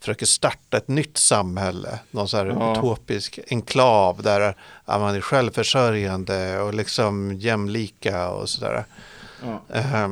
försöker 0.00 0.26
starta 0.26 0.76
ett 0.76 0.88
nytt 0.88 1.16
samhälle. 1.16 1.98
Någon 2.10 2.28
så 2.28 2.36
här 2.36 2.46
Ja. 2.46 2.72
utopisk 2.72 3.38
enklav 3.50 4.22
där 4.22 4.56
man 4.86 5.14
är 5.14 5.20
självförsörjande 5.20 6.60
och 6.60 6.74
liksom 6.74 7.32
jämlika 7.38 8.30
och 8.30 8.48
sådär. 8.48 8.84
Ja. 9.42 9.62
Eh, 9.76 10.08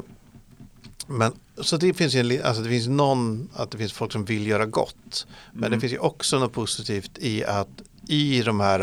men 1.07 1.33
så 1.61 1.77
det 1.77 1.95
finns 1.95 2.15
ju 2.15 2.43
alltså 2.43 2.63
det 2.63 2.69
finns 2.69 2.89
någon, 2.89 3.49
att 3.55 3.71
det 3.71 3.79
finns 3.79 3.93
folk 3.93 4.13
som 4.13 4.25
vill 4.25 4.47
göra 4.47 4.67
gott. 4.67 5.27
Men 5.53 5.65
Mm. 5.65 5.71
det 5.71 5.81
finns 5.81 5.93
ju 5.93 5.99
också 5.99 6.39
något 6.39 6.53
positivt 6.53 7.19
i 7.19 7.45
att 7.45 7.69
i 8.09 8.43
de 8.43 8.61
här, 8.61 8.81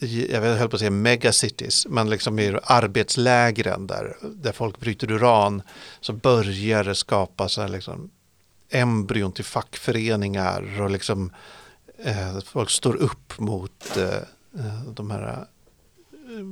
eh, 0.00 0.30
jag 0.32 0.40
höll 0.40 0.68
på 0.68 0.76
att 0.76 0.80
säga 0.80 0.90
megacities, 0.90 1.86
men 1.86 2.10
liksom 2.10 2.38
i 2.38 2.56
arbetslägren 2.64 3.86
där, 3.86 4.16
där 4.22 4.52
folk 4.52 4.80
bryter 4.80 5.10
uran, 5.10 5.62
så 6.00 6.12
börjar 6.12 6.84
det 6.84 6.94
skapas 6.94 7.58
liksom 7.68 8.10
embryon 8.72 9.32
till 9.32 9.44
fackföreningar 9.44 10.80
och 10.80 10.90
liksom 10.90 11.32
eh, 12.04 12.38
folk 12.44 12.70
står 12.70 12.96
upp 12.96 13.38
mot 13.38 13.96
eh, 13.96 14.04
eh, 14.64 14.82
de 14.94 15.10
här 15.10 15.28
eh, 16.12 16.44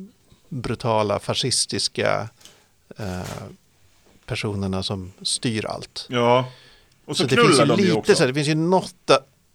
brutala 0.49 1.18
fascistiska 1.18 2.29
eh, 2.97 3.21
personerna 4.27 4.83
som 4.83 5.12
styr 5.23 5.66
allt. 5.66 6.07
ja. 6.09 6.49
Och 7.05 7.16
så, 7.16 7.23
det 7.23 7.29
finns 7.37 7.41
knullar 7.59 7.64
ju 7.66 7.77
de 7.77 7.83
ju 7.83 7.87
lite 7.87 7.99
också. 7.99 8.14
så 8.14 8.23
här, 8.23 8.29
det 8.29 8.35
finns 8.35 8.49
ju 8.49 8.55
något, 8.55 9.11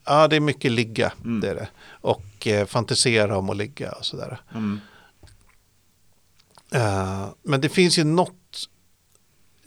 ja 0.05 0.27
det 0.27 0.35
är 0.35 0.39
mycket 0.39 0.71
ligga, 0.71 1.13
Mm. 1.23 1.39
det 1.41 1.49
är 1.49 1.55
det. 1.55 1.67
Och 1.87 2.47
eh, 2.47 2.65
fantisera 2.65 3.37
om 3.37 3.49
att 3.49 3.57
ligga 3.57 3.91
och 3.91 4.05
sådär. 4.05 4.41
Mm. 4.53 4.79
Eh, 6.71 7.27
men 7.41 7.61
det 7.61 7.69
finns 7.69 7.97
ju 7.99 8.03
något, 8.03 8.69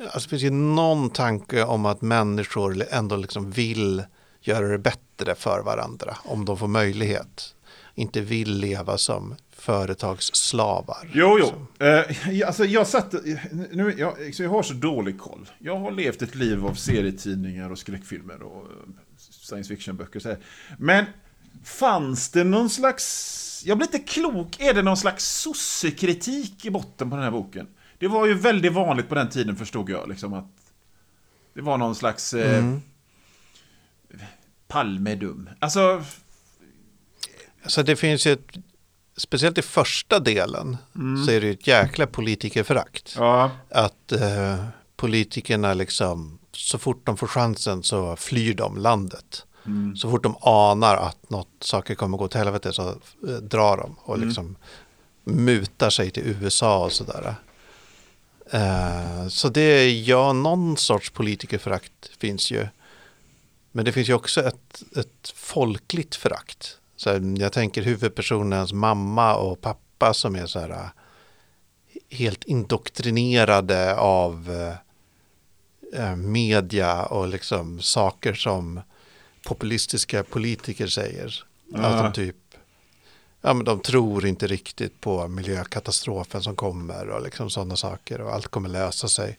alltså 0.01 0.21
det 0.21 0.29
finns 0.29 0.43
ju 0.43 0.51
någon 0.51 1.11
tanke 1.11 1.65
om 1.65 1.87
att 1.87 2.03
människor 2.03 2.85
ändå 2.91 3.17
liksom 3.17 3.51
vill 3.51 4.03
göra 4.41 4.69
det 4.69 4.79
bättre 4.79 5.35
för 5.35 5.63
varandra 5.63 6.17
om 6.25 6.45
de 6.45 6.57
får 6.59 6.69
möjlighet. 6.69 7.55
Inte 7.95 8.21
vill 8.21 8.59
leva 8.59 8.99
som 8.99 9.35
företagsslavar. 9.51 11.11
Jo, 11.13 11.39
jo. 11.41 11.87
Eh, 11.87 12.47
alltså 12.47 12.65
jag 12.65 12.87
satt... 12.87 13.13
Nu, 13.71 13.95
jag, 13.99 14.15
jag 14.39 14.51
har 14.51 14.63
så 14.63 14.75
dålig 14.75 15.19
koll. 15.19 15.51
Jag 15.59 15.79
har 15.79 15.91
levt 15.91 16.23
ett 16.23 16.35
liv 16.35 16.67
av 16.67 16.75
serietidningar 16.75 17.71
och 17.73 17.79
skräckfilmer 17.79 18.43
och 18.43 18.63
eh, 18.63 18.71
science 19.19 19.69
fiction-böcker. 19.69 20.37
Men 20.79 21.05
fanns 21.65 22.31
det 22.31 22.45
någon 22.45 22.71
slags... 22.71 23.63
Jag 23.67 23.79
blir 23.79 23.87
inte 23.87 23.99
klok. 23.99 24.61
Är 24.61 24.75
det 24.75 24.83
någon 24.83 24.97
slags 24.97 25.41
sossekritik 25.41 26.65
i 26.65 26.71
botten 26.71 27.11
på 27.11 27.17
den 27.17 27.25
här 27.25 27.31
boken? 27.31 27.67
Det 27.99 28.09
var 28.09 28.27
ju 28.27 28.35
väldigt 28.35 28.73
vanligt 28.73 29.09
på 29.09 29.15
den 29.15 29.29
tiden 29.29 29.57
förstod 29.57 29.91
jag. 29.91 30.09
Liksom 30.09 30.33
att 30.35 30.47
det 31.55 31.61
var 31.63 31.79
någon 31.79 31.95
slags... 31.95 32.35
Eh, 32.35 32.59
Mm. 32.59 32.81
Palmedum. 34.69 35.49
Alltså... 35.59 36.05
Så 37.67 37.83
det 37.83 37.97
finns 37.97 38.27
ju 38.27 38.33
ett, 38.33 38.49
speciellt 39.17 39.59
i 39.59 39.63
första 39.63 40.19
delen 40.19 40.77
så 41.27 41.31
är 41.33 41.41
det 41.41 41.47
ju 41.47 41.53
ett 41.53 41.67
jäkla 41.67 42.07
politikerförakt. 42.07 43.15
Ja. 43.19 43.51
Att 43.71 44.13
eh, 44.13 44.65
politikerna 44.97 45.75
liksom, 45.75 46.39
så 46.53 46.79
fort 46.79 47.07
de 47.07 47.17
får 47.17 47.27
chansen 47.27 47.83
så 47.83 48.17
flyr 48.17 48.55
de 48.55 48.77
landet. 48.77 49.47
Mm. 49.67 49.97
Så 49.97 50.11
fort 50.11 50.23
de 50.23 50.37
anar 50.41 50.97
att 50.97 51.31
något 51.31 51.49
saker 51.61 51.95
kommer 51.95 52.19
gå 52.19 52.29
till 52.29 52.39
helvete 52.39 52.73
så 52.73 52.89
eh, 53.29 53.35
drar 53.43 53.77
de 53.77 53.97
och 53.99 54.17
Mm. 54.17 54.29
liksom 54.29 54.57
mutar 55.25 55.91
sig 55.91 56.11
till 56.11 56.23
USA 56.27 56.85
och 56.85 56.93
sådär. 56.93 57.35
Eh, 58.53 59.29
så 59.29 59.49
det 59.49 59.61
är 59.61 60.09
ja, 60.09 60.33
någon 60.33 60.77
sorts 60.77 61.11
politikerförakt 61.11 62.11
finns 62.19 62.51
ju. 62.51 62.67
Men 63.73 63.85
det 63.85 63.93
finns 63.93 64.09
ju 64.09 64.15
också 64.15 64.41
ett, 64.41 64.83
ett 64.97 65.33
folkligt 65.35 66.15
förakt. 66.15 66.79
Så 66.97 67.35
jag 67.39 67.53
tänker 67.53 67.83
huvudpersonens 67.83 68.73
mamma 68.73 69.37
och 69.37 69.61
pappa 69.61 70.15
som 70.15 70.37
är 70.37 70.47
så 70.47 70.61
här 70.61 70.71
eh, 70.71 70.91
helt 72.11 72.45
indoktrinerade 72.45 73.97
av 73.97 74.51
eh, 75.93 76.17
media 76.17 77.05
och 77.05 77.29
liksom 77.29 77.81
saker 77.81 78.35
som 78.35 78.81
populistiska 79.43 80.25
politiker 80.25 80.87
säger. 80.87 81.45
Ja. 81.73 81.79
Att 81.79 82.15
de 82.15 82.27
typ, 82.27 82.37
ja 83.43 83.55
men 83.55 83.65
de 83.65 83.81
tror 83.81 84.27
inte 84.27 84.47
riktigt 84.47 85.01
på 85.01 85.29
miljökatastrofen 85.29 86.43
som 86.43 86.57
kommer 86.57 87.09
och 87.09 87.23
liksom 87.23 87.51
sådana 87.51 87.77
saker 87.77 88.21
och 88.21 88.33
allt 88.35 88.49
kommer 88.49 88.69
lösa 88.69 89.09
sig. 89.09 89.39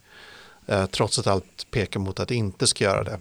Eh, 0.68 0.86
trots 0.86 1.20
att 1.20 1.28
allt 1.28 1.68
pekar 1.72 2.00
mot 2.00 2.20
att 2.20 2.28
det 2.28 2.36
inte 2.36 2.68
ska 2.68 2.84
göra 2.84 3.04
det. 3.04 3.20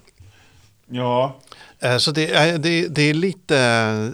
Ja. 0.86 1.36
Eh, 1.78 1.96
Så 1.96 2.10
det 2.10 2.30
är, 2.34 2.58
det, 2.58 2.88
det 2.88 3.02
är 3.02 3.14
lite 3.14 3.58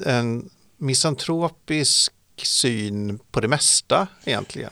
en 0.06 0.50
misantropisk 0.78 2.12
syn 2.42 3.18
på 3.30 3.40
det 3.40 3.48
mesta 3.48 4.06
egentligen. 4.24 4.70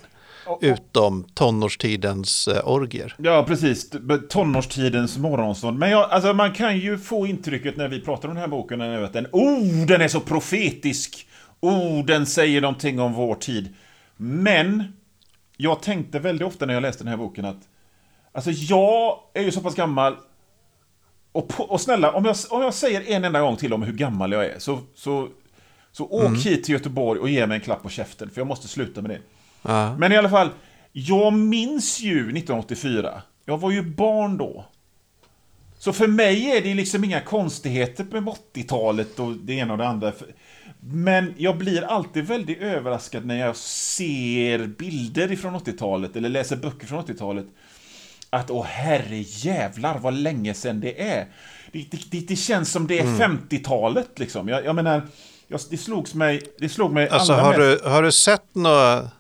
Utom 0.60 1.24
tonårstidens 1.34 2.48
eh, 2.48 2.68
orgier. 2.68 3.14
Ja, 3.18 3.44
precis. 3.48 3.90
Tonårstidens 4.28 5.16
morgonstånd. 5.18 5.78
Men 5.78 5.90
jag, 5.90 6.10
alltså, 6.10 6.32
man 6.32 6.52
kan 6.52 6.78
ju 6.78 6.98
få 6.98 7.26
intrycket 7.26 7.76
när 7.76 7.88
vi 7.88 8.00
pratar 8.00 8.28
om 8.28 8.34
den 8.34 8.40
här 8.40 8.48
boken 8.48 8.78
nu 8.78 9.04
att 9.04 9.12
den, 9.12 9.26
oh, 9.32 9.86
den 9.86 10.00
är 10.00 10.08
så 10.08 10.20
profetisk. 10.20 11.26
Oh, 11.62 12.04
den 12.04 12.26
säger 12.26 12.60
någonting 12.60 13.00
om 13.00 13.12
vår 13.12 13.34
tid. 13.34 13.74
Men 14.16 14.96
jag 15.56 15.82
tänkte 15.82 16.18
väldigt 16.18 16.46
ofta 16.46 16.66
när 16.66 16.74
jag 16.74 16.80
läste 16.80 17.04
den 17.04 17.08
här 17.10 17.16
boken 17.16 17.44
att 17.44 17.68
Alltså 18.32 18.50
jag 18.50 19.18
är 19.34 19.42
ju 19.42 19.52
så 19.52 19.60
pass 19.60 19.74
gammal 19.74 20.16
och, 21.32 21.48
på, 21.48 21.64
och 21.64 21.80
snälla, 21.80 22.12
om 22.12 22.24
jag, 22.24 22.36
om 22.50 22.62
jag 22.62 22.74
säger 22.74 23.10
en 23.10 23.24
enda 23.24 23.40
gång 23.40 23.56
till 23.56 23.72
om 23.72 23.82
hur 23.82 23.92
gammal 23.92 24.32
jag 24.32 24.44
är 24.44 24.58
så, 24.58 24.78
så, 24.94 25.28
så 25.92 26.06
åk 26.06 26.38
hit 26.38 26.64
till 26.64 26.72
Göteborg 26.72 27.20
och 27.20 27.28
ge 27.28 27.46
mig 27.46 27.54
en 27.54 27.60
klapp 27.60 27.82
på 27.82 27.88
käften 27.88 28.30
för 28.30 28.40
jag 28.40 28.48
måste 28.48 28.68
sluta 28.68 29.02
med 29.02 29.10
det. 29.10 29.20
Ja. 29.62 29.96
Men 29.96 30.12
i 30.12 30.16
alla 30.16 30.30
fall, 30.30 30.50
jag 30.92 31.32
minns 31.32 32.00
ju 32.00 32.18
1984. 32.18 33.22
Jag 33.44 33.58
var 33.58 33.70
ju 33.70 33.82
barn 33.82 34.36
då. 34.36 34.64
Så 35.78 35.92
för 35.92 36.06
mig 36.06 36.56
är 36.56 36.62
det 36.62 36.74
liksom 36.74 37.04
inga 37.04 37.20
konstigheter 37.20 38.06
med 38.10 38.34
80-talet 38.54 39.18
och 39.18 39.32
det 39.32 39.52
ena 39.52 39.72
och 39.72 39.78
det 39.78 39.88
andra. 39.88 40.12
Men 40.84 41.34
jag 41.36 41.58
blir 41.58 41.82
alltid 41.82 42.24
väldigt 42.24 42.60
överraskad 42.60 43.26
när 43.26 43.38
jag 43.38 43.56
ser 43.56 44.66
bilder 44.66 45.32
ifrån 45.32 45.54
80-talet 45.54 46.16
eller 46.16 46.28
läser 46.28 46.56
böcker 46.56 46.86
från 46.86 47.04
80-talet. 47.04 47.46
Att 48.30 48.50
åh 48.50 48.64
herre 48.64 49.18
jävlar 49.18 49.98
vad 49.98 50.14
länge 50.14 50.54
sedan 50.54 50.80
det 50.80 51.02
är. 51.02 51.26
Det, 51.72 52.10
det, 52.10 52.20
det, 52.28 52.36
känns 52.36 52.72
som 52.72 52.86
det 52.86 52.98
är 52.98 53.04
50-talet 53.04 54.18
liksom. 54.18 54.48
Jag, 54.48 54.64
jag 54.64 54.74
menar, 54.74 55.02
jag, 55.48 55.60
det 55.70 55.76
slogs 55.76 56.14
mig, 56.14 56.42
det 56.58 56.68
slog 56.68 56.92
mig 56.92 57.08
Alltså 57.08 57.32
allra 57.32 57.44
har 57.44 57.58
mest- 57.58 57.82
du, 57.82 57.88
har 57.88 58.02
du 58.02 58.12
sett 58.12 58.54
några... 58.54 59.10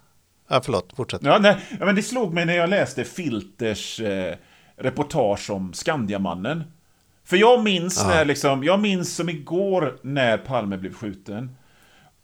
Ja, 0.48 0.60
förlåt, 0.64 0.92
fortsätt. 0.96 1.20
Ja, 1.24 1.38
nej, 1.38 1.56
men 1.78 1.94
det 1.94 2.02
slog 2.02 2.34
mig 2.34 2.46
när 2.46 2.56
jag 2.56 2.70
läste 2.70 3.04
Filters 3.04 4.00
eh, 4.00 4.34
reportage 4.76 5.50
om 5.50 5.72
Skandiamannen. 5.72 6.64
För 7.24 7.36
jag 7.36 7.64
minns 7.64 7.98
Ja. 8.02 8.08
när 8.08 8.24
liksom, 8.24 8.64
jag 8.64 8.80
minns 8.80 9.14
som 9.14 9.28
igår 9.28 9.98
när 10.02 10.38
Palme 10.38 10.76
blev 10.76 10.94
skjuten. 10.94 11.56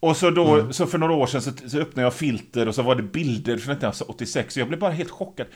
Och 0.00 0.16
så 0.16 0.30
då, 0.30 0.72
så 0.72 0.86
för 0.86 0.98
några 0.98 1.12
år 1.14 1.26
sedan 1.26 1.42
så, 1.42 1.52
så 1.68 1.78
öppnade 1.78 2.06
jag 2.06 2.14
Filter 2.14 2.68
och 2.68 2.74
så 2.74 2.82
var 2.82 2.94
det 2.94 3.02
bilder 3.02 3.58
från 3.58 3.72
1986 3.72 4.56
och 4.56 4.60
jag 4.60 4.68
blev 4.68 4.80
bara 4.80 4.92
helt 4.92 5.10
chockad. 5.10 5.46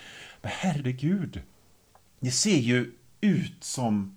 Men 0.42 0.52
herregud. 0.54 1.42
Det 2.20 2.30
ser 2.30 2.56
ju 2.58 2.92
ut 3.20 3.64
som 3.64 4.16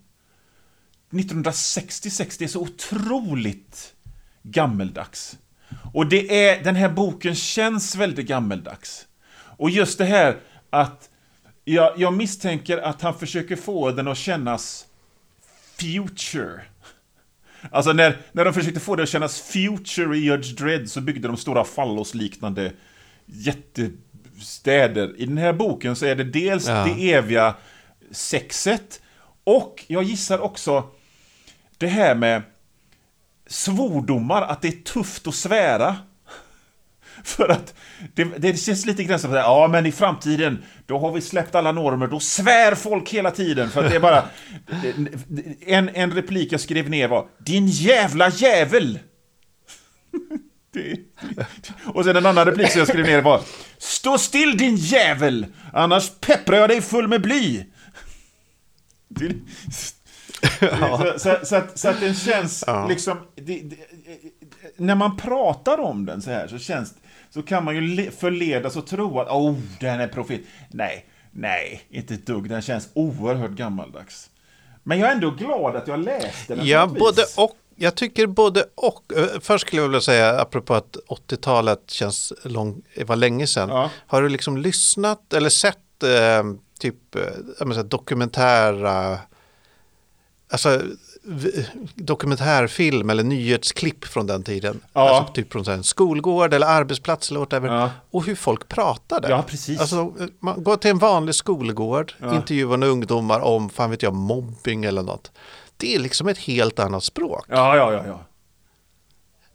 1966, 1.12 2.38
det 2.38 2.46
är 2.46 2.50
så 2.50 2.62
otroligt 2.62 3.94
gammeldags. 4.44 5.38
Och 5.94 6.06
det 6.10 6.48
är, 6.48 6.64
den 6.64 6.76
här 6.76 6.90
boken 6.90 7.36
känns 7.36 7.96
väldigt 7.96 8.28
gammeldags. 8.28 9.08
Och 9.36 9.70
just 9.70 9.98
det 9.98 10.06
här 10.06 10.38
att 10.70 11.10
jag, 11.64 11.94
jag 11.98 12.14
misstänker 12.14 12.78
att 12.78 13.02
han 13.02 13.14
försöker 13.14 13.56
få 13.56 13.92
den 13.92 14.08
att 14.08 14.18
kännas 14.18 14.86
future. 15.80 16.62
Alltså 17.72 17.94
när, 17.94 18.18
när 18.32 18.46
de 18.46 18.54
försökte 18.54 18.80
få 18.80 18.96
det 18.96 19.04
att 19.04 19.10
kännas 19.10 19.42
future 19.42 20.18
i 20.18 20.20
Judge 20.20 20.56
Dredd 20.58 20.90
så 20.92 21.02
byggde 21.02 21.28
de 21.28 21.38
stora 21.38 21.64
fallosliknande 21.64 22.72
jättestäder. 23.26 25.14
I 25.18 25.26
den 25.26 25.38
här 25.38 25.54
boken 25.54 25.96
så 25.96 26.06
är 26.06 26.16
det 26.16 26.24
dels 26.24 26.68
Ja. 26.68 26.86
det 26.86 27.14
eviga 27.14 27.56
sexet 28.12 29.02
och 29.44 29.84
jag 29.88 30.04
gissar 30.04 30.40
också 30.40 30.84
det 31.78 31.88
här 31.88 32.16
med 32.16 32.42
svordomar, 33.48 34.42
att 34.42 34.62
det 34.62 34.68
är 34.68 34.84
tufft 34.84 35.28
att 35.28 35.36
svära. 35.36 35.96
För 37.36 37.50
att 37.50 37.74
det, 38.14 38.24
det 38.24 38.58
känns 38.58 38.86
lite 38.86 39.04
grann 39.04 39.20
som 39.20 39.32
att 39.32 39.38
ja 39.38 39.68
men 39.68 39.86
i 39.86 39.92
framtiden 39.92 40.64
då 40.86 41.00
har 41.00 41.12
vi 41.12 41.22
släppt 41.22 41.56
alla 41.56 41.72
normer, 41.72 42.08
då 42.08 42.20
svär 42.20 42.76
folk 42.76 43.10
hela 43.10 43.32
tiden 43.32 43.70
för 43.70 43.84
att 43.84 43.90
det 43.90 43.96
är 43.96 44.00
bara 44.00 44.24
en, 45.66 45.90
en 45.90 46.12
replik 46.12 46.52
jag 46.52 46.62
skrev 46.62 46.90
ner 46.90 47.08
var 47.08 47.28
Din 47.40 47.68
jävla 47.68 48.30
jävel! 48.30 49.00
Det, 50.74 51.00
och 51.86 52.06
sen 52.06 52.16
en 52.16 52.26
annan 52.26 52.46
replik 52.46 52.72
som 52.72 52.80
jag 52.80 52.88
skrev 52.88 53.06
ner 53.06 53.22
var 53.22 53.42
Stå 53.78 54.18
still 54.18 54.58
din 54.58 54.76
jävel! 54.76 55.46
Annars 55.74 56.12
pepprar 56.20 56.58
jag 56.58 56.70
dig 56.70 56.82
full 56.82 57.08
med 57.08 57.22
bly! 57.22 57.64
Det, 59.08 59.36
ja. 60.62 61.14
så, 61.18 61.20
så, 61.20 61.46
så, 61.46 61.56
att, 61.56 61.80
så 61.80 61.90
att 61.90 62.00
den 62.00 62.16
känns 62.16 62.64
ja. 62.68 62.88
liksom 62.88 63.18
När 64.78 64.96
man 64.96 65.18
pratar 65.18 65.80
om 65.80 66.06
den 66.06 66.22
så 66.22 66.32
här 66.32 66.48
så 66.48 66.58
känns 66.58 66.94
Så 67.36 67.42
kan 67.42 67.64
man 67.64 67.76
ju 67.76 68.12
förledas 68.12 68.76
och 68.76 68.88
tro 68.88 69.20
att 69.20 69.28
oh, 69.28 69.56
den 69.80 70.00
är 70.00 70.08
profet 70.08 70.42
Nej, 70.72 71.06
nej, 71.32 71.82
inte 71.90 72.14
ett 72.14 72.26
dugg. 72.26 72.50
Den 72.50 72.62
känns 72.62 72.90
oerhört 72.94 73.52
gammaldags. 73.52 74.30
Men 74.84 75.00
jag 75.00 75.10
är 75.10 75.16
ändå 75.16 75.32
glad 75.32 75.76
att 75.76 75.88
jag 75.88 76.00
läste 76.00 76.56
den. 76.56 76.68
Ja, 76.68 76.88
både 76.88 77.22
och 77.38 77.58
jag 77.76 77.96
tycker 77.96 78.28
både 78.28 78.66
och. 78.76 79.14
Eh, 79.16 79.40
först 79.42 79.68
skulle 79.68 79.82
jag 79.82 79.88
vilja 79.88 80.02
säga, 80.02 80.42
apropå 80.42 80.74
att 80.74 80.98
80-talet 81.08 81.92
känns 81.92 82.34
lång, 82.44 82.82
var 83.06 83.16
länge 83.16 83.48
sedan. 83.48 83.70
Ja. 83.70 83.92
Har 84.08 84.22
du 84.22 84.30
liksom 84.30 84.58
lyssnat 84.58 85.34
eller 85.34 85.50
sett 85.50 86.04
eh, 86.04 86.44
typ 86.80 87.16
eh, 87.16 87.84
dokumentära, 87.84 89.20
alltså 90.50 90.82
dokumentärfilm 91.96 93.10
eller 93.10 93.24
nyhetsklipp 93.24 94.06
från 94.06 94.28
den 94.28 94.44
tiden. 94.44 94.82
Ja. 94.94 95.10
Alltså 95.10 95.34
typ 95.34 95.52
från 95.52 95.70
en 95.70 95.84
skolgård 95.84 96.54
eller 96.54 96.68
arbetsplats 96.68 97.30
eller 97.30 97.40
whatever. 97.40 97.68
Ja. 97.68 97.90
Och 98.12 98.26
hur 98.26 98.36
folk 98.36 98.68
pratade. 98.68 99.30
Ja, 99.30 99.44
precis. 99.48 99.80
Alltså, 99.80 100.14
man 100.40 100.64
går 100.64 100.78
till 100.78 100.92
en 100.92 100.98
vanlig 100.98 101.36
skolgård, 101.36 102.14
ja. 102.20 102.36
intervjuar 102.36 102.84
ungdomar 102.84 103.40
om, 103.40 103.70
fan 103.70 103.90
vet 103.90 104.04
jag, 104.04 104.14
mobbing 104.14 104.86
eller 104.86 105.04
något 105.04 105.32
det 105.78 105.96
är 105.96 106.00
liksom 106.00 106.28
ett 106.28 106.38
helt 106.38 106.80
annat 106.80 107.04
språk. 107.04 107.46
Ja, 107.48 107.78
ja, 107.78 107.94
ja. 107.94 108.04
ja. 108.08 108.26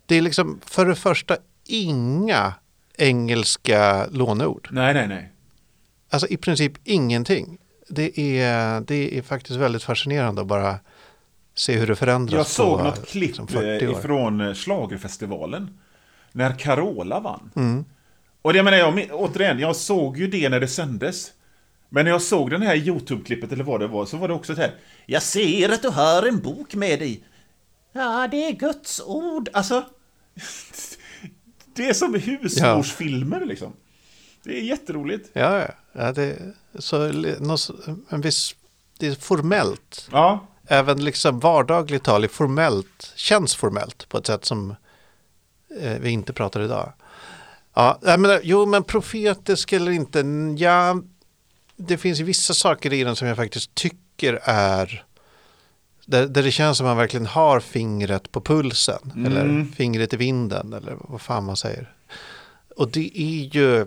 Det 0.06 0.14
är 0.16 0.22
liksom 0.22 0.60
för 0.66 0.86
det 0.86 0.94
första 0.94 1.36
inga 1.66 2.54
engelska 2.96 4.06
låneord. 4.10 4.68
Nej, 4.70 4.94
nej, 4.94 5.08
nej. 5.08 5.32
Alltså 6.10 6.26
i 6.28 6.36
princip 6.36 6.72
ingenting. 6.84 7.58
Det 7.88 8.20
är, 8.20 8.80
det 8.80 9.18
är 9.18 9.22
faktiskt 9.22 9.58
väldigt 9.58 9.82
fascinerande 9.82 10.40
att 10.40 10.46
bara 10.46 10.78
se 11.60 11.78
hur 11.78 11.86
det 11.86 11.96
förändras. 11.96 12.36
Jag 12.36 12.46
såg 12.46 12.78
på, 12.78 12.84
något 12.84 13.06
klipp 13.06 13.36
liksom 13.36 13.48
ifrån 13.90 14.40
eh, 14.40 14.54
Slagerfestivalen. 14.54 15.78
När 16.32 16.58
Carola 16.58 17.20
vann. 17.20 17.50
Mm. 17.56 17.84
Och 18.42 18.52
det 18.52 18.62
menar 18.62 18.78
jag, 18.78 19.08
återigen, 19.12 19.58
jag 19.58 19.76
såg 19.76 20.18
ju 20.18 20.26
det 20.26 20.48
när 20.48 20.60
det 20.60 20.68
sändes. 20.68 21.32
Men 21.88 22.04
när 22.04 22.12
jag 22.12 22.22
såg 22.22 22.50
den 22.50 22.62
här 22.62 22.76
YouTube-klippet 22.76 23.52
eller 23.52 23.64
vad 23.64 23.80
det 23.80 23.86
var 23.86 24.06
så 24.06 24.16
var 24.16 24.28
det 24.28 24.34
också 24.34 24.54
så 24.54 24.60
här. 24.60 24.74
Jag 25.06 25.22
ser 25.22 25.68
att 25.68 25.82
du 25.82 25.88
har 25.88 26.28
en 26.28 26.40
bok 26.40 26.74
med 26.74 26.98
dig. 26.98 27.24
Ja, 27.92 28.28
det 28.30 28.44
är 28.44 28.52
Guds 28.52 29.00
ord. 29.06 29.48
Alltså. 29.52 29.84
Det 31.74 31.88
är 31.88 31.94
som 31.94 32.14
husmorsfilmer 32.14 33.40
ja. 33.40 33.46
liksom. 33.46 33.72
Det 34.44 34.58
är 34.58 34.62
jätteroligt. 34.62 35.30
Ja, 35.32 35.66
ja. 35.92 36.12
det, 36.12 36.38
så, 36.78 37.02
en 38.08 38.20
viss, 38.20 38.54
det 38.98 39.06
är 39.06 39.14
formellt. 39.14 40.08
Ja. 40.12 40.46
Även 40.72 41.04
liksom 41.04 41.40
vardagligt 41.40 42.04
tal 42.04 42.24
är 42.24 42.28
formellt, 42.28 43.12
känns 43.16 43.54
formellt 43.54 44.08
på 44.08 44.18
ett 44.18 44.26
sätt 44.26 44.44
som 44.44 44.74
eh, 45.80 45.98
vi 46.00 46.10
inte 46.10 46.32
pratar 46.32 46.60
idag. 46.60 46.92
Ja, 47.74 47.98
jag 48.02 48.20
menar, 48.20 48.40
jo 48.42 48.66
men 48.66 48.84
profetisk 48.84 49.72
eller 49.72 49.92
inte, 49.92 50.24
ja, 50.58 51.02
det 51.76 51.98
finns 51.98 52.20
vissa 52.20 52.54
saker 52.54 52.92
i 52.92 53.04
den 53.04 53.16
som 53.16 53.28
jag 53.28 53.36
faktiskt 53.36 53.74
tycker 53.74 54.40
är 54.42 55.04
där, 56.06 56.26
där 56.26 56.42
det 56.42 56.50
känns 56.50 56.76
som 56.76 56.86
man 56.86 56.96
verkligen 56.96 57.26
har 57.26 57.60
fingret 57.60 58.32
på 58.32 58.40
pulsen 58.40 59.12
mm. 59.14 59.26
eller 59.26 59.64
fingret 59.74 60.14
i 60.14 60.16
vinden 60.16 60.72
eller 60.72 60.96
vad 61.00 61.20
fan 61.20 61.44
man 61.44 61.56
säger. 61.56 61.94
Och 62.76 62.90
det 62.90 63.20
är 63.20 63.56
ju 63.56 63.86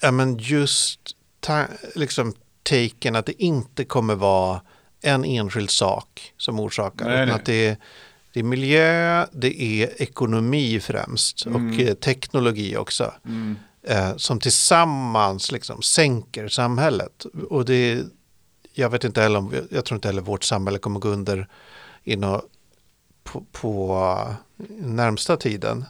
ja, 0.00 0.10
men 0.10 0.36
just 0.38 1.00
ta, 1.40 1.64
liksom 1.94 2.34
taken 2.62 3.16
att 3.16 3.26
det 3.26 3.42
inte 3.42 3.84
kommer 3.84 4.14
vara 4.14 4.60
en 5.04 5.24
enskild 5.24 5.70
sak 5.70 6.32
som 6.36 6.60
orsakar. 6.60 7.08
Nej, 7.08 7.26
nej. 7.26 7.34
Att 7.34 7.44
det 7.44 7.66
är, 7.66 7.76
det 8.32 8.40
är 8.40 8.44
miljö, 8.44 9.26
det 9.32 9.62
är 9.62 10.02
ekonomi 10.02 10.80
främst 10.80 11.46
mm. 11.46 11.68
och 11.74 11.80
eh, 11.80 11.94
teknologi 11.94 12.76
också. 12.76 13.12
Mm 13.26 13.56
eh, 13.86 14.16
som 14.16 14.40
tillsammans 14.40 15.52
liksom 15.52 15.82
sänker 15.82 16.48
samhället. 16.48 17.26
Och 17.50 17.64
det, 17.64 18.02
jag 18.72 18.90
vet 18.90 19.04
inte 19.04 19.22
heller 19.22 19.38
om, 19.38 19.54
jag 19.70 19.84
tror 19.84 19.96
inte 19.96 20.08
heller 20.08 20.22
vårt 20.22 20.44
samhälle 20.44 20.78
kommer 20.78 21.00
gå 21.00 21.08
under 21.08 21.48
inom, 22.04 22.40
på, 23.22 23.44
på 23.52 24.36
närmsta 24.78 25.36
tiden. 25.36 25.84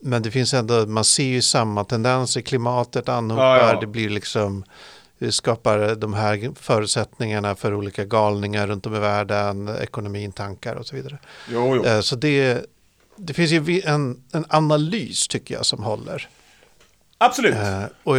Men 0.00 0.22
det 0.22 0.30
finns 0.30 0.54
ändå, 0.54 0.86
man 0.86 1.04
ser 1.04 1.24
ju 1.24 1.42
samma 1.42 1.84
tendenser, 1.84 2.40
klimatet 2.40 3.08
anhopar, 3.08 3.58
ja, 3.58 3.72
ja. 3.72 3.80
det 3.80 3.86
blir 3.86 4.10
liksom 4.10 4.64
det 5.22 5.32
skapar 5.32 5.94
de 5.94 6.14
här 6.14 6.52
förutsättningarna 6.54 7.56
för 7.56 7.74
olika 7.74 8.04
galningar 8.04 8.66
runt 8.66 8.86
om 8.86 8.94
i 8.94 8.98
världen, 8.98 9.68
ekonomin, 9.80 10.32
tankar 10.32 10.74
och 10.74 10.86
så 10.86 10.96
vidare. 10.96 11.18
Jo, 11.48 11.76
jo. 11.76 11.84
Eh, 11.84 12.00
så 12.00 12.16
det, 12.16 12.66
det 13.16 13.34
finns 13.34 13.50
ju 13.50 13.82
en, 13.84 14.22
en 14.32 14.44
analys 14.48 15.28
tycker 15.28 15.54
jag 15.54 15.66
som 15.66 15.82
håller. 15.82 16.28
Absolut. 17.18 17.54
Eh, 17.54 17.84
och 18.02 18.16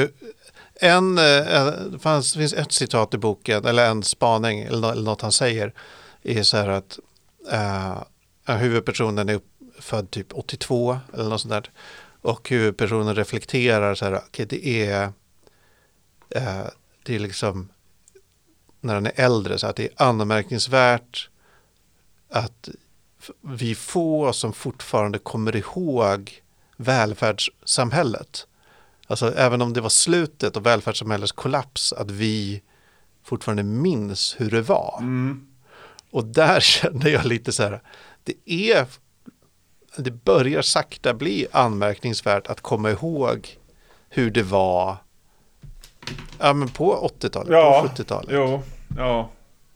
en, 0.75 1.17
eh, 1.17 1.65
det 1.91 1.99
fanns, 1.99 2.33
finns 2.33 2.53
ett 2.53 2.71
citat 2.71 3.13
i 3.13 3.17
boken, 3.17 3.65
eller 3.65 3.89
en 3.89 4.03
spaning, 4.03 4.59
eller, 4.59 4.95
något 4.95 5.21
han 5.21 5.31
säger, 5.31 5.73
är 6.23 6.43
så 6.43 6.57
här 6.57 6.67
att 6.67 6.99
eh, 7.51 8.55
huvudpersonen 8.55 9.29
är 9.29 9.39
född 9.79 10.11
typ 10.11 10.33
82 10.33 10.97
eller 11.13 11.29
något 11.29 11.41
sånt 11.41 11.51
där. 11.51 11.71
Och 12.21 12.49
huvudpersonen 12.49 13.15
reflekterar 13.15 13.95
så 13.95 14.05
här, 14.05 14.15
okay, 14.15 14.45
det 14.45 14.67
är, 14.67 15.11
eh, 16.29 16.65
det 17.03 17.15
är 17.15 17.19
liksom, 17.19 17.69
när 18.81 18.93
han 18.93 19.05
är 19.05 19.13
äldre, 19.15 19.57
så 19.57 19.67
att 19.67 19.75
det 19.75 19.83
är 19.83 20.07
anmärkningsvärt 20.07 21.29
att 22.29 22.69
vi 23.41 23.75
få 23.75 24.33
som 24.33 24.53
fortfarande 24.53 25.19
kommer 25.19 25.55
ihåg 25.55 26.41
välfärdssamhället. 26.77 28.47
Alltså 29.07 29.35
även 29.35 29.61
om 29.61 29.73
det 29.73 29.81
var 29.81 29.89
slutet 29.89 30.57
och 30.57 30.65
välfärdssamhällets 30.65 31.31
kollaps, 31.31 31.93
att 31.93 32.11
vi 32.11 32.61
fortfarande 33.23 33.63
minns 33.63 34.35
hur 34.39 34.51
det 34.51 34.61
var. 34.61 34.97
Mm. 34.99 35.47
Och 36.09 36.25
där 36.25 36.59
kände 36.59 37.09
jag 37.09 37.25
lite 37.25 37.51
så 37.51 37.63
här, 37.63 37.81
det 38.23 38.33
är, 38.45 38.87
det 39.97 40.11
börjar 40.11 40.61
sakta 40.61 41.13
bli 41.13 41.47
anmärkningsvärt 41.51 42.47
att 42.47 42.61
komma 42.61 42.91
ihåg 42.91 43.57
hur 44.09 44.31
det 44.31 44.43
var 44.43 44.97
ja, 46.39 46.53
men 46.53 46.69
på 46.69 47.09
80-talet, 47.19 47.51
ja, 47.51 47.87
på 47.87 48.01
70-talet. 48.01 48.29
Jo, 48.33 48.63
ja. 48.97 49.29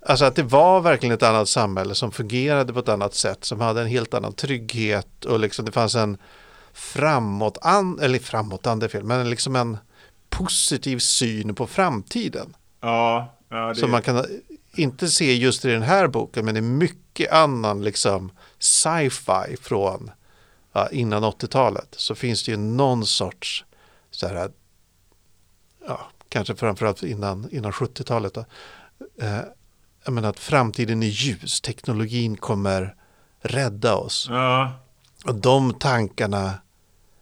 Alltså 0.05 0.25
att 0.25 0.35
det 0.35 0.43
var 0.43 0.81
verkligen 0.81 1.15
ett 1.15 1.23
annat 1.23 1.49
samhälle 1.49 1.95
som 1.95 2.11
fungerade 2.11 2.73
på 2.73 2.79
ett 2.79 2.89
annat 2.89 3.13
sätt, 3.13 3.45
som 3.45 3.61
hade 3.61 3.81
en 3.81 3.87
helt 3.87 4.13
annan 4.13 4.33
trygghet 4.33 5.25
och 5.25 5.39
liksom 5.39 5.65
det 5.65 5.71
fanns 5.71 5.95
en 5.95 6.17
framåt, 6.73 7.57
eller 8.01 8.19
framåtande 8.19 8.89
fel, 8.89 9.03
men 9.03 9.29
liksom 9.29 9.55
en 9.55 9.77
positiv 10.29 10.99
syn 10.99 11.55
på 11.55 11.67
framtiden. 11.67 12.55
Ja, 12.81 13.33
ja 13.49 13.67
det... 13.67 13.75
Som 13.75 13.91
man 13.91 14.01
kan 14.01 14.25
inte 14.75 15.07
se 15.07 15.33
just 15.33 15.65
i 15.65 15.71
den 15.71 15.81
här 15.81 16.07
boken, 16.07 16.45
men 16.45 16.57
i 16.57 16.61
mycket 16.61 17.31
annan 17.31 17.83
liksom 17.83 18.31
sci-fi 18.59 19.57
från 19.61 20.11
ja, 20.73 20.89
innan 20.89 21.23
80-talet 21.23 21.87
så 21.91 22.15
finns 22.15 22.43
det 22.43 22.51
ju 22.51 22.57
någon 22.57 23.05
sorts 23.05 23.65
så 24.11 24.27
här, 24.27 24.51
ja, 25.87 25.99
kanske 26.29 26.55
framförallt 26.55 27.03
innan, 27.03 27.49
innan 27.51 27.71
70-talet. 27.71 28.37
Eh, 28.37 28.45
jag 30.05 30.13
menar 30.13 30.29
att 30.29 30.39
framtiden 30.39 31.03
är 31.03 31.07
ljus, 31.07 31.61
teknologin 31.61 32.37
kommer 32.37 32.95
rädda 33.41 33.95
oss. 33.95 34.27
Ja. 34.29 34.71
Och 35.25 35.35
de 35.35 35.73
tankarna 35.73 36.53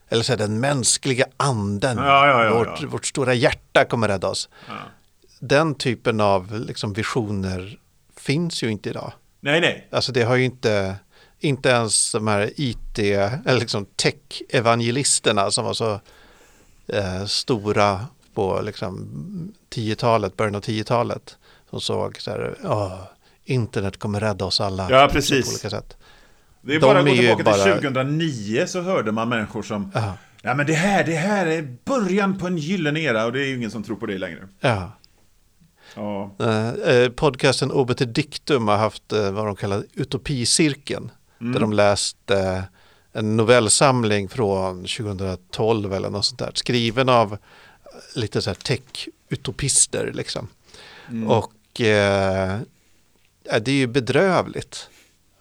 eller 0.09 0.23
så 0.23 0.31
här, 0.31 0.37
den 0.37 0.59
mänskliga 0.59 1.25
anden, 1.37 1.97
ja, 1.97 2.43
ja, 2.45 2.53
vårt, 2.53 2.83
vårt, 2.83 3.05
stora 3.05 3.33
hjärta 3.33 3.85
kommer 3.85 4.07
rädda 4.07 4.27
oss. 4.27 4.49
Den 5.39 5.75
typen 5.75 6.21
av 6.21 6.59
liksom, 6.59 6.93
visioner 6.93 7.79
finns 8.17 8.63
ju 8.63 8.71
inte 8.71 8.89
idag. 8.89 9.13
Nej, 9.39 9.61
nej. 9.61 9.87
Alltså 9.91 10.11
det 10.11 10.23
har 10.23 10.35
ju 10.35 10.45
inte, 10.45 10.95
inte 11.39 11.69
ens 11.69 12.11
de 12.11 12.27
här 12.27 12.51
IT, 12.55 12.99
eller 12.99 13.59
liksom 13.59 13.85
tech-evangelisterna 13.85 15.51
som 15.51 15.65
var 15.65 15.73
så 15.73 15.99
eh, 16.87 17.25
stora 17.25 18.05
på 18.35 18.61
liksom 18.63 19.07
10-talet, 19.75 20.37
början 20.37 20.55
av 20.55 20.61
10-talet. 20.61 21.37
Som 21.69 21.81
såg 21.81 22.21
så 22.21 22.31
här, 22.31 22.55
oh, 22.63 22.99
internet 23.45 23.99
kommer 23.99 24.19
rädda 24.19 24.45
oss 24.45 24.61
alla. 24.61 24.87
Ja, 24.91 25.09
precis. 25.11 25.45
På 25.45 25.51
olika 25.51 25.69
sätt. 25.69 25.97
Det 26.61 26.75
är 26.75 26.79
De 26.79 26.85
bara 26.85 26.99
att 26.99 27.05
gå 27.05 27.11
tillbaka 27.15 27.43
bara- 27.43 27.63
till 27.63 27.73
2009 27.73 28.65
så 28.67 28.81
hörde 28.81 29.11
man 29.11 29.29
människor 29.29 29.63
som... 29.63 29.91
Ja. 29.93 30.13
Nej 30.43 30.55
men 30.55 30.65
det 30.65 30.73
här, 30.73 31.03
det 31.03 31.15
här 31.15 31.45
är 31.45 31.77
början 31.85 32.37
på 32.37 32.47
en 32.47 32.57
gyllene 32.57 32.99
era 32.99 33.25
och 33.25 33.31
det 33.31 33.39
är 33.39 33.45
ju 33.45 33.55
ingen 33.55 33.71
som 33.71 33.83
tror 33.83 33.95
på 33.95 34.05
det 34.05 34.17
längre. 34.17 34.47
Ja. 34.59 34.91
Ja. 35.95 36.35
Eh, 36.39 36.69
eh, 36.69 37.09
podcasten 37.09 37.71
Obiter 37.71 38.05
Dictum 38.05 38.67
har 38.67 38.77
haft 38.77 39.13
eh, 39.13 39.31
vad 39.31 39.45
de 39.45 39.55
kallar 39.55 39.83
utopicirkeln. 39.93 41.11
Mm. 41.41 41.53
Där 41.53 41.59
de 41.59 41.73
läste 41.73 42.37
eh, 42.39 42.63
en 43.13 43.37
novellsamling 43.37 44.29
från 44.29 44.75
2012 44.85 45.93
eller 45.93 46.09
något 46.09 46.25
sånt 46.25 46.39
där. 46.39 46.51
Skriven 46.53 47.09
av 47.09 47.37
lite 48.13 48.41
så 48.41 48.49
här 48.49 48.55
tech-utopister 48.55 50.11
liksom. 50.13 50.47
Mm. 51.09 51.27
Och 51.27 51.81
eh, 51.81 52.59
det 53.61 53.71
är 53.71 53.75
ju 53.75 53.87
bedrövligt. 53.87 54.89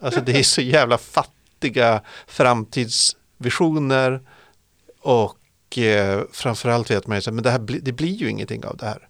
Alltså 0.01 0.21
det 0.21 0.39
är 0.39 0.43
så 0.43 0.61
jävla 0.61 0.99
fattiga 0.99 2.01
framtidsvisioner. 2.27 4.21
Och 5.01 5.79
eh, 5.79 6.23
framförallt 6.33 6.91
vet 6.91 7.07
man 7.07 7.21
ju 7.21 7.31
att 7.31 7.43
det, 7.43 7.51
här 7.51 7.59
bli, 7.59 7.79
det 7.79 7.93
blir 7.93 8.15
ju 8.15 8.31
ingenting 8.31 8.65
av 8.65 8.77
det 8.77 8.87
här. 8.87 9.09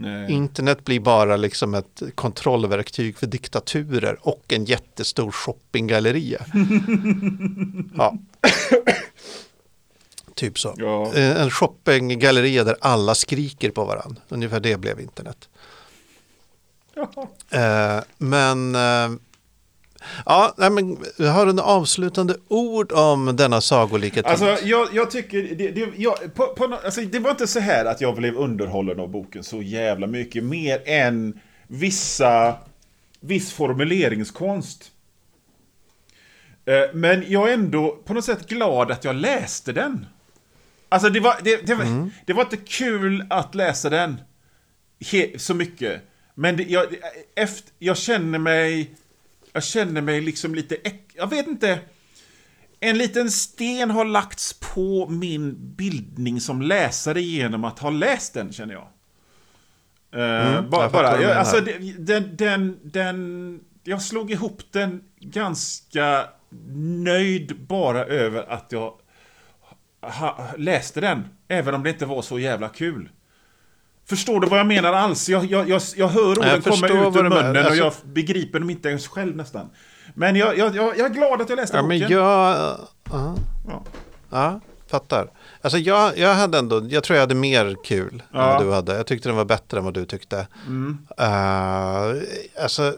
Nej. 0.00 0.32
Internet 0.32 0.84
blir 0.84 1.00
bara 1.00 1.36
liksom 1.36 1.74
ett 1.74 2.02
kontrollverktyg 2.14 3.18
för 3.18 3.26
diktaturer 3.26 4.18
och 4.20 4.52
en 4.52 4.64
jättestor 4.64 5.30
shoppinggalleria. 5.30 6.46
ja. 7.96 8.18
Typ 10.38 10.58
så. 10.58 10.74
Ja. 10.76 11.12
Eh, 11.14 11.40
En 11.42 11.50
shoppinggalleria 11.50 12.64
där 12.64 12.76
alla 12.80 13.14
skriker 13.14 13.70
på 13.70 13.84
varandra. 13.84 14.22
Ungefär 14.28 14.60
det 14.60 14.80
blev 14.80 15.00
internet. 15.00 15.48
Eh, 17.50 18.00
men 18.18 18.74
eh, 18.74 19.10
ja, 20.26 20.54
nej, 20.56 20.70
men 20.70 20.96
har 21.28 21.46
en 21.46 21.58
avslutande 21.58 22.36
ord 22.48 22.92
om 22.92 23.36
denna 23.36 23.60
sagolika 23.60 24.22
tid. 24.22 24.26
Alltså, 24.26 24.66
jag, 24.66 24.88
jag 24.92 25.10
tycker... 25.10 25.42
Det, 25.42 25.68
det, 25.68 25.88
jag, 25.96 26.34
på, 26.34 26.46
på, 26.46 26.78
alltså, 26.84 27.00
det 27.00 27.18
var 27.18 27.30
inte 27.30 27.46
så 27.46 27.60
här 27.60 27.84
att 27.84 28.00
jag 28.00 28.16
blev 28.16 28.36
underhållen 28.36 29.00
av 29.00 29.08
boken 29.08 29.44
så 29.44 29.62
jävla 29.62 30.06
mycket. 30.06 30.44
Mer 30.44 30.82
än 30.86 31.40
vissa... 31.66 32.54
Viss 33.20 33.52
formuleringskonst. 33.52 34.90
Men 36.92 37.24
jag 37.28 37.48
är 37.50 37.54
ändå 37.54 37.98
på 38.04 38.14
något 38.14 38.24
sätt 38.24 38.48
glad 38.48 38.90
att 38.90 39.04
jag 39.04 39.16
läste 39.16 39.72
den. 39.72 40.06
Alltså 40.88 41.10
det 41.10 41.20
var, 41.20 41.36
det, 41.44 41.66
det, 41.66 41.74
var, 41.74 42.10
det 42.26 42.32
var 42.32 42.42
inte 42.42 42.56
kul 42.56 43.26
att 43.30 43.54
läsa 43.54 43.90
den 43.90 44.20
he, 45.12 45.38
så 45.38 45.54
mycket. 45.54 46.02
Men 46.34 46.56
det, 46.56 46.62
jag, 46.62 46.86
efter, 47.36 47.72
jag 47.78 47.96
känner 47.96 48.38
mig... 48.38 48.94
Jag 49.52 49.64
känner 49.64 50.00
mig 50.00 50.20
liksom 50.20 50.54
lite... 50.54 50.76
Jag 51.14 51.30
vet 51.30 51.46
inte. 51.46 51.78
En 52.80 52.98
liten 52.98 53.30
sten 53.30 53.90
har 53.90 54.04
lagts 54.04 54.52
på 54.52 55.08
min 55.08 55.74
bildning 55.76 56.40
som 56.40 56.62
läsare 56.62 57.20
genom 57.20 57.64
att 57.64 57.78
ha 57.78 57.90
läst 57.90 58.34
den, 58.34 58.52
känner 58.52 58.74
jag. 58.74 58.88
Eh, 60.22 60.54
Mm, 60.54 60.70
bara, 60.70 60.90
fattar 60.90 61.02
bara. 61.02 61.16
du 61.16 61.22
Jag, 61.22 61.36
alltså, 61.36 61.60
den, 61.98 62.36
den, 62.36 62.78
den... 62.82 63.60
Jag 63.84 64.02
slog 64.02 64.30
ihop 64.30 64.62
den 64.72 65.02
ganska 65.20 66.28
nöjd 67.04 67.66
bara 67.66 68.04
över 68.04 68.52
att 68.52 68.66
jag 68.72 68.92
ha, 70.00 70.38
läste 70.56 71.00
den. 71.00 71.24
Även 71.48 71.74
om 71.74 71.82
det 71.82 71.90
inte 71.90 72.06
var 72.06 72.22
så 72.22 72.38
jävla 72.38 72.68
kul. 72.68 73.08
Förstår 74.06 74.40
du 74.40 74.46
vad 74.46 74.58
jag 74.58 74.66
menar 74.66 74.92
alls? 74.92 75.28
Jag, 75.28 75.44
jag, 75.44 75.68
jag, 75.68 75.82
jag 75.96 76.08
hör 76.08 76.38
orden 76.38 76.62
komma 76.62 76.86
ut 76.86 76.92
ur 77.16 77.22
munnen 77.22 77.56
och 77.56 77.56
Alltså- 77.56 77.74
jag 77.74 77.92
begriper 78.04 78.58
dem 78.60 78.70
inte 78.70 78.88
ens 78.88 79.08
själv 79.08 79.36
nästan. 79.36 79.70
Men 80.14 80.36
jag, 80.36 80.58
jag, 80.58 80.76
jag, 80.76 80.98
jag 80.98 81.10
är 81.10 81.14
glad 81.14 81.40
att 81.42 81.48
jag 81.48 81.56
läste 81.56 81.76
ja, 81.76 81.82
boken. 81.82 81.98
men 81.98 82.08
jag... 82.08 82.10
ja. 82.12 82.78
Ja. 83.68 83.82
Ja, 84.30 84.60
fattar. 84.86 85.30
Alltså 85.60 85.78
jag, 85.78 86.18
jag 86.18 86.34
hade 86.34 86.58
ändå, 86.58 86.86
jag 86.88 87.04
tror 87.04 87.16
jag 87.16 87.22
hade 87.22 87.34
mer 87.34 87.76
kul 87.84 88.12
än 88.14 88.22
Ja. 88.32 88.46
vad 88.46 88.62
du 88.66 88.72
hade. 88.72 88.96
Jag 88.96 89.06
tyckte 89.06 89.28
den 89.28 89.36
var 89.36 89.44
bättre 89.44 89.78
än 89.78 89.84
vad 89.84 89.94
du 89.94 90.04
tyckte. 90.04 90.46
Mm. 90.66 90.98
Uh, 91.20 92.22
alltså, 92.62 92.96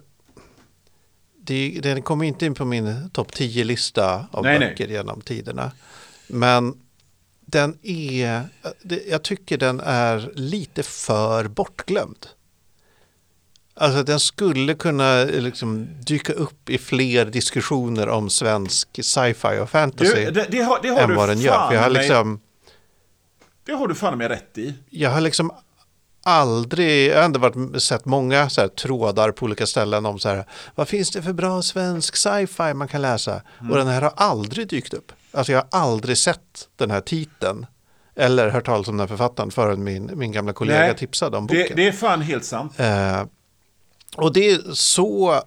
det, 1.40 1.80
den 1.82 2.02
kommer 2.02 2.24
inte 2.24 2.46
in 2.46 2.54
på 2.54 2.64
min 2.64 3.10
topp 3.10 3.30
10-lista 3.32 4.26
av 4.30 4.44
Nej, 4.44 4.58
nej. 4.58 4.68
böcker 4.68 4.88
genom 4.88 5.20
tiderna. 5.20 5.72
Men 6.28 6.74
den 7.50 7.78
är, 7.82 8.48
jag 9.08 9.22
tycker 9.22 9.58
den 9.58 9.80
är 9.80 10.30
lite 10.34 10.82
för 10.82 11.48
bortglömd. 11.48 12.26
Alltså 13.74 14.02
den 14.02 14.20
skulle 14.20 14.74
kunna 14.74 15.24
liksom 15.24 15.88
dyka 16.06 16.32
upp 16.32 16.70
i 16.70 16.78
fler 16.78 17.24
diskussioner 17.24 18.08
om 18.08 18.30
svensk 18.30 18.88
sci-fi 19.04 19.58
och 19.62 19.70
fantasy 19.70 20.24
Du, 20.24 20.30
det, 20.30 20.46
det 20.50 20.60
har, 20.62 20.78
det 20.82 20.88
har 20.88 21.00
än 21.00 21.08
du 21.08 21.14
vad 21.14 21.28
den 21.28 21.40
gör. 21.40 21.68
För 21.68 21.74
jag 21.74 21.82
har 21.82 21.90
mig- 21.90 22.02
liksom, 22.02 22.40
Det 23.64 23.72
har 23.72 23.88
du 23.88 23.94
fan 23.94 24.18
med 24.18 24.28
rätt 24.28 24.58
i. 24.58 24.74
jag 24.90 25.10
har 25.10 25.20
liksom 25.20 25.50
aldrig, 26.22 27.10
jag 27.10 27.16
har 27.16 27.22
ändå 27.24 27.40
varit, 27.40 27.82
sett 27.82 28.04
många 28.04 28.50
så 28.50 28.60
här 28.60 28.68
trådar 28.68 29.30
på 29.32 29.44
olika 29.44 29.66
ställen 29.66 30.06
om 30.06 30.18
så 30.18 30.28
här, 30.28 30.44
vad 30.74 30.88
finns 30.88 31.10
det 31.10 31.22
för 31.22 31.32
bra 31.32 31.62
svensk 31.62 32.16
sci-fi 32.16 32.74
man 32.74 32.88
kan 32.88 33.02
läsa? 33.02 33.42
Mm. 33.60 33.70
Och 33.72 33.78
den 33.78 33.86
här 33.86 34.02
har 34.02 34.12
aldrig 34.16 34.68
dykt 34.68 34.94
upp. 34.94 35.12
Alltså 35.32 35.52
jag 35.52 35.58
har 35.70 35.80
aldrig 35.80 36.18
sett 36.18 36.68
den 36.76 36.90
här 36.90 37.00
titeln. 37.00 37.66
Eller 38.16 38.48
hört 38.48 38.66
talas 38.66 38.88
om 38.88 38.96
den 38.96 39.00
här 39.00 39.16
författaren 39.16 39.50
förrän 39.50 39.84
min, 39.84 40.10
min 40.14 40.32
gamla 40.32 40.52
kollega 40.52 40.78
Nej, 40.78 40.96
tipsade 40.96 41.36
om 41.36 41.46
Det, 41.46 41.62
boken. 41.62 41.76
det 41.76 41.88
är 41.88 41.92
fan 41.92 42.22
helt 42.22 42.44
sant. 42.44 42.80
Eh, 42.80 43.22
och 44.16 44.32
det 44.32 44.50
är 44.50 44.74
så, 44.74 45.42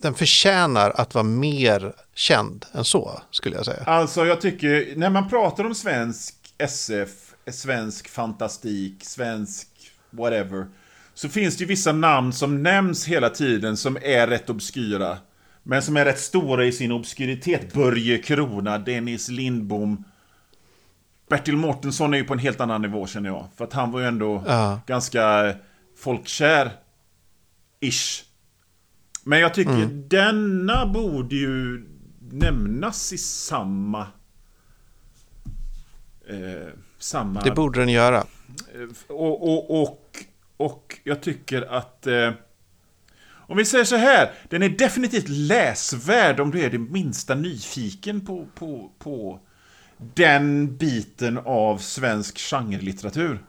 den 0.00 0.14
förtjänar 0.14 0.90
att 0.90 1.14
vara 1.14 1.24
mer 1.24 1.92
känd 2.14 2.66
än 2.72 2.84
så, 2.84 3.20
skulle 3.30 3.56
jag 3.56 3.64
säga. 3.64 3.82
Alltså 3.86 4.26
jag 4.26 4.40
tycker, 4.40 4.92
när 4.96 5.10
man 5.10 5.28
pratar 5.28 5.64
om 5.64 5.74
svensk 5.74 6.34
SF, 6.58 7.08
svensk 7.50 8.08
fantastik, 8.08 9.04
svensk 9.04 9.68
whatever. 10.10 10.66
Så 11.14 11.28
finns 11.28 11.56
det 11.56 11.60
ju 11.64 11.68
vissa 11.68 11.92
namn 11.92 12.32
som 12.32 12.62
nämns 12.62 13.06
hela 13.06 13.30
tiden 13.30 13.76
som 13.76 13.98
är 14.02 14.26
rätt 14.26 14.50
obskyra. 14.50 15.18
Men 15.70 15.82
som 15.82 15.96
är 15.96 16.04
rätt 16.04 16.20
stora 16.20 16.64
i 16.64 16.72
sin 16.72 16.92
obskyritet. 16.92 17.72
Börje 17.74 18.18
Krona, 18.18 18.78
Dennis 18.78 19.28
Lindbom. 19.28 20.04
Bertil 21.28 21.56
Mårtensson 21.56 22.14
är 22.14 22.18
ju 22.18 22.24
på 22.24 22.32
en 22.32 22.38
helt 22.38 22.60
annan 22.60 22.82
nivå 22.82 23.06
känner 23.06 23.28
jag. 23.30 23.46
För 23.56 23.64
att 23.64 23.72
han 23.72 23.90
var 23.92 24.00
ju 24.00 24.06
ändå 24.06 24.44
Ja. 24.46 24.80
ganska 24.86 25.54
folkkär. 25.98 26.70
Ish. 27.80 28.24
Men 29.24 29.40
jag 29.40 29.54
tycker 29.54 29.72
Mm. 29.72 30.08
denna 30.08 30.86
borde 30.86 31.36
ju 31.36 31.86
nämnas 32.32 33.12
i 33.12 33.18
samma... 33.18 34.06
Eh, 36.28 36.68
samma... 36.98 37.40
Det 37.40 37.50
borde 37.50 37.80
den 37.80 37.88
göra. 37.88 38.16
Eh, 38.18 39.14
Och, 39.14 39.48
och, 39.54 39.82
och, 39.82 40.18
och 40.56 40.98
jag 41.04 41.22
tycker 41.22 41.62
att... 41.62 42.06
Eh, 42.06 42.30
om 43.50 43.56
vi 43.56 43.64
säger 43.64 43.84
så 43.84 43.96
här, 43.96 44.32
den 44.48 44.62
är 44.62 44.68
definitivt 44.68 45.28
läsvärd 45.28 46.40
om 46.40 46.50
du 46.50 46.60
är 46.62 46.70
det 46.70 46.78
minsta 46.78 47.34
nyfiken 47.34 48.26
på, 48.26 48.46
på, 48.54 48.90
på 48.98 49.40
den 50.14 50.76
biten 50.76 51.38
av 51.38 51.78
svensk 51.78 52.38
genrelitteratur. 52.38 53.44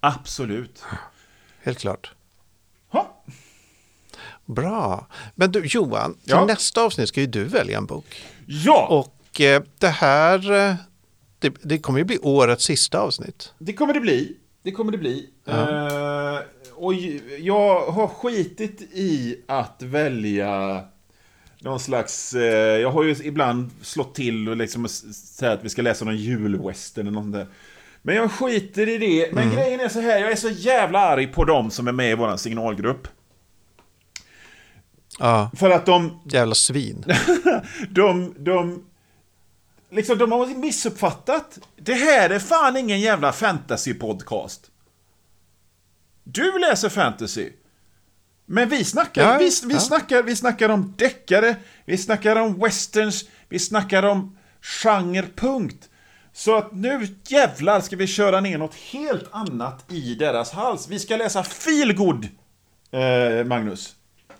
Absolut. 0.00 0.84
Helt 1.62 1.78
klart. 1.78 2.10
Ha. 2.88 3.24
Bra. 4.44 5.06
Men 5.34 5.52
du 5.52 5.64
Johan, 5.66 6.14
till 6.14 6.22
Ja. 6.24 6.44
nästa 6.44 6.82
avsnitt 6.82 7.08
ska 7.08 7.20
ju 7.20 7.26
du 7.26 7.44
välja 7.44 7.78
en 7.78 7.86
bok. 7.86 8.22
Ja, 8.46 8.86
Och 8.90 9.40
eh, 9.40 9.62
det 9.78 9.88
här, 9.88 10.52
eh, 10.52 10.74
det, 11.38 11.54
det 11.62 11.78
kommer 11.78 11.98
ju 11.98 12.04
bli 12.04 12.18
årets 12.18 12.64
sista 12.64 12.98
avsnitt. 13.00 13.52
det 13.58 13.72
kommer 13.72 13.94
det 13.94 14.00
bli. 14.00 14.36
Det 14.62 14.72
kommer 14.72 14.92
det 14.92 14.98
bli. 14.98 15.30
Eh, 15.46 16.38
och 16.76 16.94
jag 17.38 17.90
har 17.90 18.08
skitit 18.08 18.80
i 18.80 19.40
att 19.48 19.82
välja 19.82 20.84
någon 21.58 21.80
slags... 21.80 22.34
Eh, 22.34 22.80
jag 22.80 22.90
har 22.90 23.02
ju 23.02 23.16
ibland 23.22 23.70
slått 23.82 24.14
till 24.14 24.48
och 24.48 24.56
liksom 24.56 24.88
säga 24.88 25.52
att 25.52 25.64
vi 25.64 25.68
ska 25.68 25.82
läsa 25.82 26.04
någon 26.04 26.16
julwestern 26.16 27.06
eller 27.06 27.20
något 27.20 27.32
där. 27.32 27.46
Men 28.02 28.16
jag 28.16 28.32
skiter 28.32 28.88
i 28.88 28.98
det. 28.98 29.32
Men 29.32 29.50
grejen 29.50 29.80
är 29.80 29.88
så 29.88 30.00
här, 30.00 30.18
jag 30.18 30.32
är 30.32 30.36
så 30.36 30.48
jävla 30.48 30.98
arg 30.98 31.26
på 31.26 31.44
dem 31.44 31.70
som 31.70 31.88
är 31.88 31.92
med 31.92 32.10
i 32.10 32.14
vår 32.14 32.36
signalgrupp. 32.36 33.08
Ja, 35.18 35.50
För 35.56 35.70
att 35.70 35.86
de, 35.86 36.20
jävla 36.24 36.54
svin. 36.54 37.04
de, 37.90 38.34
de, 38.38 38.84
liksom 39.90 40.18
de 40.18 40.32
har 40.32 40.46
missuppfattat. 40.46 41.58
Det 41.76 41.94
här 41.94 42.30
är 42.30 42.38
fan 42.38 42.76
ingen 42.76 43.00
jävla 43.00 43.30
fantasy-podcast. 43.30 44.60
Du 46.28 46.58
läser 46.58 46.88
fantasy. 46.88 47.50
Men 48.46 48.68
vi 48.68 48.84
snackar, 48.84 49.22
Ja, 49.32 49.38
vi, 49.38 49.50
vi, 49.66 49.74
ja. 49.74 49.80
snackar, 49.80 50.22
vi 50.22 50.36
snackar 50.36 50.68
om 50.68 50.94
deckare, 50.98 51.56
vi 51.84 51.98
snackar 51.98 52.36
om 52.36 52.58
westerns, 52.60 53.24
vi 53.48 53.58
snackar 53.58 54.02
om 54.02 54.36
genre, 54.60 55.22
punkt. 55.36 55.88
Så 56.32 56.56
att 56.56 56.72
nu 56.74 57.08
jävlar 57.26 57.80
ska 57.80 57.96
vi 57.96 58.06
köra 58.06 58.40
ner 58.40 58.58
något 58.58 58.74
helt 58.74 59.24
annat 59.30 59.92
i 59.92 60.14
deras 60.14 60.50
hals. 60.52 60.88
Vi 60.88 60.98
ska 60.98 61.16
läsa 61.16 61.42
feelgood, 61.44 62.28
eh, 62.90 63.44
Magnus. 63.46 63.94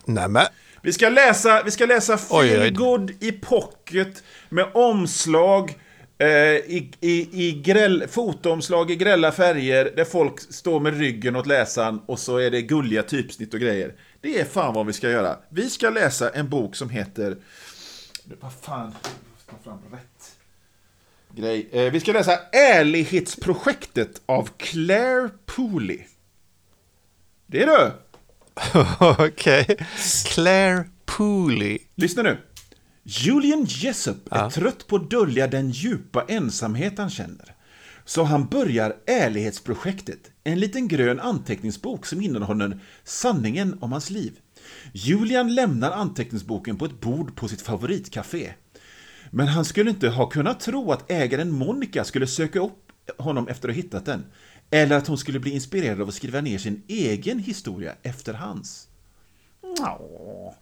Nämen, 0.05 0.45
Vi 0.81 0.93
ska 0.93 1.09
läsa, 1.09 1.63
vi 1.63 1.71
ska 1.71 1.85
läsa 1.85 2.13
Oj, 2.29 2.47
Feel 2.49 2.61
oj. 2.61 2.71
Good 2.71 3.11
i 3.23 3.31
pocket 3.31 4.23
med 4.49 4.65
omslag 4.73 5.75
i, 6.25 6.91
i, 7.01 7.47
i 7.47 7.61
gräll, 7.65 8.07
fotoomslag 8.07 8.91
i 8.91 8.95
grälla 8.95 9.31
färger 9.31 9.93
där 9.95 10.05
folk 10.05 10.39
står 10.39 10.79
med 10.79 10.97
ryggen 10.97 11.35
åt 11.35 11.47
läsaren 11.47 12.01
och 12.05 12.19
så 12.19 12.37
är 12.37 12.51
det 12.51 12.61
gulliga 12.61 13.03
typsnitt 13.03 13.53
och 13.53 13.59
grejer. 13.59 13.95
Det 14.21 14.39
är 14.39 14.45
fan 14.45 14.73
vad 14.73 14.85
vi 14.85 14.93
ska 14.93 15.09
göra. 15.09 15.37
Vi 15.49 15.69
ska 15.69 15.89
läsa 15.89 16.29
en 16.29 16.49
bok 16.49 16.75
som 16.75 16.89
heter... 16.89 17.37
Vad 18.41 18.53
fan? 18.53 18.93
Ta 19.49 19.55
fram 19.63 19.79
rätt 19.91 20.37
grej. 21.37 21.69
Eh, 21.71 21.91
vi 21.91 21.99
ska 21.99 22.11
läsa 22.11 22.39
Ärlighetsprojektet 22.51 24.21
av 24.25 24.49
Claire 24.57 25.29
Pooley. 25.45 25.99
Det 27.45 27.63
är 27.63 27.67
du! 27.67 27.91
Okej. 29.25 29.77
Claire 30.25 30.83
Pooley. 31.05 31.79
Lyssna 31.95 32.23
nu. 32.23 32.37
Julian 33.09 33.65
Jessup 33.65 34.33
är 34.33 34.49
trött 34.49 34.87
på 34.87 34.95
att 34.95 35.09
dölja 35.09 35.47
den 35.47 35.69
djupa 35.69 36.25
ensamhet 36.27 36.97
han 36.97 37.09
känner. 37.09 37.55
Så 38.05 38.23
han 38.23 38.47
börjar 38.47 38.95
Ärlighetsprojektet, 39.05 40.31
en 40.43 40.59
liten 40.59 40.87
grön 40.87 41.19
anteckningsbok 41.19 42.05
som 42.05 42.21
innehåller 42.21 42.79
sanningen 43.03 43.77
om 43.81 43.91
hans 43.91 44.09
liv. 44.09 44.39
Julian 44.93 45.55
lämnar 45.55 45.91
anteckningsboken 45.91 46.77
på 46.77 46.85
ett 46.85 47.01
bord 47.01 47.35
på 47.35 47.47
sitt 47.47 47.61
favoritcafé. 47.61 48.53
Men 49.31 49.47
han 49.47 49.65
skulle 49.65 49.89
inte 49.89 50.09
ha 50.09 50.29
kunnat 50.29 50.59
tro 50.59 50.91
att 50.91 51.11
ägaren 51.11 51.51
Monica 51.51 52.03
skulle 52.03 52.27
söka 52.27 52.59
upp 52.59 52.91
honom 53.17 53.47
efter 53.47 53.69
att 53.69 53.75
ha 53.75 53.81
hittat 53.81 54.05
den. 54.05 54.25
Eller 54.69 54.97
att 54.97 55.07
hon 55.07 55.17
skulle 55.17 55.39
bli 55.39 55.51
inspirerad 55.51 56.01
av 56.01 56.07
att 56.07 56.13
skriva 56.13 56.41
ner 56.41 56.57
sin 56.57 56.83
egen 56.87 57.39
historia 57.39 57.95
efter 58.03 58.33
hans. 58.33 58.87
Åh. 59.61 60.53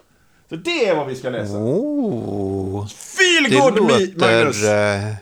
Så 0.50 0.56
det 0.56 0.88
är 0.88 0.96
vad 0.96 1.08
vi 1.08 1.16
ska 1.16 1.30
läsa. 1.30 1.54
Oh. 1.54 2.88
Feel 2.88 3.44
Det 3.50 3.56
good 3.60 3.74
me, 3.74 3.80
låter... 4.00 4.20
Magnus! 4.40 4.64
eh, 4.64 5.08
eh, 5.10 5.16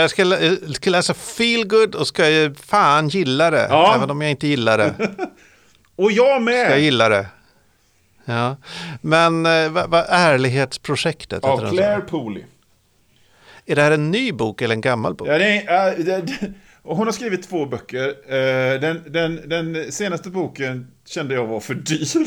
jag 0.00 0.10
ska, 0.10 0.24
lä- 0.24 0.40
jag 0.66 0.74
ska 0.76 0.90
läsa 0.90 1.14
feel 1.14 1.66
good 1.68 1.94
och 1.94 2.06
ska 2.06 2.28
jag 2.28 2.56
fan 2.58 3.08
gilla 3.08 3.50
det. 3.50 3.66
Ja. 3.70 3.94
Även 3.96 4.10
om 4.10 4.22
jag 4.22 4.30
inte 4.30 4.46
gillar 4.46 4.78
det. 4.78 4.94
Och 5.96 6.12
jag 6.12 6.28
Jag 6.36 6.42
med! 6.42 6.80
gillar 6.80 7.10
det. 7.10 7.26
Ja. 8.24 8.56
Men 9.00 9.46
eh, 9.46 9.68
vad 9.70 9.90
vad 9.90 10.04
ärlighetsprojektet? 10.08 11.44
Av 11.44 11.58
så? 11.58 11.70
Claire 11.70 12.00
Pooley. 12.00 12.42
Är 13.66 13.76
det 13.76 13.82
här 13.82 13.90
en 13.92 14.10
ny 14.10 14.32
bok 14.32 14.62
eller 14.62 14.74
en 14.74 14.80
gammal 14.80 15.14
bok? 15.14 15.28
Ja, 15.28 15.38
det 15.38 15.62
är, 15.62 15.88
äh, 15.98 16.04
det, 16.04 16.52
hon 16.82 17.06
har 17.06 17.12
skrivit 17.12 17.48
två 17.48 17.66
böcker. 17.66 18.08
Eh, 18.08 18.80
den, 18.80 19.02
den, 19.06 19.48
den 19.48 19.92
senaste 19.92 20.30
boken 20.30 20.86
kände 21.06 21.34
jag 21.34 21.46
var 21.46 21.60
för 21.60 21.74
dyr. 21.74 22.26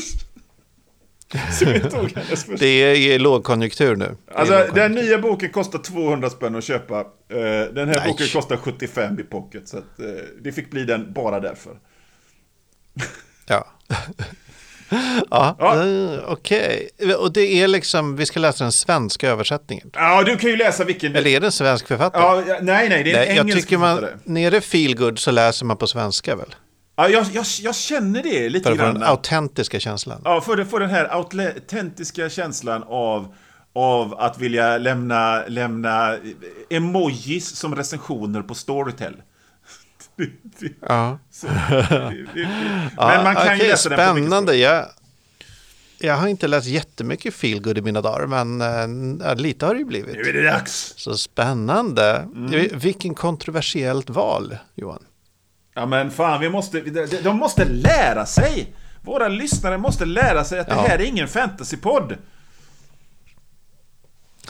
Så 1.58 1.64
jag 1.64 1.90
tog 1.90 2.12
hennes 2.12 2.44
första. 2.44 2.56
Det 2.56 3.12
är 3.12 3.18
lågkonjunktur 3.18 3.96
nu. 3.96 4.16
Alltså, 4.34 4.54
lågkonjunktur. 4.54 4.82
den 4.82 4.92
nya 4.92 5.18
boken 5.18 5.50
kostar 5.50 5.78
200 5.78 6.30
spänn 6.30 6.56
att 6.56 6.64
köpa. 6.64 7.00
Eh, 7.00 7.04
den 7.74 7.88
här 7.88 7.96
Nej. 7.96 8.08
boken 8.08 8.26
kostar 8.28 8.56
75 8.56 9.18
i 9.20 9.22
pocket. 9.22 9.68
Så 9.68 9.78
att, 9.78 10.00
eh, 10.00 10.06
det 10.42 10.52
fick 10.52 10.70
bli 10.70 10.84
den 10.84 11.12
bara 11.12 11.40
därför. 11.40 11.72
Ja. 13.48 13.66
ja, 15.30 15.56
Ja. 15.58 15.86
eh, 15.86 16.18
okej. 16.26 16.88
Och 17.18 17.32
det 17.32 17.40
är 17.62 17.68
liksom, 17.68 18.16
vi 18.16 18.26
ska 18.26 18.40
läsa 18.40 18.64
den 18.64 18.72
svenska 18.72 19.28
översättningen. 19.30 19.90
Ja, 19.94 20.22
du 20.22 20.36
kan 20.36 20.50
ju 20.50 20.56
läsa 20.56 20.84
vilken... 20.84 21.16
Eller 21.16 21.30
är 21.30 21.40
det 21.40 21.46
en 21.46 21.52
svensk 21.52 21.88
författare? 21.88 22.44
Ja, 22.48 22.58
nej, 22.62 22.88
nej, 22.88 23.04
det 23.04 23.10
är 23.12 23.14
en 23.14 23.26
Nej, 23.26 23.36
jag 23.36 23.36
engelsk 23.46 23.60
tycker 23.68 23.78
man, 23.78 23.96
författare. 23.96 24.18
nere 24.24 24.60
feel 24.60 24.96
good 24.96 25.18
så 25.18 25.30
läser 25.30 25.66
man 25.66 25.76
på 25.76 25.86
svenska 25.86 26.36
väl? 26.36 26.54
Ja, 26.96 27.08
jag, 27.08 27.26
jag, 27.32 27.44
jag 27.60 27.74
känner 27.74 28.22
det 28.22 28.48
lite 28.48 28.68
För 28.68 28.76
grann. 28.76 28.94
den 28.94 29.02
autentiska 29.02 29.80
känslan. 29.80 30.20
Ja, 30.24 30.40
för, 30.40 30.64
för 30.64 30.80
den 30.80 30.90
här 30.90 31.04
autentiska 31.04 32.30
känslan 32.30 32.82
av, 32.86 33.34
av 33.72 34.14
att 34.14 34.38
vilja 34.38 34.78
lämna, 34.78 35.42
lämna 35.48 36.16
emojis 36.70 37.56
som 37.56 37.74
recensioner 37.76 38.42
på 38.42 38.54
Storytel. 38.54 39.16
Ja. 40.88 41.18
så, 41.30 41.46
Men 42.96 43.24
man 43.24 43.34
kan 43.34 43.46
ju 43.46 43.54
okej, 43.54 43.68
läsa 43.68 43.88
den 43.88 43.98
Spännande. 43.98 44.56
Jag, 44.56 44.86
jag 45.98 46.14
har 46.16 46.28
inte 46.28 46.46
läst 46.48 46.66
jättemycket 46.66 47.34
feel 47.34 47.62
good 47.62 47.78
i 47.78 47.82
mina 47.82 48.00
dagar, 48.00 48.26
men 48.26 49.20
ja, 49.24 49.34
lite 49.34 49.66
har 49.66 49.74
det 49.74 49.80
ju 49.80 49.84
språk. 49.86 50.06
Nu 50.06 50.12
blivit. 50.12 50.26
är 50.26 50.32
det 50.32 50.50
dags! 50.50 50.94
Så 50.96 51.16
spännande. 51.16 52.16
Mm. 52.34 52.78
Vilken 52.78 53.14
kontroversiellt 53.14 54.10
val, 54.10 54.56
Johan. 54.74 55.02
Ja, 55.74 55.86
men 55.86 56.10
fan, 56.10 56.40
vi 56.40 56.48
måste, 56.48 56.80
de, 57.22 57.36
måste 57.36 57.64
lära 57.64 58.26
sig! 58.26 58.72
Våra 59.02 59.28
lyssnare 59.28 59.78
måste 59.78 60.04
lära 60.04 60.44
sig 60.44 60.58
att 60.58 60.66
det 60.66 60.74
Ja. 60.74 60.80
här 60.88 60.98
är 60.98 61.04
ingen 61.04 61.28
fantasypodd. 61.28 62.16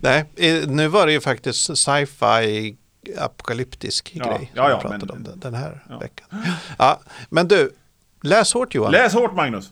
Nej, 0.00 0.24
nu 0.66 0.88
var 0.88 1.06
det 1.06 1.12
ju 1.12 1.20
faktiskt 1.20 1.78
sci-fi 1.78 2.76
apokalyptisk 3.18 4.10
Ja, 4.14 4.24
grej 4.36 4.52
ja, 4.54 4.70
ja, 4.70 4.80
pratade 4.80 5.06
men- 5.06 5.10
om 5.16 5.22
den, 5.24 5.40
den 5.40 5.54
här 5.54 5.84
ja. 5.88 5.98
veckan. 5.98 6.26
Ja, 6.78 7.00
men 7.30 7.48
du, 7.48 7.70
läs 8.22 8.54
hårt 8.54 8.74
Johan. 8.74 8.92
Läs 8.92 9.12
hårt, 9.14 9.34
Magnus! 9.34 9.70